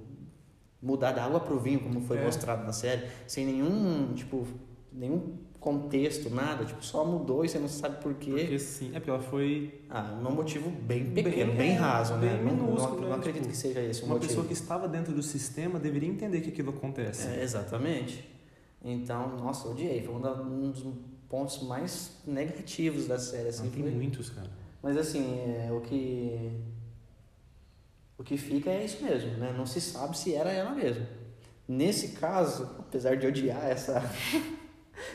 [0.80, 2.24] mudar da água pro vinho, como foi é.
[2.24, 4.46] mostrado na série, sem nenhum, tipo,
[4.90, 8.32] nenhum contexto, nada, tipo, só mudou e você não sabe por quê.
[8.32, 9.80] Porque sim, é porque ela foi.
[9.88, 12.42] Ah, um motivo bem pequeno, bem, bem raso, bem né?
[12.42, 14.28] Minúsculo, não, não, não acredito tipo, que seja esse o uma motivo.
[14.28, 17.28] pessoa que estava dentro do sistema deveria entender que aquilo acontece.
[17.28, 18.28] É, exatamente.
[18.84, 20.02] Então, nossa, odiei.
[20.02, 20.84] Foi um dos
[21.28, 23.48] pontos mais negativos da série.
[23.48, 24.50] Assim, tem muitos, cara.
[24.82, 26.50] Mas assim, é, o que.
[28.18, 29.54] O que fica é isso mesmo, né?
[29.56, 31.06] Não se sabe se era ela mesmo.
[31.68, 34.02] Nesse caso, apesar de odiar essa,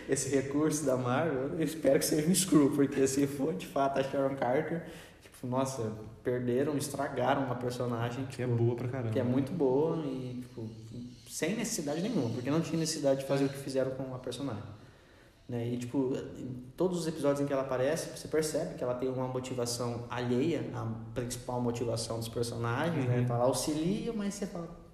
[0.09, 3.99] esse recurso da Marvel, eu espero que seja um screw, porque se for de fato
[3.99, 4.83] a Sharon Carter,
[5.21, 5.91] tipo, nossa,
[6.23, 9.11] perderam, estragaram uma personagem que é tipo, é boa pra caramba.
[9.11, 10.69] Que é muito boa e tipo,
[11.29, 14.77] sem necessidade nenhuma, porque não tinha necessidade de fazer o que fizeram com a personagem.
[15.47, 15.65] Né?
[15.69, 19.07] E, tipo, em todos os episódios em que ela aparece, você percebe que ela tem
[19.07, 23.15] uma motivação alheia à principal motivação dos personagens, né?
[23.15, 23.21] uhum.
[23.21, 23.27] né?
[23.29, 24.86] Ela auxilia, mas você fala...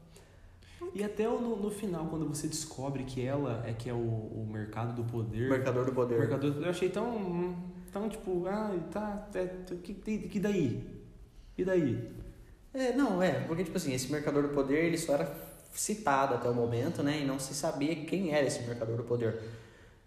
[0.94, 4.48] E até no, no final, quando você descobre que ela é que é o, o
[4.52, 5.50] mercado do poder...
[5.50, 6.20] Mercador do poder.
[6.20, 6.66] Mercador do poder.
[6.66, 7.56] Eu achei tão,
[7.92, 9.48] tão tipo, ah, tá, é,
[9.82, 10.88] que, que daí?
[11.58, 12.12] E daí?
[12.74, 15.32] É, não, é, porque, tipo assim, esse mercador do poder, ele só era
[15.74, 17.22] citado até o momento, né?
[17.22, 19.42] E não se sabia quem era esse mercador do poder.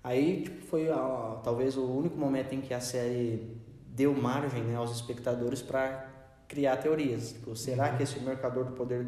[0.02, 3.56] Aí tipo, foi ó, talvez o único momento em que a série
[3.88, 6.08] deu margem né, aos espectadores para
[6.46, 7.32] criar teorias.
[7.32, 7.96] Tipo, será uhum.
[7.96, 9.06] que esse mercador do poder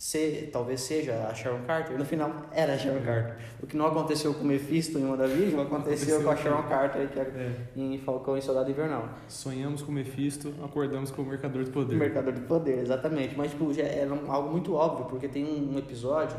[0.00, 1.98] se, talvez seja a Sharon Carter?
[1.98, 3.02] No final era a Sharon.
[3.02, 3.36] Carter.
[3.62, 7.08] O que não aconteceu com o Mephisto em WandaVision aconteceu, aconteceu com a Sharon Carter
[7.10, 9.10] que é, em Falcão e Soldado Invernal.
[9.28, 11.96] Sonhamos com o Mephisto, acordamos com o mercador do poder.
[11.96, 13.36] O mercador do poder, exatamente.
[13.36, 16.38] Mas tipo, já era algo muito óbvio, porque tem um episódio,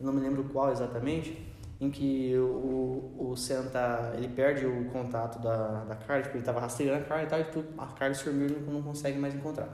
[0.00, 1.46] eu não me lembro qual exatamente,
[1.78, 6.44] em que o, o Sam tá, ele perde o contato da, da Carly, porque ele
[6.46, 7.44] tava rastreando a Carly e tal, e
[7.76, 9.68] a Carly sumiu e não consegue mais encontrar.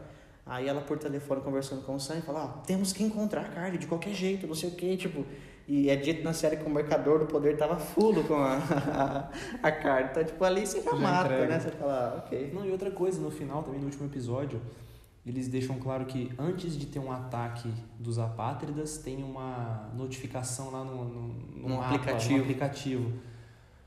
[0.50, 3.48] Aí ela por telefone conversando com o Sam e fala, ah, temos que encontrar a
[3.48, 5.24] Carly de qualquer jeito, não sei o que, tipo...
[5.68, 8.56] E é dito na série que o Mercador do Poder tava fulo com a,
[9.62, 10.08] a, a Carly.
[10.10, 11.46] Então, tipo, ali você já, já mata, entrega.
[11.46, 11.60] né?
[11.60, 12.50] Você fala, ah, ok.
[12.52, 14.60] Não, e outra coisa, no final também, no último episódio,
[15.24, 20.82] eles deixam claro que antes de ter um ataque dos apátridas, tem uma notificação lá
[20.82, 22.34] no, no, no um mapa, aplicativo.
[22.34, 23.12] No aplicativo.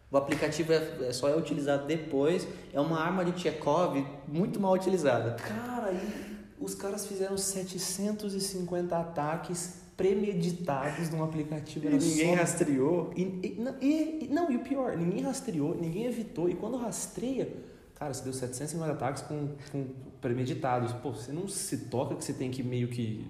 [0.09, 2.47] O aplicativo é, é, só é utilizado depois.
[2.71, 5.33] É uma arma de Chekhov muito mal utilizada.
[5.33, 11.85] Cara, e os caras fizeram 750 ataques premeditados num aplicativo.
[11.87, 12.41] E ninguém só...
[12.41, 13.13] rastreou.
[13.15, 16.49] E, e, não, e, não, e o pior, ninguém rastreou, ninguém evitou.
[16.49, 17.49] E quando rastreia,
[17.95, 19.85] cara, você deu 750 ataques com, com
[20.21, 20.93] premeditados.
[20.93, 23.25] Pô, você não se toca que você tem que meio que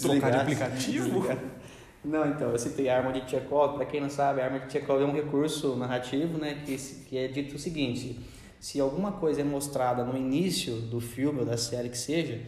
[0.00, 1.22] trocar de aplicativo?
[2.02, 3.74] Não, então, eu citei a arma de Chekhov.
[3.74, 7.18] Para quem não sabe, a arma de Chekhov é um recurso narrativo, né, que, que
[7.18, 8.18] é dito o seguinte:
[8.60, 12.40] se alguma coisa é mostrada no início do filme ou da série que seja,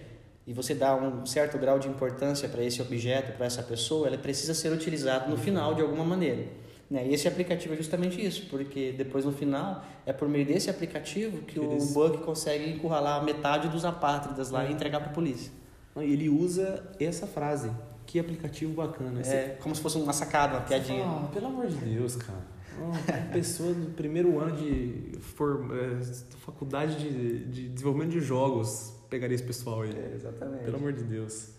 [0.46, 4.18] e você dá um certo grau de importância para esse objeto, para essa pessoa, ela
[4.18, 6.44] precisa ser utilizada no final de alguma maneira.
[6.90, 7.08] Né?
[7.08, 11.38] E esse aplicativo é justamente isso, porque depois no final é por meio desse aplicativo
[11.42, 11.90] que Eles...
[11.90, 15.50] o Buck consegue encurralar metade dos apátridas lá e entregar para a polícia.
[15.96, 17.70] Ele usa essa frase.
[18.04, 19.22] Que aplicativo bacana.
[19.24, 21.04] É como se fosse uma sacada, uma piadinha.
[21.06, 22.40] Ah, pelo amor de Deus, cara.
[22.80, 26.02] Uma pessoa do primeiro ano de for, é,
[26.38, 29.90] faculdade de, de desenvolvimento de jogos pegaria esse pessoal aí.
[29.90, 30.64] É, exatamente.
[30.64, 31.50] Pelo amor de Deus.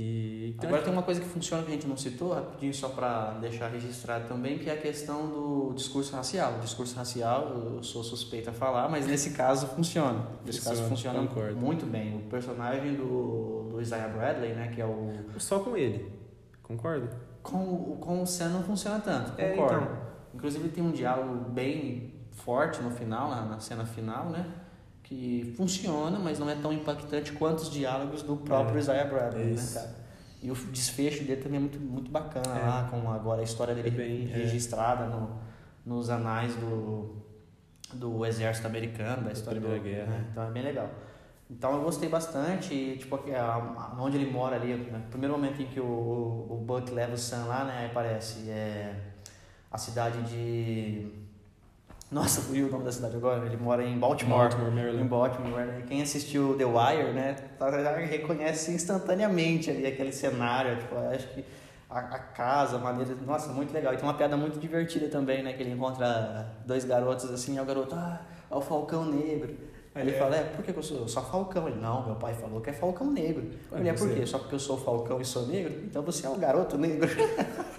[0.00, 2.88] E então, Agora tem uma coisa que funciona que a gente não citou, rapidinho só
[2.90, 6.58] para deixar registrado também, que é a questão do discurso racial.
[6.58, 10.24] O discurso racial, eu sou suspeita a falar, mas nesse caso funciona.
[10.46, 11.56] Nesse caso funciona concordo.
[11.56, 12.16] muito bem.
[12.16, 15.10] O personagem do, do Isaiah Bradley, né, que é o...
[15.36, 16.08] Só com ele,
[16.62, 17.08] concordo?
[17.42, 19.42] Com, com o Sam não funciona tanto, concordo.
[19.42, 20.07] É, então...
[20.38, 24.46] Inclusive tem um diálogo bem forte no final, na, na cena final, né?
[25.08, 29.54] que funciona, mas não é tão impactante quanto os diálogos do próprio é, Isaiah Bradley,
[29.54, 29.94] né, cara?
[30.42, 32.62] E o desfecho dele também é muito, muito bacana é.
[32.62, 34.36] lá, com agora a história dele é bem, é.
[34.36, 35.40] registrada no,
[35.84, 37.16] nos anais do,
[37.94, 40.10] do exército americano, da história da guerra.
[40.10, 40.28] Né?
[40.30, 40.90] Então é bem legal.
[41.50, 43.18] Então eu gostei bastante, e, tipo,
[43.98, 47.46] onde ele mora ali, no primeiro momento em que o, o, Buck leva o Sam
[47.46, 49.07] lá, né, aparece é,
[49.70, 51.10] a cidade de
[52.10, 53.44] nossa, fui o nome da cidade agora.
[53.44, 54.48] Ele mora em Baltimore.
[54.48, 55.02] Baltimore, Maryland.
[55.02, 55.66] Em Baltimore.
[55.66, 55.84] Né?
[55.86, 60.78] Quem assistiu The Wire, né, tá, reconhece instantaneamente ali aquele cenário.
[60.78, 61.44] Tipo, acho que
[61.90, 63.14] a, a, casa, a maneira.
[63.26, 63.92] Nossa, muito legal.
[63.92, 65.52] E tem uma piada muito divertida também, né?
[65.52, 68.20] Que ele encontra dois garotos assim, e o garoto, ah,
[68.50, 69.54] é o Falcão Negro.
[69.94, 70.18] Aí ele é.
[70.18, 70.98] fala, é, por que eu sou?
[71.00, 71.68] Eu sou Falcão.
[71.68, 73.50] Ele, não, meu pai falou que é Falcão Negro.
[73.72, 74.24] ele, é por quê?
[74.24, 75.74] Só porque eu sou Falcão e sou negro?
[75.84, 77.06] Então você é o garoto negro.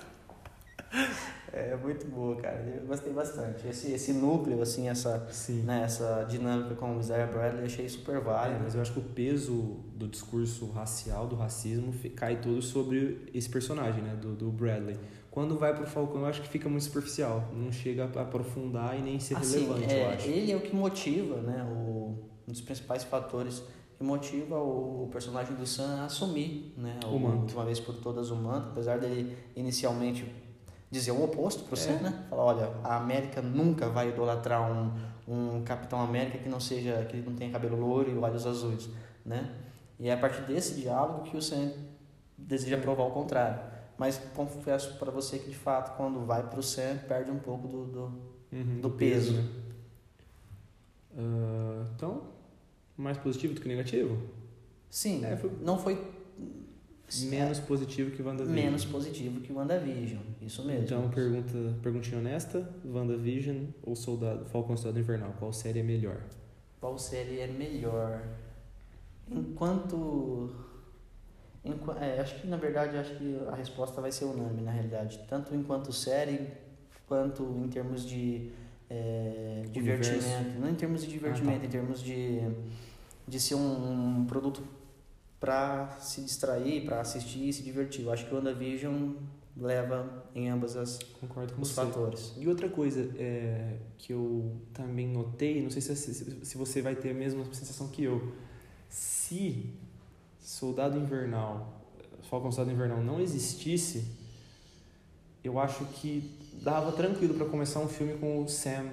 [1.60, 2.80] É muito boa, cara.
[2.82, 3.68] Eu gostei bastante.
[3.68, 5.28] Esse, esse núcleo, assim, essa,
[5.64, 8.60] né, essa dinâmica com o Isaiah Bradley, achei super válido.
[8.60, 13.30] É, mas eu acho que o peso do discurso racial, do racismo, cai todo sobre
[13.34, 14.98] esse personagem, né, do, do Bradley.
[15.30, 17.50] Quando vai pro Falcão, eu acho que fica muito superficial.
[17.54, 20.28] Não chega a aprofundar e nem ser assim, relevante, é, eu acho.
[20.28, 22.16] Ele é o que motiva, né, o,
[22.48, 23.62] um dos principais fatores
[24.00, 27.54] que motiva o personagem do Sam a assumir, né, o, o manto.
[27.54, 30.26] uma vez por todas o manto, apesar dele inicialmente
[30.92, 32.00] dizer o oposto para você, é.
[32.00, 32.26] né?
[32.30, 34.92] Falar, olha, a América nunca vai idolatrar um,
[35.28, 38.90] um Capitão América que não seja que não tenha cabelo louro e olhos azuis,
[39.26, 39.56] né?
[40.00, 41.72] E é a partir desse diálogo que o Sam
[42.38, 43.60] deseja provar o contrário.
[43.98, 47.68] Mas confesso para você que de fato quando vai para o Sam perde um pouco
[47.68, 48.02] do do,
[48.52, 49.34] uhum, do peso.
[49.34, 49.50] peso.
[51.12, 52.24] Uh, então,
[52.96, 54.18] mais positivo do que negativo?
[54.90, 55.52] Sim, é, foi...
[55.62, 56.19] não foi
[57.24, 58.56] Menos positivo que WandaVision.
[58.56, 60.84] Menos positivo que WandaVision, isso mesmo.
[60.84, 66.22] Então, pergunta, perguntinha honesta, WandaVision ou Soldado, Falcão Soldado Invernal, qual série é melhor?
[66.80, 68.22] Qual série é melhor?
[69.30, 70.56] Enquanto...
[71.64, 75.20] enquanto é, acho que, na verdade, acho que a resposta vai ser unânime, na realidade.
[75.28, 76.48] Tanto enquanto série,
[77.08, 78.52] quanto em termos de
[78.90, 80.60] é, divertimento.
[80.60, 81.66] Não em termos de divertimento, ah, tá.
[81.66, 82.42] em termos de,
[83.28, 84.64] de ser um, um produto
[85.40, 88.04] para se distrair, para assistir e se divertir.
[88.04, 89.14] Eu acho que o WandaVision
[89.56, 91.76] leva em ambas as Concordo com os você.
[91.76, 92.34] fatores.
[92.38, 97.12] E outra coisa é, que eu também notei, não sei se, se você vai ter
[97.12, 98.34] a mesma sensação que eu,
[98.90, 99.74] se
[100.40, 101.82] Soldado Invernal,
[102.30, 104.06] Falcon Soldado Invernal não existisse,
[105.44, 108.90] eu acho que dava tranquilo para começar um filme com o Sam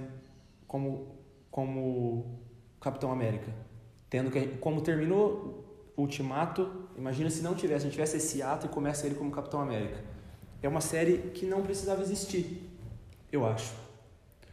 [0.66, 1.14] como
[1.50, 2.38] como
[2.80, 3.50] Capitão América,
[4.10, 5.65] tendo que como terminou
[5.96, 9.60] Ultimato, imagina se não tivesse, a gente tivesse esse ato e começa ele como Capitão
[9.60, 10.04] América.
[10.62, 12.68] É uma série que não precisava existir,
[13.32, 13.72] eu acho.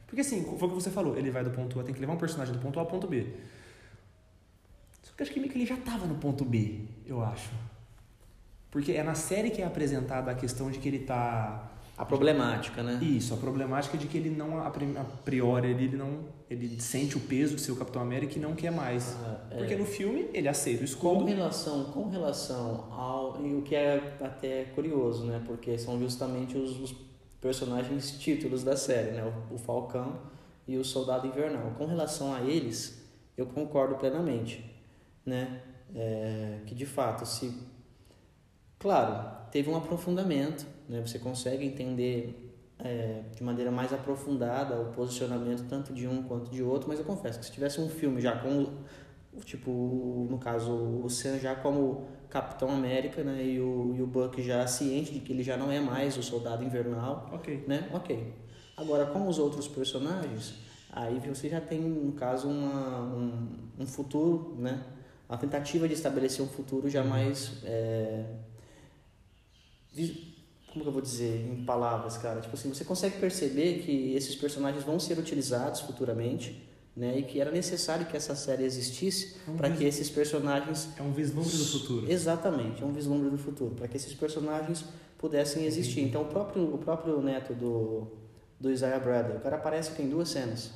[0.08, 2.14] Porque assim, foi o que você falou, ele vai do ponto A, tem que levar
[2.14, 3.28] um personagem do ponto A ao ponto B.
[5.02, 7.52] Só que acho que ele já estava no ponto B, eu acho.
[8.72, 12.82] Porque é na série que é apresentada a questão de que ele está a problemática,
[12.82, 13.00] né?
[13.04, 14.72] Isso, a problemática de que ele não, a
[15.24, 18.56] priori, ele, ele não ele sente o peso de ser o Capitão América e não
[18.56, 19.16] quer mais.
[19.24, 19.58] Ah, é.
[19.58, 21.20] Porque no filme ele aceita o escudo.
[21.20, 23.40] Com relação, com relação ao.
[23.46, 25.42] E o que é até curioso, né?
[25.46, 26.96] Porque são justamente os, os
[27.40, 29.24] personagens títulos da série, né?
[29.52, 30.20] O, o Falcão
[30.68, 31.72] e o Soldado Invernal.
[31.78, 33.04] Com relação a eles,
[33.38, 34.66] eu concordo plenamente,
[35.26, 35.62] né?
[35.96, 37.54] É, que de fato, se
[38.84, 41.02] Claro, teve um aprofundamento, né?
[41.02, 46.62] Você consegue entender é, de maneira mais aprofundada o posicionamento tanto de um quanto de
[46.64, 48.68] outro, mas eu confesso que se tivesse um filme já com,
[49.46, 53.44] tipo, no caso, o Sam já como Capitão América, né?
[53.44, 56.24] E o, e o Buck já ciente de que ele já não é mais o
[56.24, 57.64] Soldado Invernal, Ok.
[57.68, 57.90] né?
[57.94, 58.34] Ok.
[58.76, 60.56] Agora, com os outros personagens,
[60.92, 63.48] aí você já tem, no caso, uma, um,
[63.80, 64.84] um futuro, né?
[65.30, 67.64] A tentativa de estabelecer um futuro já mais...
[67.64, 68.26] É,
[70.74, 72.42] como que eu vou dizer em palavras, cara?
[72.42, 76.68] Tipo assim, você consegue perceber que esses personagens vão ser utilizados futuramente,
[76.98, 77.18] né?
[77.20, 81.02] E que era necessário que essa série existisse É um para que esses personagens É
[81.04, 82.12] um vislumbre do futuro.
[82.12, 84.84] Exatamente, é um vislumbre do futuro, para que esses personagens
[85.18, 86.02] pudessem existir.
[86.02, 88.08] Então, o próprio, o próprio neto do,
[88.60, 90.72] do Isaiah Bradley, o cara aparece tem duas cenas.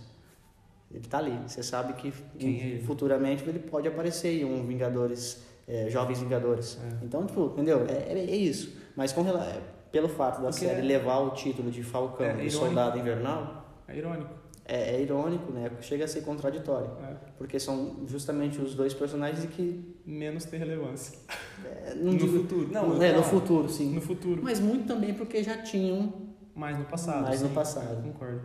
[0.89, 1.37] Ele tá ali.
[1.45, 2.83] Você sabe que Quem é ele?
[2.85, 6.77] futuramente ele pode aparecer em um Vingadores, é, Jovens Vingadores.
[6.81, 7.03] É.
[7.05, 7.85] Então, tipo, entendeu?
[7.89, 8.71] É, é, é isso.
[8.95, 9.61] Mas com rela- é,
[9.91, 12.51] pelo fato da Porque série é- levar o título de Falcão É e.
[12.51, 14.29] Soldado Invernal, É irônico.
[14.65, 15.71] é, é irônico, né?
[15.81, 16.89] Chega a ser contraditório.
[17.03, 17.15] É.
[17.37, 19.95] Porque são justamente os dois personagens que.
[20.05, 21.17] Menos ter relevância.
[21.65, 22.69] é, não no digo- futuro.
[22.71, 23.23] Não, é, no não.
[23.23, 23.93] futuro, sim.
[23.93, 24.41] No futuro.
[24.43, 26.13] Mas muito também porque já tinham
[26.55, 27.23] Mais no passado.
[27.23, 27.53] mais no sim.
[27.53, 28.01] passado.
[28.03, 28.41] Concordo.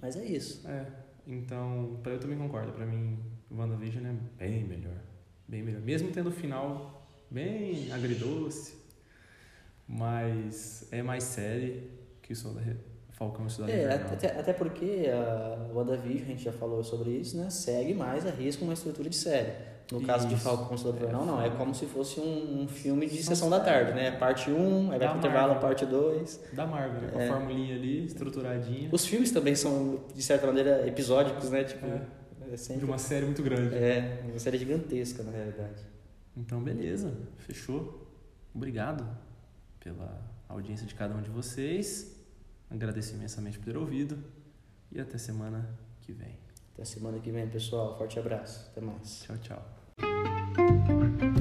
[0.00, 0.66] Mas é isso.
[0.68, 0.84] É.
[1.26, 2.72] Então, pra eu também concordo.
[2.72, 3.18] Pra mim,
[3.50, 4.94] WandaVision é bem melhor.
[5.48, 5.80] Bem melhor.
[5.80, 8.74] Mesmo tendo o final bem agridoce,
[9.88, 11.90] mas é mais série
[12.22, 12.36] que o
[13.12, 14.12] Falcão e Soldado É, Invernal.
[14.12, 17.48] até, até porque a WandaVision, a gente já falou sobre isso, né?
[17.48, 19.52] Segue mais a risco uma estrutura de série.
[19.92, 20.42] No caso de Isso.
[20.42, 21.40] Falcão e É, Invernal, não.
[21.40, 24.10] É como se fosse um, um filme de sessão da tarde, né?
[24.10, 26.40] Parte 1, aí vai pro intervalo parte 2.
[26.54, 27.08] Da Marvel, né?
[27.12, 27.28] Com É.
[27.28, 28.88] a formulinha ali, estruturadinha.
[28.90, 31.62] Os filmes também são, de certa maneira, episódicos, né?
[31.62, 32.02] Tipo, É.
[32.48, 32.84] é De sempre...
[32.84, 33.76] uma série muito grande.
[33.76, 35.80] É, uma série gigantesca, na realidade.
[36.36, 37.16] Então, beleza.
[37.38, 38.04] Fechou.
[38.52, 39.06] Obrigado
[39.86, 42.16] pela audiência de cada um de vocês.
[42.68, 44.18] Agradeço imensamente por ter ouvido
[44.90, 46.36] e até semana que vem.
[46.74, 47.96] Até semana que vem, pessoal.
[47.96, 48.68] Forte abraço.
[48.72, 49.22] Até mais.
[49.22, 51.35] Tchau, tchau.